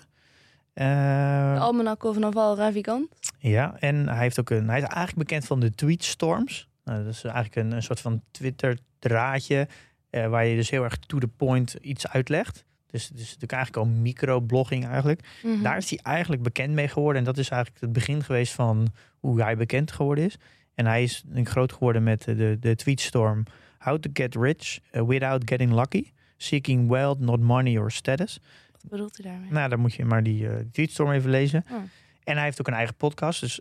Eh, 0.76 1.54
De 1.54 1.60
Almanak 1.60 2.04
of 2.04 2.18
Naval 2.18 2.56
Ravikant. 2.56 3.08
ja, 3.40 3.76
en 3.80 4.10
hij, 4.10 4.22
heeft 4.22 4.40
ook 4.40 4.50
een, 4.50 4.70
hij 4.70 4.78
is 4.78 4.84
eigenlijk 4.84 5.28
bekend 5.28 5.46
van 5.46 5.60
de 5.60 5.72
tweetstorms. 5.76 6.68
Nou, 6.84 7.04
dat 7.04 7.14
is 7.14 7.24
eigenlijk 7.24 7.56
een, 7.56 7.72
een 7.72 7.84
soort 7.84 8.00
van 8.00 8.22
Twitter-draadje... 8.32 9.68
eh, 10.10 10.28
waar 10.28 10.46
je 10.46 10.56
dus 10.56 10.70
heel 10.70 10.84
erg 10.84 10.98
to 10.98 11.18
the 11.18 11.28
point 11.28 11.74
iets 11.82 12.08
uitlegt. 12.08 12.66
Dus 12.92 13.04
het 13.08 13.18
is 13.18 13.24
natuurlijk 13.24 13.52
eigenlijk 13.52 13.88
al 13.88 13.94
microblogging 14.02 14.88
eigenlijk. 14.88 15.28
Mhm. 15.44 15.62
Daar 15.62 15.78
is 15.78 15.90
hij 15.90 16.00
eigenlijk 16.04 16.44
bekend 16.44 16.74
mee 16.74 16.88
geworden. 16.88 17.20
En 17.20 17.26
dat 17.26 17.38
is 17.38 17.50
eigenlijk 17.50 17.82
het 17.82 17.94
begin 17.94 18.24
geweest 18.24 18.54
van 18.54 18.88
hoe 19.20 19.42
hij 19.42 19.58
bekend 19.58 19.92
geworden 19.92 20.24
is. 20.24 20.38
En 20.74 20.86
hij 20.86 21.04
is 21.04 21.24
groot 21.44 21.74
geworden 21.74 22.04
met 22.04 22.24
de, 22.24 22.58
de 22.60 22.76
tweetstorm... 22.76 23.44
How 23.78 23.98
to 23.98 24.10
get 24.14 24.36
rich 24.36 24.80
uh, 24.92 25.02
without 25.02 25.42
getting 25.50 25.74
lucky. 25.74 26.12
Seeking 26.38 26.90
wealth, 26.90 27.20
not 27.20 27.40
money 27.40 27.78
or 27.78 27.92
status. 27.92 28.40
Wat 28.90 28.90
bedoelt 28.90 29.18
hij 29.18 29.32
daarmee? 29.32 29.52
Nou, 29.52 29.70
dan 29.70 29.80
moet 29.80 29.94
je 29.94 30.06
maar 30.06 30.24
die 30.24 30.50
eh, 30.50 30.56
tweetstorm 30.72 31.12
even 31.12 31.30
lezen. 31.30 31.66
Oh. 31.72 31.78
En 32.24 32.36
hij 32.36 32.44
heeft 32.44 32.60
ook 32.60 32.68
een 32.68 32.74
eigen 32.74 32.96
podcast. 32.96 33.40
Dus 33.40 33.60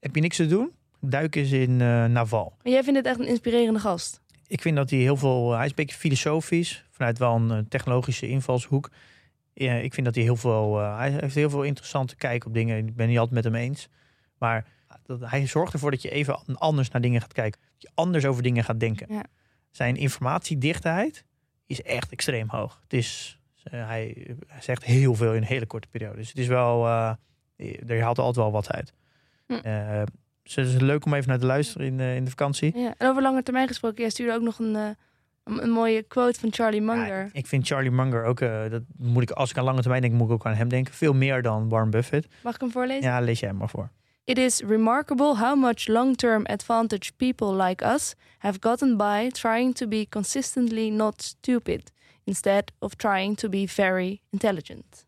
heb 0.00 0.14
je 0.14 0.20
niks 0.20 0.36
te 0.36 0.46
doen? 0.46 0.72
Duik 1.00 1.36
eens 1.36 1.50
in 1.50 1.80
eh, 1.80 2.04
Naval. 2.04 2.56
Maar 2.62 2.72
jij 2.72 2.82
vindt 2.82 2.98
het 2.98 3.06
echt 3.06 3.18
een 3.18 3.26
inspirerende 3.26 3.80
gast. 3.80 4.20
Ik 4.46 4.60
vind 4.60 4.76
dat 4.76 4.90
hij 4.90 4.98
heel 4.98 5.16
veel... 5.16 5.52
hij 5.52 5.64
is 5.64 5.70
een 5.70 5.76
beetje 5.76 5.96
filosofisch. 5.96 6.84
Vanuit 6.90 7.18
wel 7.18 7.34
een 7.34 7.50
eh, 7.50 7.58
technologische 7.68 8.28
invalshoek. 8.28 8.90
Ja, 9.52 9.74
ik 9.74 9.94
vind 9.94 10.06
dat 10.06 10.14
hij 10.14 10.24
heel 10.24 10.36
veel... 10.36 10.80
eh, 10.80 10.96
hij 10.96 11.10
heeft 11.10 11.34
heel 11.34 11.50
veel 11.50 11.62
interessante 11.62 12.16
kijk 12.16 12.46
op 12.46 12.54
dingen. 12.54 12.86
Ik 12.86 12.96
ben 12.96 13.08
niet 13.08 13.18
altijd 13.18 13.34
met 13.34 13.44
hem 13.44 13.54
eens. 13.54 13.88
Maar 14.38 14.66
dat, 15.02 15.20
hij 15.20 15.46
zorgt 15.46 15.72
ervoor 15.72 15.90
dat 15.90 16.02
je 16.02 16.10
even 16.10 16.58
anders 16.58 16.90
naar 16.90 17.00
dingen 17.00 17.20
gaat 17.20 17.32
kijken. 17.32 17.60
Dat 17.60 17.82
je 17.82 17.90
anders 17.94 18.24
over 18.24 18.42
dingen 18.42 18.64
gaat 18.64 18.80
denken. 18.80 19.06
Ja. 19.14 19.24
Zijn 19.70 19.96
informatiedichtheid 19.96 21.24
is 21.66 21.82
echt 21.82 22.12
extreem 22.12 22.48
hoog. 22.48 22.78
Het 22.82 22.92
is... 22.92 23.38
eh, 23.64 23.86
hij, 23.86 24.36
hij 24.46 24.62
zegt 24.62 24.84
heel 24.84 25.14
veel 25.14 25.30
in 25.30 25.36
een 25.36 25.48
hele 25.48 25.66
korte 25.66 25.88
periode. 25.88 26.16
Dus 26.16 26.28
het 26.28 26.38
is 26.38 26.46
wel... 26.46 26.86
eh 26.86 27.12
er 27.86 28.02
haalt 28.02 28.18
altijd 28.18 28.36
wel 28.36 28.52
wat 28.52 28.72
uit. 28.72 28.92
Hm. 29.46 29.52
Eh, 29.52 30.02
dus 30.44 30.54
het 30.54 30.66
is 30.66 30.80
leuk 30.80 31.04
om 31.04 31.14
even 31.14 31.28
naar 31.28 31.38
te 31.38 31.46
luisteren 31.46 31.86
in, 31.86 32.00
eh, 32.00 32.16
in 32.16 32.24
de 32.24 32.30
vakantie. 32.30 32.78
Ja. 32.78 32.94
En 32.98 33.08
over 33.08 33.22
lange 33.22 33.42
termijn 33.42 33.68
gesproken, 33.68 34.00
jij 34.00 34.10
stuurde 34.10 34.34
ook 34.34 34.42
nog 34.42 34.58
een, 34.58 34.76
eh, 34.76 34.88
een, 35.44 35.70
mooie 35.70 36.02
quote 36.02 36.40
van 36.40 36.52
Charlie 36.52 36.80
Munger. 36.80 37.22
Ja, 37.24 37.28
ik 37.32 37.46
vind 37.46 37.66
Charlie 37.66 37.90
Munger 37.90 38.24
ook, 38.24 38.40
eh, 38.40 38.70
dat 38.70 38.82
moet 38.96 39.22
ik, 39.22 39.30
als 39.30 39.50
ik 39.50 39.58
aan 39.58 39.64
lange 39.64 39.80
termijn 39.80 40.02
denk, 40.02 40.14
moet 40.14 40.26
ik 40.26 40.32
ook 40.32 40.46
aan 40.46 40.54
hem 40.54 40.68
denken. 40.68 40.94
Veel 40.94 41.12
meer 41.12 41.42
dan 41.42 41.68
Warren 41.68 41.90
Buffett. 41.90 42.26
Mag 42.42 42.54
ik 42.54 42.60
hem 42.60 42.70
voorlezen? 42.70 43.10
Ja, 43.10 43.20
lees 43.20 43.40
jij 43.40 43.48
hem 43.48 43.58
maar 43.58 43.68
voor. 43.68 43.90
It 44.24 44.38
is 44.38 44.60
remarkable 44.60 45.36
how 45.36 45.60
much 45.60 45.86
long 45.86 46.16
term 46.16 46.46
advantage 46.46 47.12
people 47.16 47.62
like 47.64 47.84
us 47.84 48.14
have 48.38 48.56
gotten 48.60 48.96
by 48.96 49.28
trying 49.28 49.74
to 49.74 49.88
be 49.88 50.06
consistently 50.08 50.88
not 50.88 51.22
stupid, 51.22 51.92
instead 52.24 52.72
of 52.78 52.94
trying 52.94 53.36
to 53.36 53.48
be 53.48 53.68
very 53.68 54.20
intelligent. 54.30 55.06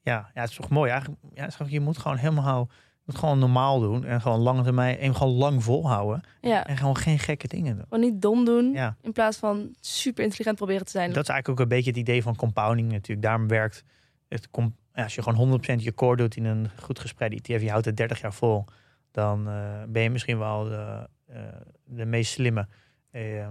Ja, 0.00 0.30
ja 0.34 0.40
het 0.40 0.50
is 0.50 0.56
toch 0.56 0.68
mooi. 0.68 0.90
Eigenlijk, 0.90 1.20
ja, 1.34 1.48
je 1.66 1.80
moet 1.80 1.98
gewoon 1.98 2.16
helemaal, 2.16 2.68
moet 3.04 3.18
gewoon 3.18 3.38
normaal 3.38 3.80
doen. 3.80 4.04
En 4.04 4.20
gewoon 4.20 4.40
lange 4.40 4.62
termijn, 4.62 4.98
en 4.98 5.16
gewoon 5.16 5.34
lang 5.34 5.64
volhouden. 5.64 6.22
Ja, 6.40 6.66
En 6.66 6.76
gewoon 6.76 6.96
geen 6.96 7.18
gekke 7.18 7.48
dingen 7.48 7.74
doen. 7.76 7.84
gewoon 7.88 8.04
niet 8.04 8.22
dom 8.22 8.44
doen, 8.44 8.72
Ja, 8.72 8.96
in 9.02 9.12
plaats 9.12 9.36
van 9.36 9.74
super 9.80 10.24
intelligent 10.24 10.56
proberen 10.56 10.84
te 10.84 10.90
zijn. 10.90 11.12
dat 11.12 11.22
is 11.22 11.28
eigenlijk 11.28 11.60
ook 11.60 11.66
een 11.70 11.76
beetje 11.76 11.90
het 11.90 11.98
idee 11.98 12.22
van 12.22 12.36
compounding 12.36 12.92
natuurlijk. 12.92 13.26
Daarom 13.26 13.48
werkt 13.48 13.84
het, 14.28 14.48
als 14.94 15.14
je 15.14 15.22
gewoon 15.22 15.60
100% 15.60 15.82
je 15.82 15.94
core 15.94 16.16
doet 16.16 16.36
in 16.36 16.44
een 16.44 16.70
goed 16.82 16.98
gespreide 16.98 17.36
ETF, 17.36 17.62
je 17.62 17.70
houdt 17.70 17.84
het 17.84 17.96
30 17.96 18.20
jaar 18.20 18.34
vol. 18.34 18.64
Dan 19.10 19.48
eh, 19.48 19.82
ben 19.88 20.02
je 20.02 20.10
misschien 20.10 20.38
wel 20.38 20.64
de, 20.64 21.08
eh, 21.26 21.38
de 21.84 22.04
meest 22.04 22.32
slimme 22.32 22.68
eh, 23.10 23.48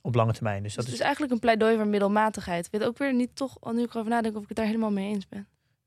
op 0.00 0.14
lange 0.14 0.32
termijn. 0.32 0.62
Dus 0.62 0.74
Dus 0.74 0.74
dat 0.74 0.84
het 0.84 0.92
is 0.94 0.98
is 1.00 1.04
eigenlijk 1.04 1.32
een 1.34 1.40
pleidooi 1.40 1.76
voor 1.76 1.86
middelmatigheid. 1.86 2.66
Ik 2.66 2.72
weet 2.72 2.84
ook 2.84 2.98
weer 2.98 3.14
niet 3.14 3.36
toch, 3.36 3.56
al 3.60 3.72
nu 3.72 3.82
ik 3.82 3.90
erover 3.90 4.10
nadenk, 4.10 4.36
of 4.36 4.42
ik 4.42 4.48
het 4.48 4.56
daar 4.56 4.66
helemaal 4.66 4.90
mee 4.90 5.08
eens 5.14 5.28
ben. 5.28 5.46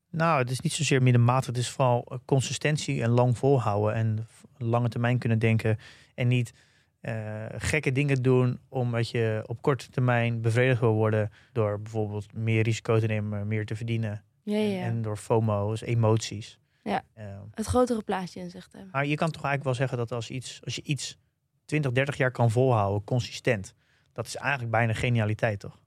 Nou, 0.09 0.39
het 0.39 0.49
is 0.49 0.59
niet 0.59 0.73
zozeer 0.73 1.01
middenmatig. 1.03 1.45
Het 1.45 1.57
is 1.57 1.69
vooral 1.69 2.05
eh, 2.09 2.17
consistentie 2.25 3.01
en 3.01 3.09
lang 3.09 3.37
volhouden. 3.37 3.93
En 3.93 4.27
lange 4.57 4.89
termijn 4.89 5.17
kunnen 5.17 5.39
denken. 5.39 5.77
En 6.15 6.27
niet 6.27 6.53
eh, 7.01 7.45
gekke 7.57 7.91
dingen 7.91 8.21
doen 8.21 8.59
omdat 8.69 9.09
je 9.09 9.43
op 9.45 9.61
korte 9.61 9.89
termijn 9.89 10.41
bevredigd 10.41 10.79
wil 10.79 10.93
worden. 10.93 11.31
Door 11.51 11.81
bijvoorbeeld 11.81 12.33
meer 12.33 12.63
risico 12.63 12.99
te 12.99 13.05
nemen, 13.05 13.47
meer 13.47 13.65
te 13.65 13.75
verdienen. 13.75 14.23
Ja, 14.43 14.57
ja. 14.57 14.81
En 14.81 15.01
door 15.01 15.17
FOMO, 15.17 15.69
dus 15.69 15.81
emoties. 15.81 16.59
Ja. 16.83 17.03
Eh, 17.13 17.25
Het 17.53 17.65
grotere 17.65 18.01
plaatje 18.03 18.39
in 18.39 18.49
zicht 18.49 18.71
hebben. 18.71 18.89
maar 18.91 19.05
je 19.05 19.15
kan 19.15 19.31
toch 19.31 19.43
eigenlijk 19.43 19.63
wel 19.63 19.73
zeggen 19.73 19.97
dat 19.97 20.11
als, 20.11 20.29
iets, 20.29 20.59
als 20.63 20.75
je 20.75 20.81
iets 20.83 21.17
20, 21.65 21.91
30 21.91 22.17
jaar 22.17 22.31
kan 22.31 22.51
volhouden, 22.51 23.03
consistent. 23.03 23.73
Dat 24.13 24.25
is 24.27 24.35
eigenlijk 24.35 24.71
bijna 24.71 24.93
genialiteit, 24.93 25.59
toch? 25.59 25.79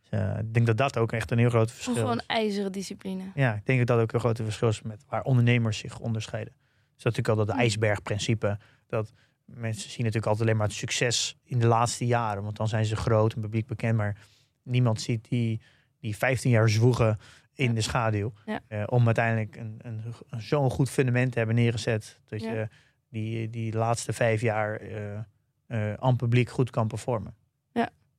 Dus, 0.00 0.08
eh, 0.20 0.38
ik 0.38 0.54
denk 0.54 0.66
dat 0.66 0.76
dat 0.76 0.98
ook 0.98 1.12
echt 1.12 1.30
een 1.30 1.38
heel 1.38 1.48
groot 1.48 1.70
verschil 1.72 1.92
is. 1.94 1.98
Gewoon 2.00 2.20
ijzeren 2.26 2.72
discipline. 2.72 3.22
Ja, 3.34 3.54
ik 3.54 3.66
denk 3.66 3.78
dat 3.78 3.86
dat 3.86 3.98
ook 4.00 4.12
een 4.12 4.20
grote 4.20 4.44
verschil 4.44 4.68
is 4.68 4.82
met 4.82 5.04
waar 5.08 5.22
ondernemers 5.22 5.78
zich 5.78 5.98
onderscheiden. 5.98 6.52
Dus 6.54 7.02
dat 7.02 7.12
is 7.12 7.18
natuurlijk 7.18 7.28
al 7.38 7.44
dat 7.46 7.56
ijsbergprincipe. 7.56 8.58
Dat 8.86 9.12
mensen 9.44 9.90
zien 9.90 9.98
natuurlijk 10.04 10.26
altijd 10.26 10.46
alleen 10.48 10.56
maar 10.58 10.66
het 10.68 10.76
succes 10.76 11.36
in 11.44 11.58
de 11.58 11.66
laatste 11.66 12.06
jaren. 12.06 12.42
Want 12.42 12.56
dan 12.56 12.68
zijn 12.68 12.84
ze 12.84 12.96
groot 12.96 13.34
en 13.34 13.40
publiek 13.40 13.66
bekend. 13.66 13.96
Maar 13.96 14.16
niemand 14.62 15.00
ziet 15.00 15.28
die, 15.28 15.60
die 16.00 16.16
15 16.16 16.50
jaar 16.50 16.68
zwoegen 16.68 17.18
in 17.54 17.68
Ja. 17.68 17.72
de 17.74 17.80
schaduw. 17.80 18.32
Ja. 18.46 18.60
eh, 18.68 18.82
om 18.86 19.06
uiteindelijk 19.06 19.56
een, 19.56 19.78
een, 19.82 20.02
een 20.28 20.40
zo'n 20.42 20.70
goed 20.70 20.90
fundament 20.90 21.32
te 21.32 21.38
hebben 21.38 21.56
neergezet. 21.56 22.20
Dat 22.28 22.40
Ja. 22.40 22.52
je 22.52 22.68
die, 23.08 23.50
die 23.50 23.72
laatste 23.72 24.12
vijf 24.12 24.40
jaar 24.40 24.76
eh 24.76 25.18
eh, 25.66 25.94
aan 25.94 26.16
publiek 26.16 26.50
goed 26.50 26.70
kan 26.70 26.86
performen. 26.88 27.34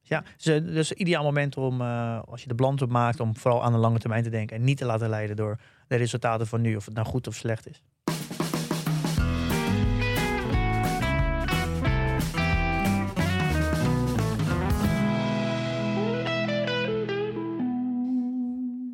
Ja. 0.07 0.23
Dus, 0.37 0.63
dus 0.63 0.91
ideaal 0.91 1.23
moment 1.23 1.57
om, 1.57 1.81
eh, 1.81 2.19
als 2.27 2.41
je 2.41 2.47
de 2.47 2.55
balans 2.55 2.81
op 2.81 2.89
maakt, 2.89 3.19
om 3.19 3.35
vooral 3.35 3.63
aan 3.63 3.71
de 3.71 3.77
lange 3.77 3.99
termijn 3.99 4.23
te 4.23 4.29
denken. 4.29 4.57
En 4.57 4.63
niet 4.63 4.77
te 4.77 4.85
laten 4.85 5.09
leiden 5.09 5.35
door 5.35 5.59
de 5.87 5.95
resultaten 5.95 6.47
van 6.47 6.61
nu, 6.61 6.75
of 6.75 6.85
het 6.85 6.93
nou 6.93 7.07
goed 7.07 7.27
of 7.27 7.35
slecht 7.35 7.69
is. 7.69 7.81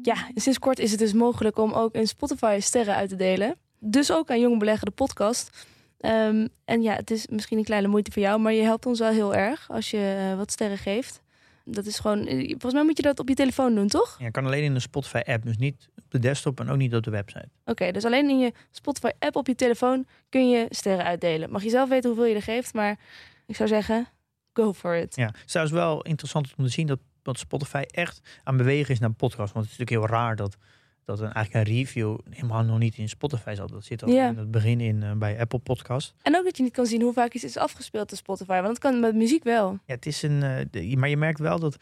Ja, 0.01 0.15
sinds 0.35 0.59
kort 0.59 0.79
is 0.79 0.91
het 0.91 0.99
dus 0.99 1.13
mogelijk 1.13 1.57
om 1.57 1.73
ook 1.73 1.93
in 1.93 2.07
Spotify 2.07 2.57
sterren 2.61 2.95
uit 2.95 3.09
te 3.09 3.15
delen. 3.15 3.55
Dus 3.79 4.11
ook 4.11 4.29
aan 4.29 4.39
Jong 4.39 4.59
Beleggen, 4.59 4.85
de 4.85 4.91
podcast. 4.91 5.67
Ehm, 6.01 6.47
en 6.65 6.81
ja, 6.81 6.93
het 6.93 7.11
is 7.11 7.27
misschien 7.27 7.57
een 7.57 7.63
kleine 7.63 7.87
moeite 7.87 8.11
voor 8.11 8.21
jou, 8.21 8.39
maar 8.39 8.53
je 8.53 8.61
helpt 8.61 8.85
ons 8.85 8.99
wel 8.99 9.11
heel 9.11 9.35
erg 9.35 9.69
als 9.69 9.91
je 9.91 10.29
uh, 10.31 10.37
wat 10.37 10.51
sterren 10.51 10.77
geeft. 10.77 11.21
Dat 11.65 11.85
is 11.85 11.99
gewoon, 11.99 12.27
eh, 12.27 12.47
volgens 12.47 12.73
mij 12.73 12.83
moet 12.83 12.97
je 12.97 13.03
dat 13.03 13.19
op 13.19 13.27
je 13.27 13.35
telefoon 13.35 13.75
doen, 13.75 13.87
toch? 13.87 14.15
Ja, 14.19 14.29
kan 14.29 14.45
alleen 14.45 14.63
in 14.63 14.73
de 14.73 14.79
Spotify-app, 14.79 15.43
dus 15.43 15.57
niet 15.57 15.89
op 15.97 16.11
de 16.11 16.19
desktop 16.19 16.59
en 16.59 16.69
ook 16.69 16.77
niet 16.77 16.95
op 16.95 17.03
de 17.03 17.11
website. 17.11 17.49
Oké, 17.65 17.91
dus 17.91 18.05
alleen 18.05 18.29
in 18.29 18.39
je 18.39 18.53
Spotify-app 18.71 19.35
op 19.35 19.47
je 19.47 19.55
telefoon 19.55 20.05
kun 20.29 20.49
je 20.49 20.65
sterren 20.69 21.05
uitdelen. 21.05 21.51
Mag 21.51 21.63
je 21.63 21.69
zelf 21.69 21.89
weten 21.89 22.09
hoeveel 22.09 22.27
je 22.27 22.35
er 22.35 22.41
geeft, 22.41 22.73
maar 22.73 22.99
ik 23.45 23.55
zou 23.55 23.69
zeggen, 23.69 24.07
go 24.53 24.73
for 24.73 24.95
it. 24.95 25.15
Ja, 25.15 25.25
het 25.25 25.35
is 25.45 25.51
trouwens 25.51 25.77
wel 25.77 26.01
interessant 26.01 26.53
om 26.57 26.63
te 26.63 26.71
zien 26.71 26.87
dat, 26.87 26.99
dat 27.21 27.39
Spotify 27.39 27.83
echt 27.87 28.39
aan 28.43 28.57
bewegen 28.57 28.93
is 28.93 28.99
naar 28.99 29.11
podcast. 29.11 29.53
Want 29.53 29.65
het 29.65 29.73
is 29.73 29.79
natuurlijk 29.79 30.11
heel 30.11 30.19
raar 30.19 30.35
dat 30.35 30.57
dat 31.05 31.19
een, 31.19 31.31
eigenlijk 31.31 31.67
een 31.67 31.73
review 31.75 32.17
helemaal 32.29 32.63
nog 32.63 32.77
niet 32.77 32.97
in 32.97 33.09
Spotify 33.09 33.53
zat. 33.55 33.69
Dat 33.69 33.85
zit 33.85 34.03
al 34.03 34.09
in 34.09 34.37
het 34.37 34.51
begin 34.51 34.79
in 34.79 35.01
uh, 35.01 35.11
bij 35.11 35.39
Apple 35.39 35.59
Podcast. 35.59 36.13
En 36.21 36.35
ook 36.35 36.43
dat 36.43 36.57
je 36.57 36.63
niet 36.63 36.73
kan 36.73 36.85
zien 36.85 37.01
hoe 37.01 37.13
vaak 37.13 37.33
iets 37.33 37.43
is 37.43 37.57
afgespeeld 37.57 38.11
in 38.11 38.17
Spotify. 38.17 38.53
Want 38.53 38.67
dat 38.67 38.79
kan 38.79 38.99
met 38.99 39.15
muziek 39.15 39.43
wel. 39.43 39.71
Ja, 39.71 39.93
het 39.93 40.05
is 40.05 40.21
een. 40.21 40.41
Uh, 40.43 40.57
de, 40.71 40.97
maar 40.97 41.09
je 41.09 41.17
merkt 41.17 41.39
wel 41.39 41.59
dat. 41.59 41.77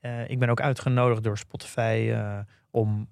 Uh, 0.00 0.30
ik 0.30 0.38
ben 0.38 0.48
ook 0.48 0.60
uitgenodigd 0.60 1.22
door 1.22 1.38
Spotify 1.38 2.14
om 2.70 3.08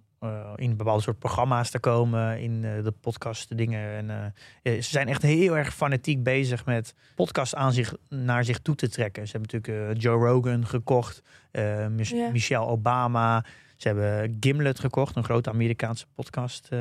in 0.56 0.76
bepaalde 0.76 1.02
soort 1.02 1.18
programma's 1.18 1.70
te 1.70 1.78
komen. 1.78 2.40
In 2.40 2.60
de 2.60 2.94
podcast 3.00 3.56
dingen. 3.56 4.10
En 4.10 4.34
ze 4.62 4.90
zijn 4.90 5.08
echt 5.08 5.22
heel 5.22 5.56
erg 5.56 5.74
fanatiek 5.74 6.22
bezig 6.22 6.66
met 6.66 6.94
podcast 7.14 7.54
aan 7.54 7.72
zich 7.72 7.94
naar 8.08 8.44
zich 8.44 8.58
toe 8.58 8.74
te 8.74 8.88
trekken. 8.88 9.26
Ze 9.26 9.36
hebben 9.36 9.60
natuurlijk 9.60 10.00
Joe 10.00 10.26
Rogan 10.26 10.66
gekocht. 10.66 11.22
Michelle 12.32 12.66
Obama. 12.66 13.44
Ze 13.83 13.89
hebben 13.89 14.37
Gimlet 14.41 14.80
gekocht, 14.80 15.16
een 15.16 15.24
grote 15.24 15.51
Amerikaanse 15.51 16.07
podcast. 16.14 16.68
Uh, 16.72 16.80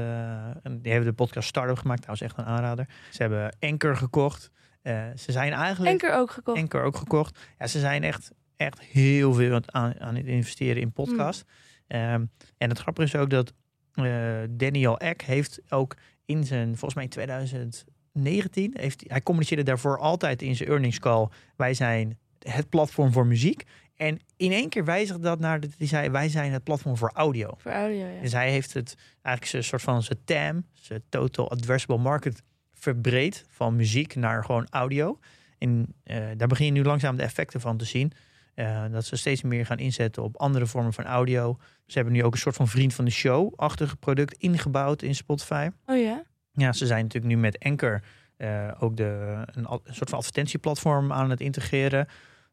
en 0.66 0.82
die 0.82 0.92
hebben 0.92 1.10
de 1.10 1.16
podcast 1.16 1.48
Startup 1.48 1.78
gemaakt, 1.78 2.02
trouwens 2.02 2.28
echt 2.28 2.38
een 2.38 2.54
aanrader. 2.54 2.88
Ze 3.12 3.22
hebben 3.22 3.56
Anchor 3.60 3.96
gekocht. 3.96 4.52
Uh, 4.84 5.04
ze 5.16 5.32
zijn 5.32 5.54
eigenlijk... 5.54 5.92
Anchor 6.04 6.20
ook 6.20 6.32
gekocht. 6.32 6.58
Anchor 6.58 6.84
ook 6.84 6.98
gekocht. 6.98 7.40
Ja, 7.60 7.68
ze 7.68 7.80
zijn 7.80 8.04
echt, 8.04 8.32
echt 8.56 8.80
heel 8.82 9.34
veel 9.34 9.60
aan, 9.66 10.00
aan 10.00 10.16
het 10.16 10.26
investeren 10.26 10.82
in 10.82 10.92
podcast. 10.92 11.46
Mm. 11.88 12.00
Um, 12.00 12.30
en 12.58 12.70
het 12.70 12.80
grappige 12.80 13.08
is 13.08 13.16
ook 13.16 13.30
dat 13.30 13.54
uh, 13.96 14.34
Daniel 14.50 14.98
Eck 14.98 15.22
heeft 15.22 15.62
ook 15.70 15.96
in 16.26 16.44
zijn, 16.44 16.68
volgens 16.68 16.94
mij 16.94 17.04
in 17.04 17.10
2019, 17.10 18.74
heeft, 18.80 19.04
hij 19.08 19.22
communiceerde 19.22 19.64
daarvoor 19.64 19.98
altijd 19.98 20.42
in 20.42 20.56
zijn 20.56 20.70
earnings 20.70 21.00
call. 21.00 21.28
Wij 21.56 21.74
zijn 21.74 22.20
het 22.40 22.70
platform 22.70 23.12
voor 23.12 23.28
muziek. 23.28 23.64
En 24.02 24.20
in 24.38 24.52
één 24.52 24.70
keer 24.70 24.86
wijzigde 24.86 25.22
dat 25.22 25.40
naar, 25.40 25.60
dat 25.60 25.70
hij 25.78 25.88
zei, 25.88 26.10
wij 26.10 26.30
zijn 26.30 26.52
het 26.52 26.64
platform 26.64 26.98
voor 26.98 27.12
audio. 27.14 27.54
Voor 27.58 27.72
audio, 27.72 28.06
ja. 28.06 28.22
Dus 28.22 28.32
hij 28.32 28.52
heeft 28.52 28.74
het 28.74 28.96
eigenlijk 29.22 29.56
een 29.56 29.64
soort 29.64 29.82
van 29.82 30.04
zijn 30.04 30.20
TAM, 30.26 30.66
zijn 30.74 31.04
Total 31.10 31.52
Addressable 31.52 31.98
Market, 31.98 32.44
verbreed 32.74 33.46
van 33.50 33.76
muziek 33.76 34.16
naar 34.16 34.46
gewoon 34.46 34.68
audio. 34.70 35.20
En 35.58 35.96
uh, 36.04 36.18
daar 36.38 36.48
begin 36.48 36.66
je 36.66 36.72
nu 36.72 36.84
langzaam 36.84 37.16
de 37.16 37.24
effecten 37.24 37.62
van 37.62 37.78
te 37.78 37.86
zien. 37.86 38.12
Uh, 38.56 38.84
dat 38.92 39.06
ze 39.06 39.16
steeds 39.16 39.42
meer 39.42 39.66
gaan 39.66 39.80
inzetten 39.80 40.24
op 40.24 40.38
andere 40.38 40.66
vormen 40.68 40.94
van 40.94 41.06
audio. 41.06 41.58
Ze 41.86 41.96
hebben 41.96 42.14
nu 42.14 42.24
ook 42.24 42.34
een 42.34 42.40
soort 42.40 42.56
van 42.56 42.68
vriend 42.68 42.94
van 42.94 43.06
de 43.06 43.12
show-achtige 43.12 43.96
product 43.96 44.34
ingebouwd 44.34 45.02
in 45.02 45.16
Spotify. 45.16 45.70
Oh 45.86 45.98
ja? 45.98 46.24
Ja, 46.52 46.74
ze 46.74 46.86
zijn 46.86 47.04
natuurlijk 47.04 47.34
nu 47.34 47.40
met 47.40 47.60
Anchor 47.60 48.02
uh, 48.38 48.72
ook 48.80 48.98
de, 48.98 49.42
een, 49.46 49.66
een 49.72 49.94
soort 49.94 50.10
van 50.10 50.18
advertentieplatform 50.18 51.12
aan 51.12 51.30
het 51.30 51.40
integreren. 51.40 52.08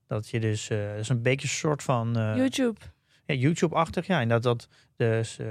Dat 0.08 0.28
je 0.28 0.40
dus, 0.40 0.70
uh, 0.70 0.88
dat 0.90 0.98
is 0.98 1.08
een 1.08 1.22
beetje 1.22 1.46
een 1.46 1.54
soort 1.54 1.82
van... 1.82 2.18
Uh, 2.18 2.36
YouTube. 2.36 2.80
Ja, 3.24 3.34
YouTube-achtig. 3.34 4.06
Ja, 4.06 4.20
en 4.20 4.28
dat, 4.28 4.42
dat 4.42 4.68
dus, 4.96 5.38
uh, 5.38 5.46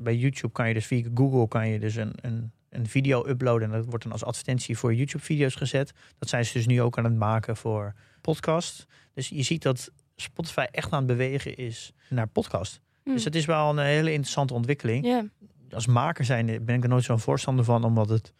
bij 0.00 0.16
YouTube 0.16 0.52
kan 0.52 0.68
je 0.68 0.74
dus 0.74 0.86
via 0.86 1.08
Google 1.14 1.48
kan 1.48 1.68
je 1.68 1.78
dus 1.78 1.94
een, 1.94 2.12
een, 2.20 2.52
een 2.68 2.86
video 2.86 3.26
uploaden. 3.26 3.70
En 3.70 3.76
dat 3.76 3.86
wordt 3.86 4.02
dan 4.02 4.12
als 4.12 4.24
advertentie 4.24 4.78
voor 4.78 4.94
YouTube-video's 4.94 5.54
gezet. 5.54 5.92
Dat 6.18 6.28
zijn 6.28 6.44
ze 6.44 6.52
dus 6.52 6.66
nu 6.66 6.82
ook 6.82 6.98
aan 6.98 7.04
het 7.04 7.14
maken 7.14 7.56
voor 7.56 7.94
podcast. 8.20 8.86
Dus 9.14 9.28
je 9.28 9.42
ziet 9.42 9.62
dat 9.62 9.90
Spotify 10.16 10.66
echt 10.70 10.92
aan 10.92 10.98
het 10.98 11.06
bewegen 11.06 11.56
is 11.56 11.92
naar 12.08 12.26
podcast. 12.26 12.80
Hmm. 13.02 13.14
Dus 13.14 13.24
het 13.24 13.34
is 13.34 13.44
wel 13.44 13.70
een 13.70 13.78
hele 13.78 14.12
interessante 14.12 14.54
ontwikkeling. 14.54 15.04
Yeah. 15.04 15.24
Als 15.70 15.86
maker 15.86 16.24
zijn 16.24 16.64
ben 16.64 16.76
ik 16.76 16.82
er 16.82 16.88
nooit 16.88 17.04
zo'n 17.04 17.20
voorstander 17.20 17.64
van, 17.64 17.84
omdat 17.84 18.08
het 18.08 18.32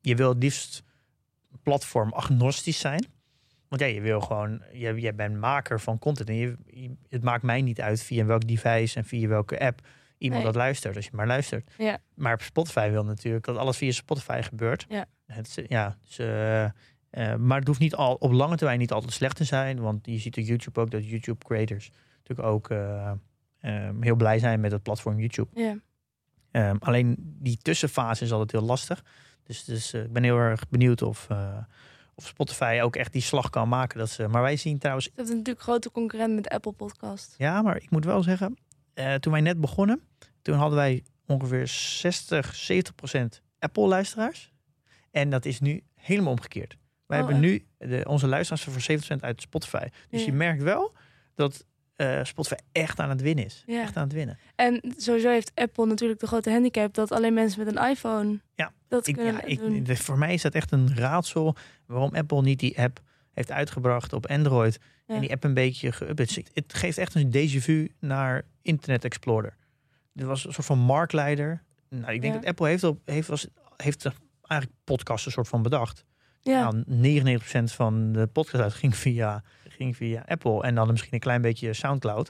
je 0.00 0.14
wil 0.14 0.28
het 0.28 0.42
liefst 0.42 0.82
platform 1.62 2.12
agnostisch 2.12 2.78
zijn. 2.78 3.06
Want 3.70 3.82
ja, 3.82 3.88
je 3.88 4.00
wil 4.00 4.20
gewoon, 4.20 4.62
je, 4.72 5.00
je 5.00 5.12
bent 5.12 5.36
maker 5.36 5.80
van 5.80 5.98
content. 5.98 6.28
En 6.28 6.34
je, 6.34 6.56
het 7.08 7.22
maakt 7.22 7.42
mij 7.42 7.62
niet 7.62 7.80
uit 7.80 8.02
via 8.02 8.24
welk 8.24 8.48
device 8.48 8.98
en 8.98 9.04
via 9.04 9.28
welke 9.28 9.60
app 9.60 9.80
iemand 10.18 10.44
dat 10.44 10.54
luistert, 10.54 10.96
als 10.96 11.04
je 11.04 11.10
maar 11.14 11.26
luistert. 11.26 11.70
Ja. 11.78 11.98
Maar 12.14 12.40
Spotify 12.40 12.90
wil 12.90 13.04
natuurlijk 13.04 13.44
dat 13.44 13.56
alles 13.56 13.76
via 13.76 13.90
Spotify 13.90 14.40
gebeurt. 14.42 14.86
Ja. 14.88 15.06
Het, 15.26 15.64
ja 15.68 15.96
dus, 16.02 16.18
uh, 16.18 16.64
uh, 16.64 16.70
maar 17.34 17.58
het 17.58 17.66
hoeft 17.66 17.80
niet 17.80 17.94
al, 17.94 18.14
op 18.14 18.32
lange 18.32 18.56
termijn 18.56 18.78
niet 18.78 18.92
altijd 18.92 19.12
slecht 19.12 19.36
te 19.36 19.44
zijn. 19.44 19.80
Want 19.80 20.06
je 20.06 20.18
ziet 20.18 20.36
op 20.38 20.44
YouTube 20.44 20.80
ook 20.80 20.90
dat 20.90 21.08
YouTube 21.08 21.44
creators 21.44 21.90
natuurlijk 22.18 22.48
ook 22.48 22.70
uh, 22.70 23.12
heel 24.00 24.16
blij 24.16 24.38
zijn 24.38 24.60
met 24.60 24.72
het 24.72 24.82
platform 24.82 25.18
YouTube. 25.18 25.60
Ja. 25.60 25.76
Um, 26.70 26.76
alleen 26.80 27.16
die 27.18 27.56
tussenfase 27.56 28.24
is 28.24 28.32
altijd 28.32 28.52
heel 28.52 28.68
lastig. 28.68 29.04
Dus, 29.42 29.64
dus 29.64 29.94
ik 29.94 30.12
ben 30.12 30.22
heel 30.22 30.38
erg 30.38 30.68
benieuwd 30.68 31.02
of 31.02 31.28
of 32.20 32.26
Spotify 32.26 32.80
ook 32.82 32.96
echt 32.96 33.12
die 33.12 33.22
slag 33.22 33.50
kan 33.50 33.68
maken. 33.68 33.98
Dat 33.98 34.10
ze, 34.10 34.28
maar 34.28 34.42
wij 34.42 34.56
zien 34.56 34.78
trouwens. 34.78 35.10
Dat 35.14 35.24
is 35.24 35.30
natuurlijk 35.30 35.60
grote 35.60 35.90
concurrent 35.90 36.34
met 36.34 36.48
Apple 36.48 36.72
Podcast. 36.72 37.34
Ja, 37.38 37.62
maar 37.62 37.76
ik 37.76 37.90
moet 37.90 38.04
wel 38.04 38.22
zeggen, 38.22 38.58
uh, 38.94 39.14
toen 39.14 39.32
wij 39.32 39.40
net 39.40 39.60
begonnen, 39.60 40.02
toen 40.42 40.54
hadden 40.54 40.78
wij 40.78 41.04
ongeveer 41.26 41.68
60, 41.68 42.54
70 42.54 42.94
procent 42.94 43.42
Apple 43.58 43.86
luisteraars. 43.86 44.52
En 45.10 45.30
dat 45.30 45.44
is 45.44 45.60
nu 45.60 45.82
helemaal 45.94 46.32
omgekeerd. 46.32 46.76
Wij 47.06 47.20
oh, 47.20 47.24
hebben 47.24 47.42
nu 47.42 47.66
de, 47.78 48.04
onze 48.08 48.26
luisteraars 48.26 48.64
voor 48.64 49.16
70% 49.16 49.20
uit 49.20 49.40
Spotify. 49.40 49.86
Dus 50.08 50.24
je 50.24 50.32
merkt 50.32 50.62
wel 50.62 50.92
dat 51.34 51.64
uh, 52.00 52.24
Spotify 52.24 52.54
echt 52.72 52.98
aan 52.98 53.08
het 53.08 53.20
winnen 53.20 53.44
is. 53.44 53.62
Ja. 53.66 53.82
Echt 53.82 53.96
aan 53.96 54.02
het 54.04 54.12
winnen. 54.12 54.38
En 54.54 54.94
sowieso 54.96 55.28
heeft 55.28 55.52
Apple 55.54 55.86
natuurlijk 55.86 56.20
de 56.20 56.26
grote 56.26 56.50
handicap 56.50 56.94
dat 56.94 57.12
alleen 57.12 57.34
mensen 57.34 57.64
met 57.64 57.76
een 57.76 57.88
iPhone 57.88 58.38
ja, 58.54 58.72
dat 58.88 59.06
ik, 59.06 59.14
kunnen 59.14 59.34
ja, 59.34 59.42
ik, 59.44 59.96
Voor 59.96 60.18
mij 60.18 60.34
is 60.34 60.42
dat 60.42 60.54
echt 60.54 60.72
een 60.72 60.96
raadsel 60.96 61.56
waarom 61.86 62.14
Apple 62.14 62.42
niet 62.42 62.58
die 62.58 62.78
app 62.78 63.00
heeft 63.32 63.50
uitgebracht 63.50 64.12
op 64.12 64.26
Android. 64.26 64.78
Ja. 65.06 65.14
En 65.14 65.20
die 65.20 65.32
app 65.32 65.44
een 65.44 65.54
beetje 65.54 65.92
geüpdate. 65.92 66.42
Het 66.52 66.74
geeft 66.74 66.98
echt 66.98 67.14
een 67.14 67.32
déjà 67.32 67.58
vu 67.58 67.94
naar 67.98 68.42
Internet 68.62 69.04
Explorer. 69.04 69.56
Dit 70.12 70.26
was 70.26 70.46
een 70.46 70.52
soort 70.52 70.66
van 70.66 70.78
marktleider. 70.78 71.62
Nou, 71.88 72.12
ik 72.12 72.20
denk 72.20 72.34
dat 72.34 72.44
Apple 72.44 72.68
heeft, 72.68 72.84
op, 72.84 73.00
heeft, 73.04 73.28
was, 73.28 73.46
heeft 73.76 74.04
eigenlijk 74.40 74.80
podcasts 74.84 75.26
een 75.26 75.32
soort 75.32 75.48
van 75.48 75.62
bedacht. 75.62 76.04
Ja. 76.40 76.70
Nou, 76.70 77.38
99% 77.38 77.42
van 77.64 78.12
de 78.12 78.26
podcast 78.26 78.76
ging 78.76 78.96
via 78.96 79.42
ging 79.80 79.96
via 79.96 80.22
Apple 80.26 80.62
en 80.62 80.74
dan 80.74 80.90
misschien 80.90 81.14
een 81.14 81.20
klein 81.20 81.42
beetje 81.42 81.72
SoundCloud. 81.72 82.28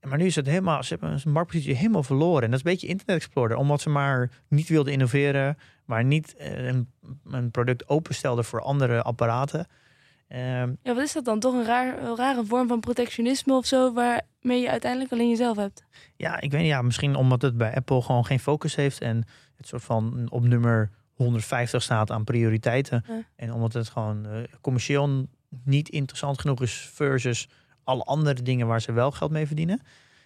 Maar 0.00 0.18
nu 0.18 0.24
is 0.24 0.36
het 0.36 0.46
helemaal, 0.46 0.82
ze 0.82 0.88
hebben 0.88 1.20
een 1.24 1.32
marktpositie 1.32 1.74
helemaal 1.74 2.02
verloren. 2.02 2.42
En 2.42 2.50
dat 2.50 2.58
is 2.58 2.64
een 2.64 2.70
beetje 2.70 2.86
Internet 2.86 3.16
Explorer, 3.16 3.56
omdat 3.56 3.80
ze 3.80 3.88
maar 3.88 4.30
niet 4.48 4.68
wilden 4.68 4.92
innoveren, 4.92 5.58
maar 5.84 6.04
niet 6.04 6.36
eh, 6.36 6.66
een, 6.66 6.90
een 7.30 7.50
product 7.50 7.88
openstelden 7.88 8.44
voor 8.44 8.60
andere 8.60 9.02
apparaten. 9.02 9.66
Um, 10.28 10.78
ja, 10.82 10.94
wat 10.94 11.02
is 11.02 11.12
dat 11.12 11.24
dan? 11.24 11.40
Toch 11.40 11.54
een, 11.54 11.64
raar, 11.64 12.02
een 12.02 12.16
rare 12.16 12.44
vorm 12.44 12.68
van 12.68 12.80
protectionisme 12.80 13.54
of 13.54 13.66
zo, 13.66 13.92
waarmee 13.92 14.60
je 14.60 14.70
uiteindelijk 14.70 15.12
alleen 15.12 15.28
jezelf 15.28 15.56
hebt? 15.56 15.84
Ja, 16.16 16.40
ik 16.40 16.50
weet 16.50 16.60
niet, 16.60 16.70
ja, 16.70 16.82
misschien 16.82 17.16
omdat 17.16 17.42
het 17.42 17.56
bij 17.56 17.74
Apple 17.74 18.02
gewoon 18.02 18.26
geen 18.26 18.40
focus 18.40 18.74
heeft 18.74 19.00
en 19.00 19.24
het 19.56 19.66
soort 19.66 19.82
van 19.82 20.26
op 20.30 20.44
nummer 20.44 20.90
150 21.14 21.82
staat 21.82 22.10
aan 22.10 22.24
prioriteiten. 22.24 23.04
Ja. 23.08 23.22
En 23.36 23.52
omdat 23.52 23.72
het 23.72 23.88
gewoon 23.88 24.26
uh, 24.26 24.42
commercieel 24.60 25.26
niet 25.64 25.88
interessant 25.88 26.40
genoeg 26.40 26.62
is 26.62 26.90
versus 26.92 27.48
alle 27.84 28.02
andere 28.02 28.42
dingen 28.42 28.66
waar 28.66 28.80
ze 28.80 28.92
wel 28.92 29.10
geld 29.10 29.30
mee 29.30 29.46
verdienen. 29.46 29.80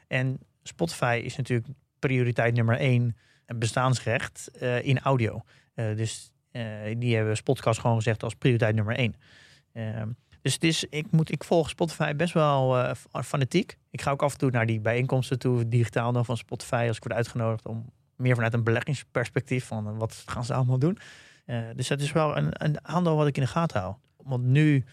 En 0.06 0.38
Spotify 0.62 1.20
is 1.24 1.36
natuurlijk 1.36 1.68
prioriteit 1.98 2.54
nummer 2.54 2.76
één, 2.76 3.16
bestaansrecht 3.56 4.50
uh, 4.62 4.84
in 4.84 4.98
audio. 4.98 5.42
Uh, 5.74 5.96
dus 5.96 6.32
uh, 6.52 6.62
die 6.98 7.16
hebben 7.16 7.42
podcast 7.42 7.80
gewoon 7.80 7.96
gezegd 7.96 8.22
als 8.22 8.34
prioriteit 8.34 8.74
nummer 8.74 8.96
één. 8.96 9.14
Ehm, 9.72 10.08
dus 10.42 10.54
het 10.54 10.64
is, 10.64 10.84
ik, 10.84 11.10
moet, 11.10 11.32
ik 11.32 11.44
volg 11.44 11.68
Spotify 11.68 12.14
best 12.14 12.34
wel 12.34 12.94
fanatiek. 13.24 13.76
Ik 13.90 14.02
ga 14.02 14.10
ook 14.10 14.22
af 14.22 14.32
en 14.32 14.38
toe 14.38 14.50
naar 14.50 14.66
die 14.66 14.80
bijeenkomsten 14.80 15.38
toe, 15.38 15.68
digitaal 15.68 16.12
dan 16.12 16.24
van 16.24 16.36
Spotify, 16.36 16.84
als 16.88 16.96
ik 16.96 17.02
word 17.02 17.14
uitgenodigd 17.14 17.66
om 17.66 17.90
meer 18.16 18.34
vanuit 18.34 18.54
een 18.54 18.64
beleggingsperspectief 18.64 19.64
van 19.64 19.98
wat 19.98 20.22
gaan 20.26 20.44
ze 20.44 20.54
allemaal 20.54 20.78
doen. 20.78 20.98
dus 21.74 21.88
dat 21.88 22.00
is 22.00 22.12
wel 22.12 22.36
een, 22.36 22.50
een 22.52 23.02
wat 23.02 23.26
ik 23.26 23.36
in 23.36 23.42
de 23.42 23.48
gaten 23.48 23.80
hou. 23.80 23.94
Want 24.16 24.44
nu 24.44 24.84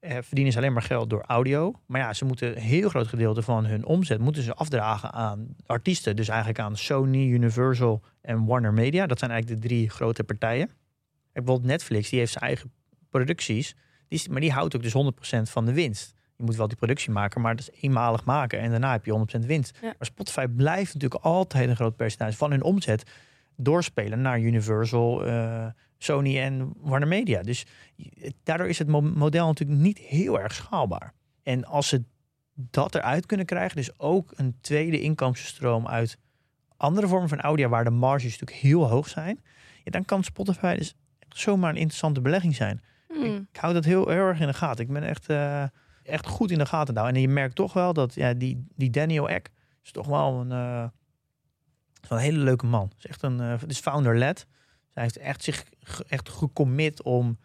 eh, 0.00 0.16
verdienen 0.20 0.52
ze 0.52 0.58
alleen 0.58 0.72
maar 0.72 0.82
geld 0.82 1.10
door 1.10 1.24
audio. 1.26 1.72
Maar 1.86 2.00
ja, 2.00 2.12
ze 2.12 2.24
moeten 2.24 2.56
een 2.56 2.62
heel 2.62 2.88
groot 2.88 3.06
gedeelte 3.06 3.42
van 3.42 3.64
hun 3.66 3.84
omzet 3.84 4.18
moeten 4.18 4.42
ze 4.42 4.54
afdragen 4.54 5.12
aan 5.12 5.56
artiesten. 5.66 6.16
Dus 6.16 6.28
eigenlijk 6.28 6.58
aan 6.58 6.76
Sony, 6.76 7.28
Universal 7.28 8.02
en 8.20 8.44
Warner 8.44 8.72
Media. 8.72 9.06
Dat 9.06 9.18
zijn 9.18 9.30
eigenlijk 9.30 9.62
de 9.62 9.68
drie 9.68 9.90
grote 9.90 10.24
partijen. 10.24 10.70
Bijvoorbeeld 11.32 11.66
Netflix, 11.66 12.08
die 12.08 12.18
heeft 12.18 12.32
zijn 12.32 12.44
eigen 12.44 12.72
producties. 13.10 13.74
Die, 14.08 14.30
maar 14.30 14.40
die 14.40 14.52
houdt 14.52 14.76
ook 14.76 14.82
dus 14.82 15.12
100% 15.38 15.50
van 15.50 15.64
de 15.64 15.72
winst. 15.72 16.14
je 16.36 16.44
moet 16.44 16.56
wel 16.56 16.68
die 16.68 16.76
productie 16.76 17.10
maken, 17.10 17.40
maar 17.40 17.56
dat 17.56 17.70
is 17.72 17.82
eenmalig 17.82 18.24
maken 18.24 18.60
en 18.60 18.70
daarna 18.70 18.92
heb 18.92 19.04
je 19.04 19.40
100% 19.42 19.46
winst. 19.46 19.78
Ja. 19.80 19.86
Maar 19.86 20.06
Spotify 20.06 20.46
blijft 20.46 20.94
natuurlijk 20.94 21.24
altijd 21.24 21.68
een 21.68 21.76
groot 21.76 21.96
percentage 21.96 22.36
van 22.36 22.50
hun 22.50 22.62
omzet 22.62 23.10
doorspelen 23.56 24.20
naar 24.20 24.40
Universal, 24.40 25.24
eh, 25.26 25.66
Sony 26.02 26.38
en 26.38 26.72
Warner 26.76 27.08
Media. 27.08 27.42
Dus 27.42 27.66
daardoor 28.42 28.68
is 28.68 28.78
het 28.78 28.88
mo- 28.88 29.00
model 29.00 29.46
natuurlijk 29.46 29.80
niet 29.80 29.98
heel 29.98 30.40
erg 30.40 30.54
schaalbaar. 30.54 31.12
En 31.42 31.64
als 31.64 31.88
ze 31.88 32.04
dat 32.54 32.94
eruit 32.94 33.26
kunnen 33.26 33.46
krijgen, 33.46 33.76
dus 33.76 33.98
ook 33.98 34.32
een 34.36 34.56
tweede 34.60 35.00
inkomstenstroom 35.00 35.88
uit 35.88 36.18
andere 36.76 37.08
vormen 37.08 37.28
van 37.28 37.40
audio 37.40 37.68
waar 37.68 37.84
de 37.84 37.90
marges 37.90 38.30
natuurlijk 38.38 38.60
heel 38.60 38.88
hoog 38.88 39.08
zijn, 39.08 39.40
ja, 39.84 39.90
dan 39.90 40.04
kan 40.04 40.24
Spotify 40.24 40.76
dus 40.76 40.94
echt 41.18 41.38
zomaar 41.38 41.70
een 41.70 41.76
interessante 41.76 42.20
belegging 42.20 42.54
zijn. 42.54 42.82
Hmm. 43.08 43.48
Ik 43.52 43.60
hou 43.60 43.74
dat 43.74 43.84
heel, 43.84 44.08
heel 44.08 44.26
erg 44.26 44.40
in 44.40 44.46
de 44.46 44.52
gaten. 44.54 44.84
Ik 44.84 44.92
ben 44.92 45.02
echt, 45.02 45.28
eh, 45.28 45.64
echt 46.02 46.26
goed 46.26 46.50
in 46.50 46.58
de 46.58 46.66
gaten 46.66 46.94
nou. 46.94 47.08
En 47.08 47.20
je 47.20 47.28
merkt 47.28 47.54
toch 47.54 47.72
wel 47.72 47.92
dat 47.92 48.14
ja, 48.14 48.34
die, 48.34 48.66
die 48.76 48.90
Daniel 48.90 49.28
Ek 49.28 49.50
is 49.84 49.90
toch 49.92 50.06
wel 50.06 50.40
een, 50.40 50.52
eh, 50.52 50.84
is 52.02 52.08
wel 52.08 52.18
een 52.18 52.24
hele 52.24 52.38
leuke 52.38 52.66
man. 52.66 52.92
Is 52.98 53.06
echt 53.06 53.22
een, 53.22 53.40
eh, 53.40 53.54
is 53.66 53.78
founder-led. 53.78 54.46
Hij 54.92 55.02
heeft 55.02 55.16
echt 55.16 55.42
zich 55.44 55.64
echt 56.08 56.28
gecommit 56.28 57.02
om, 57.02 57.38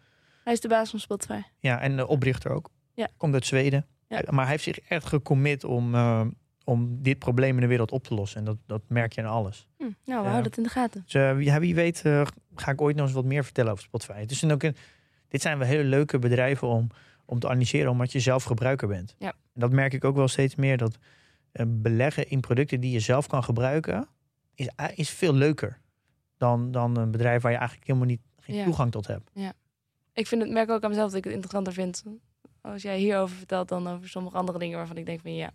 Hij 0.44 0.52
is 0.52 0.60
de 0.60 0.68
baas 0.68 0.90
van 0.90 1.00
Spotify. 1.00 1.40
ja, 1.58 1.80
en 1.80 1.96
de 1.96 2.06
oprichter 2.06 2.50
ook. 2.50 2.70
Ja. 2.94 3.08
Komt 3.16 3.34
uit 3.34 3.46
Zweden. 3.46 3.86
Ja. 4.08 4.22
Maar 4.30 4.42
hij 4.42 4.50
heeft 4.52 4.64
zich 4.64 4.78
echt 4.80 5.06
gecommit 5.06 5.64
om, 5.64 5.94
eh, 5.94 6.26
om 6.64 7.02
dit 7.02 7.18
probleem 7.18 7.54
in 7.54 7.60
de 7.60 7.66
wereld 7.66 7.92
op 7.92 8.04
te 8.04 8.14
lossen. 8.14 8.38
En 8.38 8.44
dat, 8.44 8.56
dat 8.66 8.82
merk 8.88 9.12
je 9.12 9.20
aan 9.22 9.30
alles. 9.30 9.68
Hm, 9.76 9.82
Nou, 9.82 9.94
we 10.04 10.28
houden 10.28 10.42
het 10.44 10.56
in 10.56 10.62
de 10.62 10.68
gaten. 10.68 11.02
Dus 11.04 11.14
uh, 11.14 11.36
wie, 11.36 11.52
wie 11.52 11.74
weet 11.74 12.02
eh, 12.04 12.26
ga 12.54 12.70
ik 12.70 12.80
ooit 12.80 12.96
nog 12.96 13.04
eens 13.06 13.14
wat 13.14 13.24
meer 13.24 13.44
vertellen 13.44 13.72
over 13.72 13.84
Spotify. 13.84 14.24
Is 14.26 14.40
dan 14.40 14.50
ook 14.52 14.62
een, 14.62 14.76
dit 15.28 15.42
zijn 15.42 15.58
wel 15.58 15.66
hele 15.68 15.84
leuke 15.84 16.18
bedrijven 16.18 16.68
om, 16.68 16.90
om 17.24 17.38
te 17.38 17.48
analyseren, 17.48 17.90
omdat 17.90 18.12
je 18.12 18.20
zelf 18.20 18.44
gebruiker 18.44 18.88
bent. 18.88 19.14
Ja. 19.18 19.28
En 19.28 19.60
dat 19.60 19.72
merk 19.72 19.92
ik 19.92 20.04
ook 20.04 20.16
wel 20.16 20.28
steeds 20.28 20.54
meer, 20.54 20.76
dat 20.76 20.98
eh, 21.52 21.66
beleggen 21.68 22.28
in 22.28 22.40
producten 22.40 22.80
die 22.80 22.92
je 22.92 23.00
zelf 23.00 23.26
kan 23.26 23.44
gebruiken, 23.44 24.08
is, 24.54 24.68
is 24.94 25.10
veel 25.10 25.34
leuker 25.34 25.80
dan, 26.36 26.70
dan 26.70 26.96
een 26.96 27.10
bedrijf 27.10 27.42
waar 27.42 27.52
je 27.52 27.58
eigenlijk 27.58 27.86
helemaal 27.88 28.08
niet 28.08 28.20
geen 28.40 28.56
Ja. 28.56 28.64
toegang 28.64 28.90
tot 28.90 29.06
hebt. 29.06 29.30
Ik 30.12 30.26
vind 30.26 30.42
het, 30.42 30.50
merk 30.50 30.70
ook 30.70 30.82
aan 30.82 30.90
mezelf 30.90 31.08
dat 31.08 31.18
ik 31.18 31.24
het 31.24 31.32
interessanter 31.32 31.72
vind 31.72 32.04
als 32.60 32.82
jij 32.82 32.98
hierover 32.98 33.36
vertelt 33.36 33.68
dan 33.68 33.86
over 33.88 34.08
sommige 34.08 34.36
andere 34.36 34.58
dingen 34.58 34.76
waarvan 34.78 34.96
ik 34.96 35.06
denk 35.06 35.20
van 35.20 35.34
ja. 35.34 35.50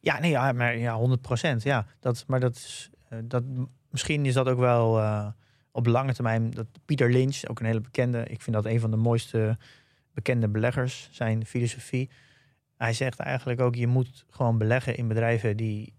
Ja, 0.00 0.18
nee, 0.18 0.30
ja, 0.30 0.52
maar 0.52 0.76
ja, 0.78 0.96
100 0.96 1.20
procent. 1.20 1.62
Ja, 1.62 1.86
dat, 2.00 2.24
maar 2.26 2.40
dat 2.40 2.54
is, 2.54 2.90
eh, 3.08 3.18
dat, 3.24 3.44
misschien 3.90 4.26
is 4.26 4.34
dat 4.34 4.48
ook 4.48 4.58
wel 4.58 4.98
eh, 4.98 5.26
op 5.72 5.86
lange 5.86 6.14
termijn. 6.14 6.50
Dat 6.50 6.66
Pieter 6.84 7.12
Lynch, 7.12 7.44
ook 7.46 7.60
een 7.60 7.66
hele 7.66 7.80
bekende, 7.80 8.24
ik 8.24 8.42
vind 8.42 8.56
dat 8.56 8.64
een 8.64 8.80
van 8.80 8.90
de 8.90 8.96
mooiste 8.96 9.58
bekende 10.12 10.48
beleggers, 10.48 11.08
zijn 11.12 11.46
filosofie. 11.46 12.10
Hij 12.76 12.92
zegt 12.92 13.18
eigenlijk 13.18 13.60
ook: 13.60 13.74
je 13.74 13.86
moet 13.86 14.24
gewoon 14.30 14.58
beleggen 14.58 14.96
in 14.96 15.08
bedrijven 15.08 15.56
die, 15.56 15.92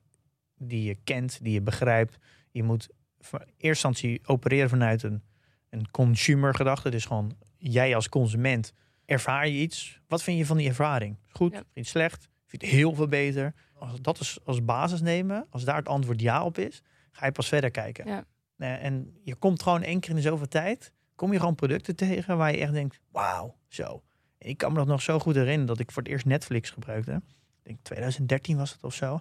die 0.58 0.84
je 0.84 0.96
kent, 1.04 1.44
die 1.44 1.54
je 1.54 1.62
begrijpt. 1.62 2.18
Je 2.52 2.64
moet 2.64 2.90
voor 3.20 3.40
eerste 3.40 3.88
instantie 3.88 4.22
opereren 4.26 4.70
vanuit 4.70 5.04
een, 5.04 5.24
een 5.70 5.92
consumer 5.92 6.56
gedachte. 6.56 6.90
Dus 6.90 7.06
gewoon 7.06 7.38
jij 7.58 7.96
als 7.96 8.10
consument 8.10 8.74
ervaar 9.06 9.48
je 9.48 9.60
iets. 9.60 10.00
Wat 10.08 10.24
vind 10.24 10.38
je 10.38 10.46
van 10.46 10.58
die 10.58 10.68
ervaring? 10.68 11.18
Goed? 11.30 11.52
Ja. 11.52 11.58
Vind 11.58 11.70
je 11.74 11.80
het 11.80 11.90
slecht? 11.90 12.30
Vind 12.46 12.62
je 12.62 12.68
het 12.68 12.78
heel 12.78 12.94
veel 12.94 13.08
beter? 13.08 13.54
Als 13.74 14.02
dat 14.02 14.20
als, 14.20 14.40
als 14.44 14.66
basis 14.66 15.02
nemen, 15.02 15.48
als 15.50 15.64
daar 15.64 15.76
het 15.76 15.88
antwoord 15.88 16.22
ja 16.22 16.44
op 16.44 16.58
is, 16.58 16.82
ga 17.12 17.26
je 17.26 17.32
pas 17.32 17.48
verder 17.48 17.72
kijken. 17.72 18.08
Ja. 18.08 18.26
En 18.58 19.20
je 19.24 19.36
komt 19.36 19.64
gewoon 19.64 19.84
één 19.84 20.00
keer 20.00 20.10
in 20.10 20.16
de 20.16 20.22
zoveel 20.22 20.48
tijd, 20.48 20.92
kom 21.16 21.32
je 21.32 21.40
gewoon 21.40 21.56
producten 21.56 21.96
tegen 21.96 22.38
waar 22.38 22.52
je 22.52 22.58
echt 22.58 22.74
denkt, 22.74 23.00
wauw, 23.12 23.56
zo. 23.68 24.04
Ik 24.38 24.58
kan 24.58 24.72
me 24.72 24.78
dat 24.78 24.88
nog 24.88 25.02
zo 25.02 25.20
goed 25.20 25.36
herinneren 25.36 25.66
dat 25.66 25.80
ik 25.80 25.92
voor 25.92 26.04
het 26.04 26.12
eerst 26.12 26.26
Netflix 26.26 26.70
gebruikte. 26.70 27.12
Ik 27.12 27.64
denk 27.64 27.80
2013 27.82 28.58
was 28.58 28.72
het 28.72 28.84
of 28.84 28.94
zo. 28.94 29.20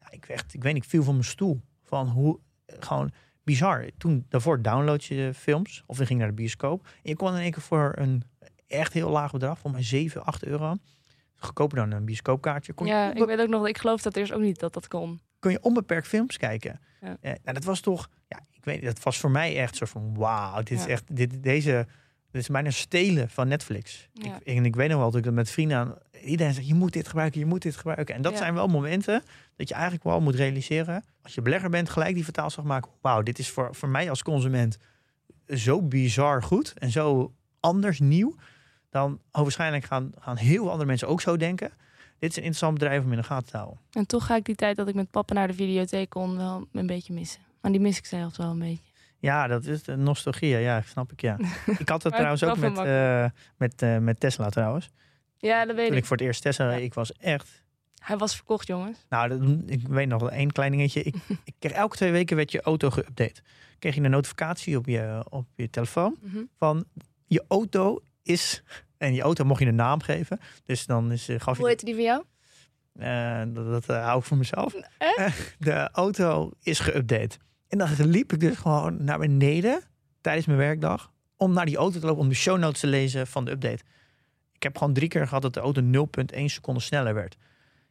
Ja, 0.00 0.10
ik, 0.10 0.24
werd, 0.24 0.54
ik 0.54 0.62
weet 0.62 0.74
niet, 0.74 0.84
ik 0.84 0.90
viel 0.90 1.02
van 1.02 1.14
mijn 1.14 1.26
stoel. 1.26 1.60
Van 1.82 2.08
hoe, 2.08 2.40
eh, 2.64 2.76
gewoon 2.80 3.12
bizar. 3.44 3.86
Toen, 3.98 4.26
daarvoor 4.28 4.62
download 4.62 5.02
je 5.02 5.30
films 5.34 5.82
of 5.86 5.98
je 5.98 6.06
ging 6.06 6.18
naar 6.18 6.28
de 6.28 6.34
bioscoop. 6.34 6.84
En 6.84 7.00
je 7.02 7.16
kon 7.16 7.34
in 7.34 7.40
één 7.40 7.50
keer 7.50 7.62
voor 7.62 7.92
een 7.96 8.22
echt 8.66 8.92
heel 8.92 9.10
laag 9.10 9.32
bedrag, 9.32 9.58
voor 9.58 9.70
mij 9.70 9.82
7, 9.82 10.24
8 10.24 10.44
euro, 10.44 10.76
goedkoper 11.36 11.76
dan 11.76 11.90
een 11.90 12.04
bioscoopkaartje, 12.04 12.72
kon 12.72 12.86
Ja, 12.86 13.14
ik 13.14 13.24
weet 13.24 13.40
ook 13.40 13.48
nog, 13.48 13.68
ik 13.68 13.78
geloof 13.78 14.02
dat 14.02 14.16
eerst 14.16 14.32
ook 14.32 14.40
niet 14.40 14.60
dat 14.60 14.72
dat 14.72 14.88
kon. 14.88 15.20
kon 15.38 15.50
je 15.50 15.62
onbeperkt 15.62 16.06
films 16.06 16.36
kijken. 16.36 16.80
Ja. 17.00 17.16
Eh, 17.20 17.32
nou, 17.42 17.54
dat 17.54 17.64
was 17.64 17.80
toch, 17.80 18.08
ja, 18.28 18.40
ik 18.50 18.64
weet 18.64 18.82
dat 18.82 19.02
was 19.02 19.18
voor 19.18 19.30
mij 19.30 19.58
echt 19.58 19.76
zo 19.76 19.86
van, 19.86 20.14
wauw, 20.14 20.62
dit 20.62 20.78
is 20.78 20.86
echt, 20.86 21.16
dit, 21.16 21.42
deze, 21.42 21.86
dit 22.30 22.42
is 22.42 22.48
bijna 22.48 22.70
stelen 22.70 23.30
van 23.30 23.48
Netflix. 23.48 24.08
Ja. 24.12 24.38
Ik, 24.44 24.56
en 24.56 24.64
ik 24.64 24.76
weet 24.76 24.88
nog 24.88 24.98
wel 24.98 25.10
dat 25.10 25.18
ik 25.18 25.24
dat 25.24 25.34
met 25.34 25.50
vrienden 25.50 25.76
aan, 25.76 25.94
iedereen 26.24 26.54
zegt, 26.54 26.66
je 26.66 26.74
moet 26.74 26.92
dit 26.92 27.08
gebruiken, 27.08 27.40
je 27.40 27.46
moet 27.46 27.62
dit 27.62 27.76
gebruiken. 27.76 28.14
En 28.14 28.22
dat 28.22 28.32
Ja. 28.32 28.38
zijn 28.38 28.54
wel 28.54 28.66
momenten 28.68 29.22
dat 29.56 29.68
je 29.68 29.74
eigenlijk 29.74 30.04
wel 30.04 30.20
moet 30.20 30.34
realiseren, 30.34 31.04
als 31.22 31.34
je 31.34 31.42
belegger 31.42 31.70
bent, 31.70 31.90
gelijk 31.90 32.14
die 32.14 32.24
vertaalslag 32.24 32.64
maken. 32.64 32.90
Wauw, 33.00 33.22
dit 33.22 33.38
is 33.38 33.50
voor, 33.50 33.74
voor 33.74 33.88
mij 33.88 34.10
als 34.10 34.22
consument 34.22 34.78
zo 35.48 35.82
bizar 35.82 36.42
goed 36.42 36.72
en 36.78 36.90
zo 36.90 37.32
anders 37.60 38.00
nieuw. 38.00 38.34
Dan 38.90 39.18
oh, 39.32 39.42
waarschijnlijk 39.42 39.84
gaan, 39.84 40.12
gaan 40.18 40.36
heel 40.36 40.56
veel 40.62 40.70
andere 40.70 40.88
mensen 40.88 41.08
ook 41.08 41.20
zo 41.20 41.36
denken. 41.36 41.70
Dit 42.18 42.30
is 42.30 42.36
een 42.36 42.42
interessant 42.42 42.78
bedrijf 42.78 43.04
om 43.04 43.10
in 43.10 43.16
de 43.18 43.22
gaten 43.24 43.50
te 43.50 43.56
houden. 43.56 43.78
En 43.92 44.06
toch 44.06 44.26
ga 44.26 44.36
ik 44.36 44.44
die 44.44 44.54
tijd 44.54 44.76
dat 44.76 44.88
ik 44.88 44.94
met 44.94 45.10
papa 45.10 45.34
naar 45.34 45.46
de 45.46 45.54
videotheek 45.54 46.10
kon 46.10 46.36
wel 46.36 46.66
een 46.72 46.86
beetje 46.86 47.12
missen. 47.12 47.40
Maar 47.60 47.70
die 47.72 47.80
mis 47.80 47.98
ik 47.98 48.06
zelfs 48.06 48.36
wel 48.36 48.50
een 48.50 48.58
beetje. 48.58 48.90
Ja, 49.18 49.46
dat 49.46 49.64
is 49.64 49.82
de 49.82 49.96
nostalgie. 49.96 50.48
Ja, 50.56 50.82
snap 50.86 51.12
ik. 51.12 51.20
Ja. 51.20 51.36
Ik 51.78 51.78
had 51.78 51.86
dat 51.86 52.02
het 52.02 52.12
trouwens 52.14 52.44
ook 52.44 52.56
met, 52.56 52.78
eh, 52.78 53.24
met, 53.56 53.82
eh, 53.82 53.98
met 53.98 54.20
Tesla 54.20 54.48
trouwens. 54.48 54.90
Ja, 55.48 55.64
dat 55.66 55.76
weet 55.76 55.86
Toen 55.86 55.96
ik. 55.96 56.02
ik 56.02 56.06
voor 56.08 56.16
het 56.16 56.26
eerst 56.26 56.42
Tesla 56.42 56.70
Ja. 56.70 56.76
ik 56.76 56.94
was 56.94 57.12
echt... 57.12 57.62
Hij 58.02 58.16
was 58.16 58.34
verkocht, 58.36 58.66
jongens. 58.66 58.98
Nou, 59.08 59.28
dat, 59.28 59.40
ik 59.66 59.88
weet 59.88 60.08
nog 60.08 60.20
wel 60.20 60.30
één 60.30 60.52
klein 60.52 60.70
dingetje. 60.70 61.02
Ik, 61.02 61.14
ik 61.44 61.54
kreeg 61.58 61.72
elke 61.72 61.96
twee 61.96 62.10
weken 62.12 62.36
werd 62.36 62.52
je 62.52 62.62
auto 62.62 62.90
geüpdate. 62.90 63.42
Kreeg 63.78 63.94
je 63.94 64.00
een 64.00 64.10
notificatie 64.10 64.76
op 64.76 64.86
je, 64.86 65.24
op 65.28 65.46
je 65.56 65.70
telefoon 65.70 66.16
Mhm. 66.22 66.38
van 66.58 66.84
je 67.26 67.44
auto 67.48 68.00
is... 68.22 68.62
En 68.98 69.14
je 69.14 69.22
auto 69.22 69.44
mocht 69.44 69.60
je 69.60 69.66
een 69.66 69.74
naam 69.74 70.00
geven. 70.02 70.40
Dus 70.64 70.86
dan 70.86 71.12
is, 71.12 71.28
eh, 71.28 71.40
gaf 71.40 71.54
je... 71.54 71.60
Hoe 71.60 71.68
heette 71.70 71.84
die 71.84 71.94
van 71.94 72.02
jou? 72.04 72.22
Eh, 72.92 73.54
dat 73.54 73.66
dat 73.70 73.86
eh, 73.96 74.04
hou 74.04 74.18
ik 74.18 74.24
voor 74.24 74.36
mezelf. 74.36 74.74
De 75.58 75.88
auto 75.92 76.50
is 76.62 76.80
geüpdate. 76.80 77.36
En 77.68 77.78
dan 77.78 77.88
liep 78.06 78.32
ik 78.32 78.40
dus 78.40 78.56
gewoon 78.56 79.04
naar 79.04 79.18
beneden 79.18 79.82
tijdens 80.20 80.46
mijn 80.46 80.58
werkdag 80.58 81.12
om 81.36 81.52
naar 81.52 81.66
die 81.66 81.76
auto 81.76 81.98
te 82.00 82.06
lopen 82.06 82.22
om 82.22 82.28
de 82.28 82.34
show 82.34 82.58
notes 82.58 82.80
te 82.80 82.86
lezen 82.86 83.26
van 83.26 83.44
de 83.44 83.50
update. 83.50 83.82
Ik 84.62 84.68
heb 84.68 84.78
gewoon 84.78 84.92
drie 84.92 85.08
keer 85.08 85.26
gehad 85.26 85.42
dat 85.42 85.54
de 85.54 85.60
auto 85.60 85.82
0,1 86.34 86.44
seconden 86.44 86.82
sneller 86.82 87.14
werd. 87.14 87.36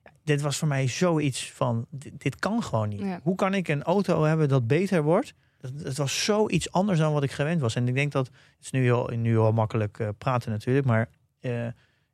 Ja, 0.03 0.11
dit 0.23 0.41
was 0.41 0.57
voor 0.57 0.67
mij 0.67 0.87
zoiets 0.87 1.51
van, 1.51 1.85
dit, 1.89 2.21
dit 2.21 2.35
kan 2.35 2.63
gewoon 2.63 2.89
niet. 2.89 2.99
Ja. 2.99 3.19
Hoe 3.23 3.35
kan 3.35 3.53
ik 3.53 3.67
een 3.67 3.83
auto 3.83 4.23
hebben 4.23 4.49
dat 4.49 4.67
beter 4.67 5.03
wordt? 5.03 5.33
Het 5.61 5.97
was 5.97 6.23
zoiets 6.23 6.71
anders 6.71 6.99
dan 6.99 7.13
wat 7.13 7.23
ik 7.23 7.31
gewend 7.31 7.61
was. 7.61 7.75
En 7.75 7.87
ik 7.87 7.93
denk 7.93 8.11
dat, 8.11 8.25
het 8.25 8.65
is 8.65 8.71
nu 8.71 8.81
heel, 8.81 9.09
nu 9.15 9.29
heel 9.29 9.51
makkelijk 9.51 9.99
eh, 9.99 10.07
praten 10.17 10.51
natuurlijk, 10.51 10.85
maar 10.85 11.09
eh, 11.39 11.67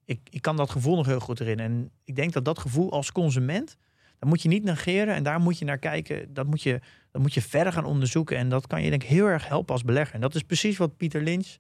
ik, 0.06 0.20
ik 0.30 0.42
kan 0.42 0.56
dat 0.56 0.70
gevoel 0.70 0.96
nog 0.96 1.06
heel 1.06 1.20
goed 1.20 1.40
erin. 1.40 1.60
En 1.60 1.92
ik 2.04 2.16
denk 2.16 2.34
dat 2.34 2.46
dat 2.46 2.60
gevoel 2.60 2.92
als 2.92 3.12
consument, 3.12 3.78
dat 4.20 4.30
moet 4.30 4.42
je 4.42 4.50
niet 4.50 4.64
negeren 4.64 5.16
en 5.16 5.24
daar 5.24 5.40
moet 5.40 5.58
je 5.58 5.66
naar 5.66 5.78
kijken. 5.78 6.34
Dat 6.34 6.46
moet 6.46 6.62
je, 6.62 6.80
dat 7.12 7.22
moet 7.22 7.34
je 7.34 7.42
verder 7.42 7.74
gaan 7.74 7.86
onderzoeken. 7.86 8.38
En 8.38 8.50
dat 8.50 8.68
kan 8.68 8.84
je 8.84 8.90
denk 8.90 9.04
ik 9.04 9.10
heel 9.10 9.26
erg 9.26 9.48
helpen 9.48 9.74
als 9.74 9.84
belegger. 9.84 10.16
En 10.16 10.22
dat 10.22 10.36
is 10.36 10.44
precies 10.44 10.78
wat 10.78 10.98
Pieter 10.98 11.22
Lynch, 11.22 11.58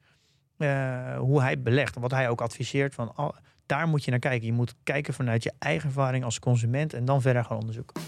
eh, 0.57 1.17
hoe 1.17 1.41
hij 1.41 1.61
belegt. 1.61 1.95
En 1.95 2.01
wat 2.01 2.11
hij 2.11 2.29
ook 2.29 2.41
adviseert. 2.41 2.93
Van, 2.95 3.15
al- 3.15 3.35
daar 3.65 3.87
moet 3.87 4.03
je 4.03 4.11
naar 4.11 4.19
kijken. 4.19 4.47
Je 4.47 4.53
moet 4.53 4.75
kijken 4.83 5.13
vanuit 5.13 5.43
je 5.43 5.53
eigen 5.59 5.87
ervaring 5.87 6.23
als 6.23 6.39
consument 6.39 6.93
en 6.93 7.05
dan 7.05 7.21
verder 7.21 7.43
gaan 7.45 7.57
onderzoeken. 7.57 8.01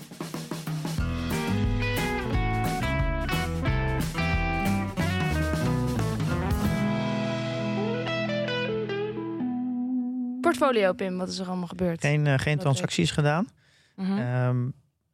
Portfolio, 10.42 10.94
Pim. 10.94 11.18
Wat 11.18 11.30
is 11.30 11.40
er 11.40 11.48
allemaal 11.48 11.68
gebeurd? 11.68 12.02
Geen, 12.02 12.28
eh, 12.28 12.34
geen 12.38 12.58
transacties 12.58 13.12
gedaan. 13.12 13.48
Mhm. 13.96 14.18
Ehm, 14.18 14.68
ik 14.68 14.74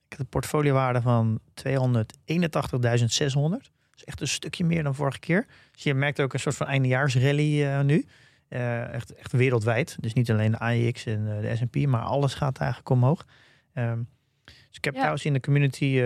heb 0.09 0.19
een 0.19 0.27
portfoliowaarde 0.29 1.01
van 1.01 1.39
281.600. 1.53 3.71
Echt 4.06 4.22
een 4.22 4.28
stukje 4.28 4.66
meer 4.66 4.84
dan 4.84 4.95
vorige 4.95 5.20
keer. 5.20 5.45
Dus 5.72 5.84
je 5.84 5.93
merkt 5.93 6.22
ook 6.22 6.34
een 6.34 6.39
soort 6.39 6.56
van 6.56 6.68
eindejaarsrally 6.68 7.64
eh, 7.66 7.82
nu. 7.82 8.06
Eh, 8.47 8.93
echt, 8.93 9.14
echt 9.16 9.32
wereldwijd. 9.32 9.97
Dus 9.99 10.14
niet 10.14 10.32
alleen 10.32 10.51
de 10.51 10.60
AIX 10.60 11.06
en 11.06 11.36
eh, 11.36 11.41
de 11.41 11.56
S&P, 11.56 11.88
maar 11.88 12.01
alles 12.01 12.34
gaat 12.34 12.58
eigenlijk 12.58 12.89
omhoog. 12.89 13.26
Ehm, 13.74 13.99
dus 14.45 14.78
ik 14.78 14.84
heb 14.84 14.93
Ja. 14.93 14.99
trouwens 14.99 15.26
in 15.26 15.34
de 15.34 15.39
community 15.39 15.99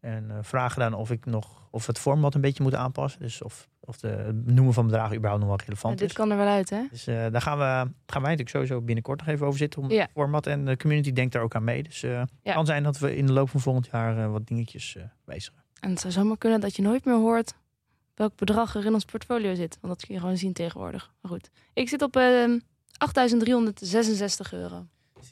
een 0.00 0.32
vraag 0.44 0.72
gedaan 0.72 0.94
of 0.94 1.10
ik 1.10 1.24
nog 1.26 1.68
of 1.70 1.86
het 1.86 1.98
format 1.98 2.34
een 2.34 2.40
beetje 2.40 2.62
moet 2.62 2.74
aanpassen. 2.74 3.20
Dus 3.20 3.42
of, 3.42 3.68
of 3.80 3.96
de 3.98 4.08
het 4.08 4.46
noemen 4.46 4.74
van 4.74 4.86
bedragen 4.86 5.16
überhaupt 5.16 5.40
nog 5.40 5.50
wel 5.50 5.58
Ja, 5.60 5.64
relevant 5.66 5.98
dit 5.98 6.08
is. 6.08 6.14
kan 6.14 6.30
er 6.30 6.36
wel 6.36 6.46
uit, 6.46 6.70
hè? 6.70 6.82
Dus 6.90 7.04
daar 7.04 7.40
gaan 7.40 7.58
we, 7.58 7.64
gaan 7.64 7.92
wij 8.06 8.20
natuurlijk 8.20 8.48
sowieso 8.50 8.80
binnenkort 8.80 9.18
nog 9.18 9.28
even 9.28 9.46
over 9.46 9.58
zitten. 9.58 9.82
Om 9.82 9.90
Ja. 9.90 10.00
het 10.02 10.10
format 10.12 10.46
en 10.46 10.64
de 10.64 10.76
community 10.76 11.12
denkt 11.12 11.32
daar 11.32 11.42
ook 11.42 11.54
aan 11.54 11.64
mee. 11.64 11.82
Dus 11.82 12.00
Ja. 12.00 12.26
kan 12.42 12.66
zijn 12.66 12.82
dat 12.82 12.98
we 12.98 13.16
in 13.16 13.26
de 13.26 13.32
loop 13.32 13.50
van 13.50 13.60
volgend 13.60 13.88
jaar 13.92 14.30
wat 14.30 14.46
dingetjes 14.46 14.96
wijzigen. 15.24 15.63
En 15.84 15.90
het 15.90 16.00
zou 16.00 16.12
zomaar 16.12 16.38
kunnen 16.38 16.60
dat 16.60 16.76
je 16.76 16.82
nooit 16.82 17.04
meer 17.04 17.14
hoort 17.14 17.54
welk 18.14 18.36
bedrag 18.36 18.74
er 18.74 18.84
in 18.84 18.94
ons 18.94 19.04
portfolio 19.04 19.54
zit. 19.54 19.78
Want 19.80 19.94
dat 19.94 20.06
kun 20.06 20.14
je 20.14 20.20
gewoon 20.20 20.36
zien 20.36 20.52
tegenwoordig. 20.52 21.12
Maar 21.20 21.30
goed. 21.32 21.50
Ik 21.72 21.88
zit 21.88 22.02
op 22.02 22.16
ehm 22.16 22.58
8.366 22.98 24.50
euro. 24.52 24.86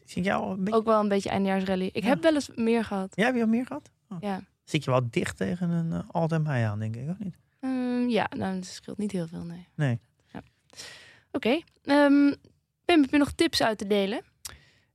Zit 0.05 0.25
je 0.25 0.33
al 0.33 0.51
een 0.51 0.65
beetje... 0.65 0.79
Ook 0.79 0.85
wel 0.85 1.01
een 1.01 1.09
beetje 1.09 1.31
eindjaarsrally. 1.31 1.91
Ik 1.93 2.03
Ja. 2.03 2.09
heb 2.09 2.23
wel 2.23 2.35
eens 2.35 2.51
meer 2.55 2.85
gehad. 2.85 3.13
Ja, 3.17 3.25
heb 3.25 3.35
je 3.35 3.41
al 3.41 3.47
meer 3.49 3.67
gehad? 3.67 3.91
Ja. 4.21 4.41
Zit 4.65 4.85
je 4.85 4.91
wel 4.91 5.11
dicht 5.11 5.37
tegen 5.37 5.71
een 5.71 5.91
uh, 5.93 5.99
all-time 6.11 6.53
high 6.53 6.67
aan, 6.71 6.79
denk 6.79 6.97
ik, 6.97 7.09
of 7.11 7.19
niet? 7.19 7.37
Ehm, 7.61 8.09
ja, 8.09 8.27
nou, 8.37 8.55
dat 8.55 8.65
scheelt 8.65 8.99
niet 8.99 9.13
heel 9.13 9.27
veel, 9.27 9.45
nee. 9.45 9.69
Nee. 9.75 10.01
Oké. 11.33 11.61
Ehm, 11.85 12.33
Pim, 12.85 13.01
heb 13.03 13.11
je 13.11 13.19
nog 13.19 13.33
tips 13.33 13.63
uit 13.63 13.79
te 13.79 13.87
delen? 13.87 14.23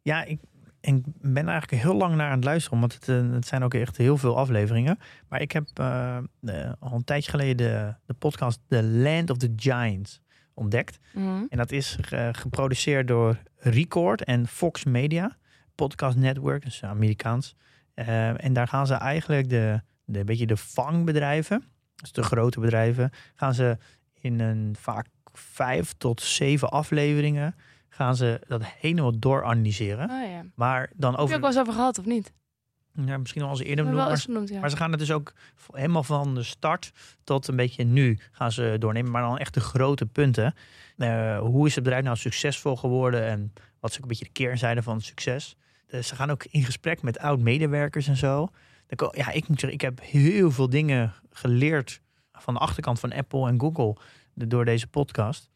Ja, 0.02 0.24
ik, 0.24 0.40
ik 0.82 1.04
ben 1.22 1.48
eigenlijk 1.48 1.84
heel 1.84 1.96
lang 1.96 2.16
naar 2.16 2.30
aan 2.30 2.36
het 2.36 2.44
luisteren, 2.44 2.80
want 2.80 2.94
het, 2.94 3.10
eh, 3.10 3.32
het 3.32 3.48
zijn 3.48 3.64
ook 3.64 3.74
echt 3.74 3.98
heel 3.98 4.18
veel 4.18 4.38
afleveringen. 4.38 5.00
Maar 5.28 5.42
ik 5.42 5.52
heb 5.52 5.68
eh, 5.74 6.18
eh, 6.18 6.72
al 6.80 6.94
een 6.94 7.04
tijdje 7.04 7.32
geleden 7.32 7.58
de, 7.58 7.94
de 8.06 8.14
podcast 8.14 8.60
The 8.68 8.84
Land 8.84 9.30
of 9.30 9.38
the 9.38 9.54
Giants 9.56 10.22
ontdekt. 10.54 10.98
Mhm. 11.14 11.44
En 11.50 11.58
dat 11.58 11.72
is 11.72 11.98
geproduceerd 12.32 13.08
door 13.08 13.38
Record 13.58 14.24
en 14.24 14.48
Fox 14.48 14.84
Media, 14.84 15.38
Podcast 15.76 16.18
Network, 16.18 16.64
dus 16.64 16.84
Amerikaans. 16.84 17.56
En 17.94 18.54
daar 18.54 18.68
gaan 18.68 18.88
ze 18.88 18.94
eigenlijk 18.94 19.50
de, 19.50 19.82
de 20.06 20.24
beetje 20.24 20.48
de 20.48 20.58
vangbedrijven, 20.58 21.64
dus 21.96 22.12
de 22.12 22.24
grote 22.24 22.60
bedrijven, 22.60 23.12
gaan 23.36 23.54
ze 23.54 23.78
in 24.14 24.40
een 24.40 24.76
vaak 24.80 25.08
vijf 25.34 25.94
tot 25.98 26.22
zeven 26.22 26.70
afleveringen 26.70 27.56
gaan 27.90 28.16
ze 28.16 28.42
dat 28.48 28.62
helemaal 28.66 29.20
dooranalyseren. 29.20 30.10
Oh 30.10 30.30
ja. 30.30 30.46
Maar 30.56 30.90
dan 30.96 31.12
Heb 31.12 31.20
je 31.20 31.22
ook 31.22 31.30
over, 31.30 31.40
wel 31.40 31.50
eens 31.50 31.60
over 31.60 31.74
gehad, 31.74 32.00
of 32.00 32.06
niet? 32.06 32.34
ja, 33.06 33.18
misschien 33.18 33.42
al 33.42 33.50
eens 33.50 33.60
eerder 33.60 33.86
benoemd, 33.86 34.26
wel 34.26 34.42
maar 34.42 34.62
ja. 34.62 34.70
ze 34.70 34.78
gaan 34.78 34.92
het 34.92 35.00
dus 35.00 35.12
ook 35.12 35.34
helemaal 35.72 36.04
van 36.04 36.36
de 36.36 36.44
start 36.44 36.92
tot 37.24 37.48
een 37.48 37.56
beetje 37.56 37.84
nu 37.84 38.20
gaan 38.32 38.52
ze 38.52 38.76
doornemen. 38.80 39.12
Maar 39.12 39.22
dan 39.22 39.38
echt 39.38 39.54
de 39.54 39.60
grote 39.60 40.06
punten. 40.06 40.54
Eh, 40.98 41.40
hoe 41.40 41.68
is 41.68 41.76
het 41.76 41.84
bedrijf 41.84 42.04
nou 42.04 42.18
succesvol 42.18 42.76
geworden? 42.76 43.26
En 43.26 43.54
wat 43.80 43.90
is 43.90 43.96
ook 43.96 44.02
een 44.02 44.08
beetje 44.08 44.26
de 44.26 44.32
keerzijde 44.32 44.84
van 44.84 44.96
het 44.96 45.06
succes? 45.06 45.56
Dus 45.88 46.08
ze 46.08 46.16
gaan 46.16 46.32
ook 46.32 46.44
in 46.44 46.64
gesprek 46.64 47.02
met 47.02 47.20
oud-medewerkers 47.20 48.08
en 48.08 48.18
zo. 48.18 48.50
Ja, 49.12 49.32
ik 49.32 49.48
moet 49.48 49.60
zeggen, 49.60 49.80
ik 49.80 49.82
heb 49.82 50.02
heel 50.02 50.52
veel 50.52 50.70
dingen 50.70 51.14
geleerd 51.32 52.02
van 52.32 52.54
de 52.54 52.60
achterkant 52.60 53.00
van 53.00 53.14
Apple 53.14 53.48
en 53.48 53.60
Google 53.60 53.96
door 54.34 54.66
deze 54.66 54.88
podcast. 54.88 55.50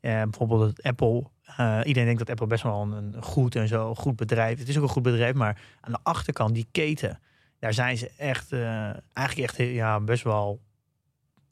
Eh, 0.00 0.22
bijvoorbeeld 0.22 0.60
dat 0.60 0.82
Apple, 0.82 1.24
eh, 1.44 1.80
iedereen 1.84 2.04
denkt 2.04 2.18
dat 2.18 2.30
Apple 2.30 2.46
best 2.46 2.62
wel 2.62 2.82
een, 2.82 2.92
een 2.92 3.22
goed 3.22 3.56
en 3.56 3.68
zo, 3.68 3.94
goed 3.94 4.16
bedrijf. 4.16 4.58
Het 4.58 4.68
is 4.68 4.76
ook 4.76 4.82
een 4.82 4.88
goed 4.88 5.02
bedrijf, 5.02 5.34
maar 5.34 5.60
aan 5.80 5.92
de 5.92 5.98
achterkant, 6.02 6.54
die 6.54 6.66
keten, 6.72 7.20
daar 7.58 7.74
zijn 7.74 7.96
ze 7.96 8.10
echt, 8.16 8.52
eh, 8.52 8.90
eigenlijk 9.12 9.48
echt 9.48 9.56
ja, 9.56 10.00
best 10.00 10.22
wel 10.22 10.60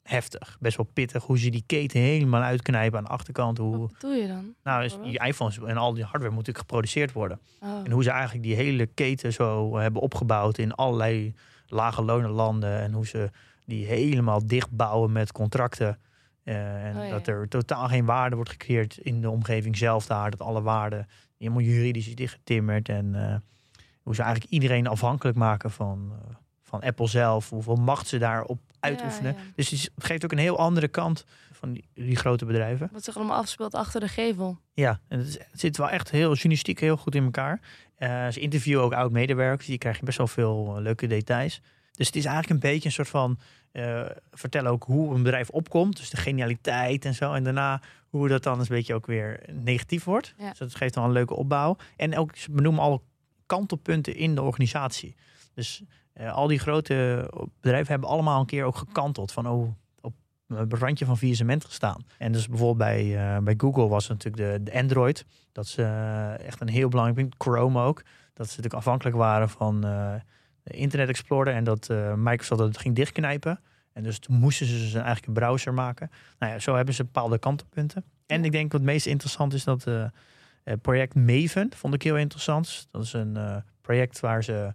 heftig. 0.03 0.57
Best 0.59 0.77
wel 0.77 0.89
pittig 0.93 1.23
hoe 1.23 1.39
ze 1.39 1.49
die 1.49 1.63
keten 1.65 1.99
helemaal 1.99 2.41
uitknijpen 2.41 2.97
aan 2.97 3.03
de 3.03 3.09
achterkant. 3.09 3.57
Hoe, 3.57 3.77
Wat 3.77 3.95
doe 3.99 4.13
je 4.13 4.27
dan? 4.27 4.53
nou, 4.63 4.83
is, 4.83 4.97
die 5.03 5.23
iPhones 5.23 5.59
en 5.59 5.77
al 5.77 5.93
die 5.93 6.03
hardware 6.03 6.33
moet 6.33 6.47
natuurlijk 6.47 6.57
geproduceerd 6.57 7.11
worden. 7.11 7.39
Oh. 7.59 7.81
En 7.83 7.91
hoe 7.91 8.03
ze 8.03 8.09
eigenlijk 8.09 8.43
die 8.43 8.55
hele 8.55 8.85
keten 8.85 9.33
zo 9.33 9.77
hebben 9.77 10.01
opgebouwd 10.01 10.57
in 10.57 10.73
allerlei 10.73 11.33
lage 11.67 12.03
lonenlanden. 12.03 12.79
En 12.79 12.93
hoe 12.93 13.07
ze 13.07 13.29
die 13.65 13.85
helemaal 13.85 14.47
dichtbouwen 14.47 15.11
met 15.11 15.31
contracten. 15.31 15.99
Eh, 16.43 16.85
en 16.85 16.97
Oh, 16.97 17.03
ja, 17.03 17.09
dat 17.09 17.27
er 17.27 17.47
totaal 17.47 17.87
geen 17.87 18.05
waarde 18.05 18.35
wordt 18.35 18.49
gecreëerd 18.51 18.97
in 18.97 19.21
de 19.21 19.29
omgeving 19.29 19.77
zelf 19.77 20.05
daar. 20.05 20.31
Dat 20.31 20.41
alle 20.41 20.61
waarde 20.61 21.05
helemaal 21.37 21.61
juridisch 21.61 22.07
is 22.07 22.15
dichtgetimmerd. 22.15 22.89
En 22.89 23.15
eh, 23.29 23.35
hoe 24.01 24.15
ze 24.15 24.21
eigenlijk 24.21 24.51
iedereen 24.53 24.87
afhankelijk 24.87 25.37
maken 25.37 25.71
van, 25.71 26.11
eh, 26.11 26.35
van 26.61 26.81
Apple 26.81 27.07
zelf. 27.07 27.49
Hoeveel 27.49 27.75
macht 27.75 28.07
ze 28.07 28.17
daarop 28.17 28.59
uitoefenen. 28.79 29.31
Ja, 29.33 29.39
ja. 29.39 29.51
Dus 29.55 29.69
het 29.69 29.91
geeft 29.97 30.23
ook 30.23 30.31
een 30.31 30.37
heel 30.37 30.57
andere 30.57 30.87
kant 30.87 31.25
van 31.51 31.71
die, 31.73 31.87
die 31.93 32.15
grote 32.15 32.45
bedrijven. 32.45 32.89
Wat 32.91 33.03
zich 33.03 33.15
allemaal 33.15 33.37
afspeelt 33.37 33.73
achter 33.73 33.99
de 33.99 34.07
gevel. 34.07 34.57
Ja, 34.73 34.99
en 35.07 35.17
het, 35.19 35.27
is- 35.27 35.37
het 35.51 35.59
zit 35.59 35.77
wel 35.77 35.89
echt 35.89 36.11
heel 36.11 36.33
journalistiek 36.33 36.79
heel 36.79 36.97
goed 36.97 37.15
in 37.15 37.23
elkaar. 37.23 37.59
Ze 38.31 38.39
interviewen 38.39 38.83
ook 38.83 38.93
oud-medewerkers, 38.93 39.67
die 39.67 39.77
krijg 39.77 39.99
je 39.99 40.05
best 40.05 40.17
wel 40.17 40.27
veel 40.27 40.75
leuke 40.81 41.07
details. 41.07 41.61
Dus 41.95 42.07
het 42.07 42.15
is 42.15 42.25
eigenlijk 42.25 42.63
een 42.63 42.71
beetje 42.71 42.85
een 42.85 42.93
soort 42.93 43.09
van 43.09 43.39
eh, 43.71 44.05
vertellen 44.31 44.71
ook 44.71 44.83
hoe 44.83 45.15
een 45.15 45.23
bedrijf 45.23 45.49
opkomt. 45.49 45.97
Dus 45.97 46.09
de 46.09 46.17
genialiteit 46.17 47.05
en 47.05 47.13
zo. 47.13 47.33
En 47.33 47.43
daarna 47.43 47.81
hoe 48.09 48.27
dat 48.27 48.43
dan 48.43 48.59
een 48.59 48.65
beetje 48.69 48.93
ook 48.93 49.05
weer 49.05 49.39
negatief 49.51 50.03
wordt. 50.03 50.33
Ja. 50.37 50.49
Dus 50.49 50.57
dat 50.57 50.75
geeft 50.75 50.93
dan 50.93 51.03
een 51.03 51.11
leuke 51.11 51.35
opbouw. 51.35 51.77
En 51.95 52.17
ook, 52.17 52.35
ze 52.35 52.51
benoemen 52.51 52.83
alle 52.83 53.01
kantelpunten 53.45 54.15
in 54.15 54.35
de 54.35 54.41
organisatie. 54.41 55.15
Dus 55.53 55.83
eh, 56.13 56.33
al 56.33 56.47
die 56.47 56.59
grote 56.59 57.29
bedrijven 57.61 57.91
hebben 57.91 58.09
allemaal 58.09 58.39
een 58.39 58.45
keer 58.45 58.63
ook 58.63 58.75
gekanteld. 58.75 59.31
Van 59.31 59.47
oh, 59.47 59.69
op 60.01 60.13
het 60.47 60.73
randje 60.73 61.05
van 61.05 61.17
faillissement 61.17 61.65
gestaan. 61.65 62.05
En 62.17 62.31
dus 62.31 62.47
bijvoorbeeld 62.47 62.77
bij, 62.77 63.35
eh, 63.35 63.43
bij 63.43 63.53
Google 63.57 63.87
was 63.87 64.07
natuurlijk 64.07 64.43
de, 64.43 64.71
de 64.71 64.79
Android. 64.79 65.25
Dat 65.51 65.65
is 65.65 65.77
echt 66.45 66.61
een 66.61 66.69
heel 66.69 66.89
belangrijk 66.89 67.19
punt. 67.19 67.35
Chrome 67.37 67.81
ook. 67.81 68.03
Dat 68.33 68.45
ze 68.45 68.55
natuurlijk 68.55 68.73
afhankelijk 68.73 69.15
waren 69.15 69.49
van 69.49 69.85
Internet 70.63 71.09
Explorer. 71.09 71.53
En 71.53 71.63
dat 71.63 71.89
eh, 71.89 72.13
Microsoft 72.13 72.61
dat 72.61 72.77
ging 72.77 72.95
dichtknijpen. 72.95 73.59
En 73.93 74.03
dus 74.03 74.19
toen 74.19 74.35
moesten 74.35 74.65
ze 74.65 74.73
dus 74.73 74.93
eigenlijk 74.93 75.25
een 75.27 75.33
browser 75.33 75.73
maken. 75.73 76.11
Nou 76.39 76.51
ja, 76.53 76.59
zo 76.59 76.75
hebben 76.75 76.93
ze 76.93 77.03
bepaalde 77.03 77.39
kantenpunten. 77.39 78.03
En 78.25 78.39
Ja. 78.39 78.45
ik 78.45 78.51
denk 78.51 78.71
wat 78.71 78.81
het 78.81 78.89
meest 78.89 79.05
interessant 79.05 79.53
is 79.53 79.63
dat 79.63 79.87
eh, 79.87 80.05
project 80.81 81.15
Maven 81.15 81.71
vond 81.75 81.93
ik 81.93 82.01
heel 82.01 82.17
interessant. 82.17 82.87
Dat 82.91 83.03
is 83.03 83.13
een 83.13 83.63
project 83.81 84.19
waar 84.19 84.43
ze 84.43 84.73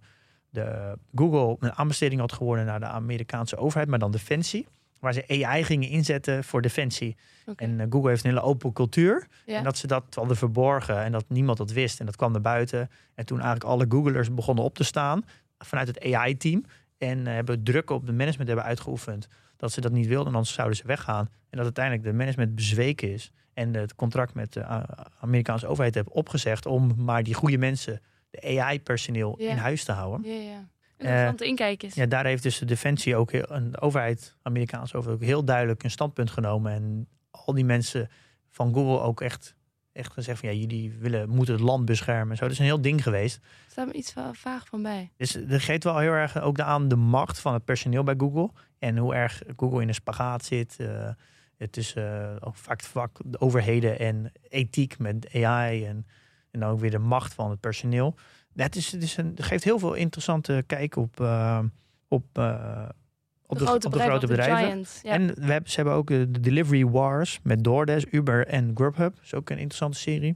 de 0.49 0.95
Google 1.15 1.55
een 1.59 1.73
aanbesteding 1.75 2.21
had 2.21 2.33
geworden 2.33 2.65
naar 2.65 2.79
de 2.79 2.85
Amerikaanse 2.85 3.57
overheid, 3.57 3.89
maar 3.89 3.99
dan 3.99 4.11
Defensie. 4.11 4.67
Waar 4.99 5.13
ze 5.13 5.43
AI 5.45 5.63
gingen 5.63 5.89
inzetten 5.89 6.43
voor 6.43 6.61
Defensie. 6.61 7.15
En 7.55 7.87
Google 7.89 8.09
heeft 8.09 8.23
een 8.23 8.29
hele 8.29 8.41
open 8.41 8.73
cultuur. 8.73 9.27
Ja. 9.45 9.57
En 9.57 9.63
dat 9.63 9.77
ze 9.77 9.87
dat 9.87 10.03
hadden 10.15 10.37
verborgen 10.37 11.03
en 11.03 11.11
dat 11.11 11.25
niemand 11.27 11.57
dat 11.57 11.71
wist. 11.71 11.99
En 11.99 12.05
dat 12.05 12.15
kwam 12.15 12.31
naar 12.31 12.41
buiten. 12.41 12.89
En 13.15 13.25
toen 13.25 13.37
eigenlijk 13.39 13.69
alle 13.69 13.85
Googlers 13.89 14.33
begonnen 14.33 14.63
op 14.63 14.75
te 14.75 14.83
staan 14.83 15.23
vanuit 15.65 15.87
het 15.87 16.13
AI-team. 16.13 16.63
En 16.97 17.27
eh, 17.27 17.33
hebben 17.33 17.63
druk 17.63 17.89
op 17.89 18.05
de 18.05 18.11
management 18.13 18.47
hebben 18.47 18.65
uitgeoefend. 18.65 19.27
Dat 19.57 19.71
ze 19.71 19.81
dat 19.81 19.91
niet 19.91 20.07
wilden, 20.07 20.33
anders 20.33 20.53
zouden 20.53 20.77
ze 20.77 20.87
weggaan. 20.87 21.25
En 21.25 21.57
dat 21.57 21.63
uiteindelijk 21.63 22.05
de 22.05 22.13
management 22.13 22.55
bezweken 22.55 23.11
is. 23.13 23.31
En 23.53 23.73
het 23.73 23.95
contract 23.95 24.33
met 24.33 24.53
de 24.53 24.63
Amerikaanse 25.19 25.67
overheid 25.67 25.95
hebben 25.95 26.13
opgezegd. 26.13 26.65
Om 26.65 26.93
maar 26.97 27.23
die 27.23 27.33
goede 27.33 27.57
mensen, 27.57 28.01
de 28.29 28.59
AI-personeel, 28.61 29.35
Ja. 29.37 29.49
in 29.51 29.57
huis 29.57 29.83
te 29.83 29.91
houden. 29.91 30.31
Ja, 30.31 30.41
ja. 30.41 30.67
Interessante 30.97 31.45
inkijkjes. 31.45 31.93
Ja, 31.93 32.05
daar 32.05 32.25
heeft 32.25 32.43
dus 32.43 32.57
de 32.59 32.65
Defensie 32.65 33.15
ook 33.15 33.31
heel, 33.31 33.45
een 33.47 33.71
de 33.71 33.81
overheid, 33.81 34.35
Amerikaanse 34.41 34.97
overheid, 34.97 35.21
ook 35.21 35.27
heel 35.27 35.43
duidelijk 35.43 35.83
een 35.83 35.91
standpunt 35.91 36.31
genomen. 36.31 36.71
En 36.71 37.07
al 37.31 37.53
die 37.53 37.65
mensen 37.65 38.09
van 38.49 38.73
Google 38.73 38.99
ook 38.99 39.21
echt, 39.21 39.55
echt 39.99 40.13
gezegd 40.13 40.39
van 40.39 40.49
ja, 40.49 40.55
jullie 40.55 40.93
willen, 40.99 41.29
moeten 41.29 41.53
het 41.53 41.63
land 41.63 41.85
beschermen. 41.85 42.29
en 42.29 42.37
Zo. 42.37 42.43
Dat 42.43 42.51
is 42.51 42.59
een 42.59 42.65
heel 42.65 42.81
ding 42.81 43.03
geweest. 43.03 43.35
Er 43.35 43.71
staat 43.71 43.87
me 43.87 43.93
iets 43.93 44.11
va- 44.13 44.33
vaag 44.33 44.67
van 44.67 44.81
bij. 44.81 45.11
Dus 45.17 45.31
dat 45.47 45.61
geeft 45.61 45.83
wel 45.83 45.97
heel 45.97 46.11
erg 46.11 46.41
ook 46.41 46.59
aan 46.59 46.87
de 46.87 46.95
macht 46.95 47.39
van 47.39 47.53
het 47.53 47.65
personeel 47.65 48.03
bij 48.03 48.15
Google. 48.17 48.49
En 48.79 48.97
hoe 48.97 49.15
erg 49.15 49.41
Google 49.55 49.81
in 49.81 49.87
een 49.87 49.93
spagaat 49.93 50.45
zit. 50.45 50.75
eh 50.79 51.09
het 51.57 51.77
is 51.77 51.93
eh, 51.93 52.35
ook 52.39 52.55
vaak 52.55 52.79
het 52.79 52.89
vak 52.89 53.19
de 53.25 53.39
overheden 53.39 53.99
en 53.99 54.31
ethiek 54.49 54.97
met 54.99 55.29
AI. 55.33 55.85
En, 55.85 56.07
en 56.51 56.59
dan 56.59 56.69
ook 56.69 56.79
weer 56.79 56.91
de 56.91 56.97
macht 56.99 57.33
van 57.33 57.49
het 57.49 57.59
personeel. 57.59 58.15
Het, 58.55 58.75
is, 58.75 58.91
het, 58.91 59.03
is 59.03 59.17
een, 59.17 59.31
het 59.35 59.43
geeft 59.43 59.63
heel 59.63 59.79
veel 59.79 59.93
interessante 59.93 60.63
kijk 60.67 60.95
op, 60.95 61.19
eh, 61.19 61.59
op, 62.07 62.25
eh, 62.37 62.89
op, 63.49 63.59
de, 63.59 63.65
grote 63.65 63.87
op 63.87 64.21
de 64.21 64.27
bedrijven. 64.27 64.57
giants. 64.57 64.99
Ja. 65.03 65.11
En 65.11 65.27
we 65.27 65.51
hebben, 65.51 65.69
ze 65.69 65.75
hebben 65.75 65.93
ook 65.93 66.11
eh, 66.11 66.19
de 66.29 66.39
Delivery 66.39 66.85
Wars 66.85 67.39
met 67.43 67.63
DoorDash, 67.63 68.03
Uber 68.11 68.47
en 68.47 68.71
Grubhub. 68.73 69.15
Dat 69.15 69.23
is 69.23 69.33
ook 69.33 69.49
een 69.49 69.57
interessante 69.57 69.97
serie. 69.97 70.35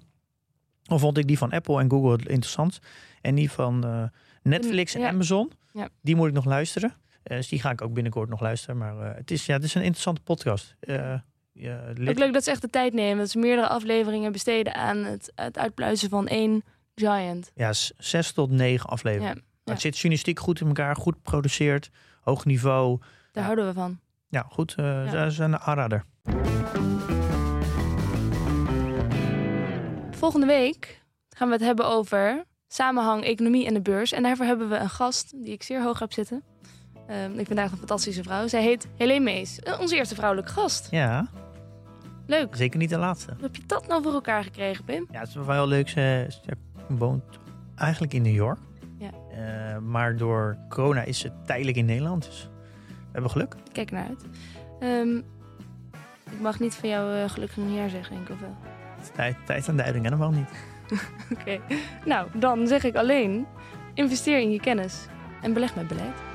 Of 0.87 1.01
vond 1.01 1.17
ik 1.17 1.27
die 1.27 1.37
van 1.37 1.51
Apple 1.51 1.79
en 1.79 1.89
Google 1.89 2.17
interessant. 2.17 2.79
En 3.21 3.35
die 3.35 3.51
van 3.51 3.83
eh, 3.85 4.03
Netflix 4.41 4.95
en 4.95 5.01
Ja. 5.01 5.07
Amazon. 5.07 5.51
Ja. 5.73 5.89
Die 6.01 6.15
moet 6.15 6.27
ik 6.27 6.33
nog 6.33 6.45
luisteren. 6.45 6.95
Eh, 7.23 7.37
dus 7.37 7.47
die 7.47 7.59
ga 7.59 7.71
ik 7.71 7.81
ook 7.81 7.93
binnenkort 7.93 8.29
nog 8.29 8.39
luisteren. 8.39 8.77
Maar 8.77 9.15
het, 9.15 9.31
is, 9.31 9.45
ja, 9.45 9.53
het 9.53 9.63
is 9.63 9.75
een 9.75 9.81
interessante 9.81 10.21
podcast. 10.21 10.75
Ook 12.07 12.17
leuk 12.17 12.33
dat 12.33 12.43
ze 12.43 12.51
echt 12.51 12.61
de 12.61 12.69
tijd 12.69 12.93
nemen. 12.93 13.17
Dat 13.17 13.29
ze 13.29 13.39
meerdere 13.39 13.67
afleveringen 13.67 14.31
besteden 14.31 14.75
aan 14.75 14.97
het, 14.97 15.31
het 15.35 15.57
uitpluizen 15.57 16.09
van 16.09 16.27
één 16.27 16.63
giant. 16.95 17.51
ja, 17.55 17.73
zes 17.97 18.31
tot 18.31 18.51
negen 18.51 18.89
afleveringen. 18.89 19.43
Het 19.63 19.81
zit 19.81 19.93
journalistiek 19.95 20.39
goed 20.39 20.61
in 20.61 20.67
elkaar, 20.67 20.95
goed 20.95 21.15
geproduceerd, 21.15 21.89
hoog 22.23 22.45
niveau. 22.45 22.99
daar 22.99 23.07
Ja. 23.31 23.41
houden 23.41 23.65
we 23.65 23.73
van. 23.73 23.99
Ja, 24.27 24.45
goed. 24.49 24.75
eh 24.77 25.09
Ze 25.09 25.25
zijn 25.31 25.53
een 25.53 25.59
aanrader. 25.59 26.03
Volgende 30.11 30.45
week 30.45 31.01
gaan 31.29 31.47
we 31.47 31.53
het 31.53 31.63
hebben 31.63 31.85
over 31.87 32.43
samenhang, 32.67 33.23
economie 33.23 33.65
en 33.65 33.73
de 33.73 33.81
beurs. 33.81 34.11
En 34.11 34.23
daarvoor 34.23 34.45
hebben 34.45 34.69
we 34.69 34.75
een 34.77 34.89
gast 34.89 35.31
die 35.43 35.53
ik 35.53 35.63
zeer 35.63 35.83
hoog 35.83 35.99
heb 35.99 36.13
zitten. 36.13 36.43
Ehm, 37.07 37.39
ik 37.39 37.45
vind 37.47 37.59
haar 37.59 37.71
een 37.71 37.77
fantastische 37.77 38.23
vrouw. 38.23 38.47
Zij 38.47 38.61
heet 38.61 38.87
Helene 38.97 39.23
Mees. 39.23 39.59
Eh, 39.59 39.79
onze 39.79 39.95
eerste 39.95 40.15
vrouwelijke 40.15 40.51
gast. 40.51 40.87
Ja, 40.91 41.27
Leuk. 42.27 42.55
zeker 42.55 42.79
niet 42.79 42.89
de 42.89 42.97
laatste. 42.97 43.31
Hoe 43.33 43.41
heb 43.41 43.55
je 43.55 43.61
dat 43.67 43.87
nou 43.87 44.03
voor 44.03 44.13
elkaar 44.13 44.43
gekregen, 44.43 44.83
Pim? 44.85 45.07
Ja, 45.11 45.19
het 45.19 45.27
is 45.29 45.35
wel 45.35 45.49
heel 45.51 45.67
leuk. 45.67 45.89
Ze, 45.89 46.25
ze 46.29 46.53
woont 46.87 47.23
eigenlijk 47.75 48.13
in 48.13 48.21
New 48.21 48.33
York. 48.35 48.59
Eh, 49.35 49.77
maar 49.77 50.17
door 50.17 50.57
corona 50.69 51.01
is 51.01 51.19
ze 51.19 51.31
tijdelijk 51.45 51.77
in 51.77 51.85
Nederland. 51.85 52.25
Dus 52.25 52.49
we 52.87 53.09
hebben 53.11 53.31
geluk. 53.31 53.55
Kijk 53.71 53.89
ernaar 53.89 54.07
uit. 54.07 54.25
Ehm, 54.79 55.17
ik 56.31 56.39
mag 56.41 56.59
niet 56.59 56.75
van 56.75 56.89
jou 56.89 57.15
eh, 57.15 57.29
gelukkig 57.29 57.57
nieuwjaar 57.57 57.89
zeggen, 57.89 58.15
denk 58.15 58.27
ik 58.27 58.33
of 58.33 58.39
wel? 58.39 58.55
tijd, 59.13 59.35
tijdsaanduiding 59.45 60.03
helemaal 60.03 60.31
niet. 60.31 60.49
Oké. 61.39 61.59
Nou, 62.05 62.27
dan 62.33 62.67
zeg 62.67 62.83
ik 62.83 62.95
alleen: 62.95 63.45
investeer 63.93 64.39
in 64.39 64.51
je 64.51 64.59
kennis 64.59 65.05
en 65.41 65.53
beleg 65.53 65.75
met 65.75 65.87
beleid. 65.87 66.32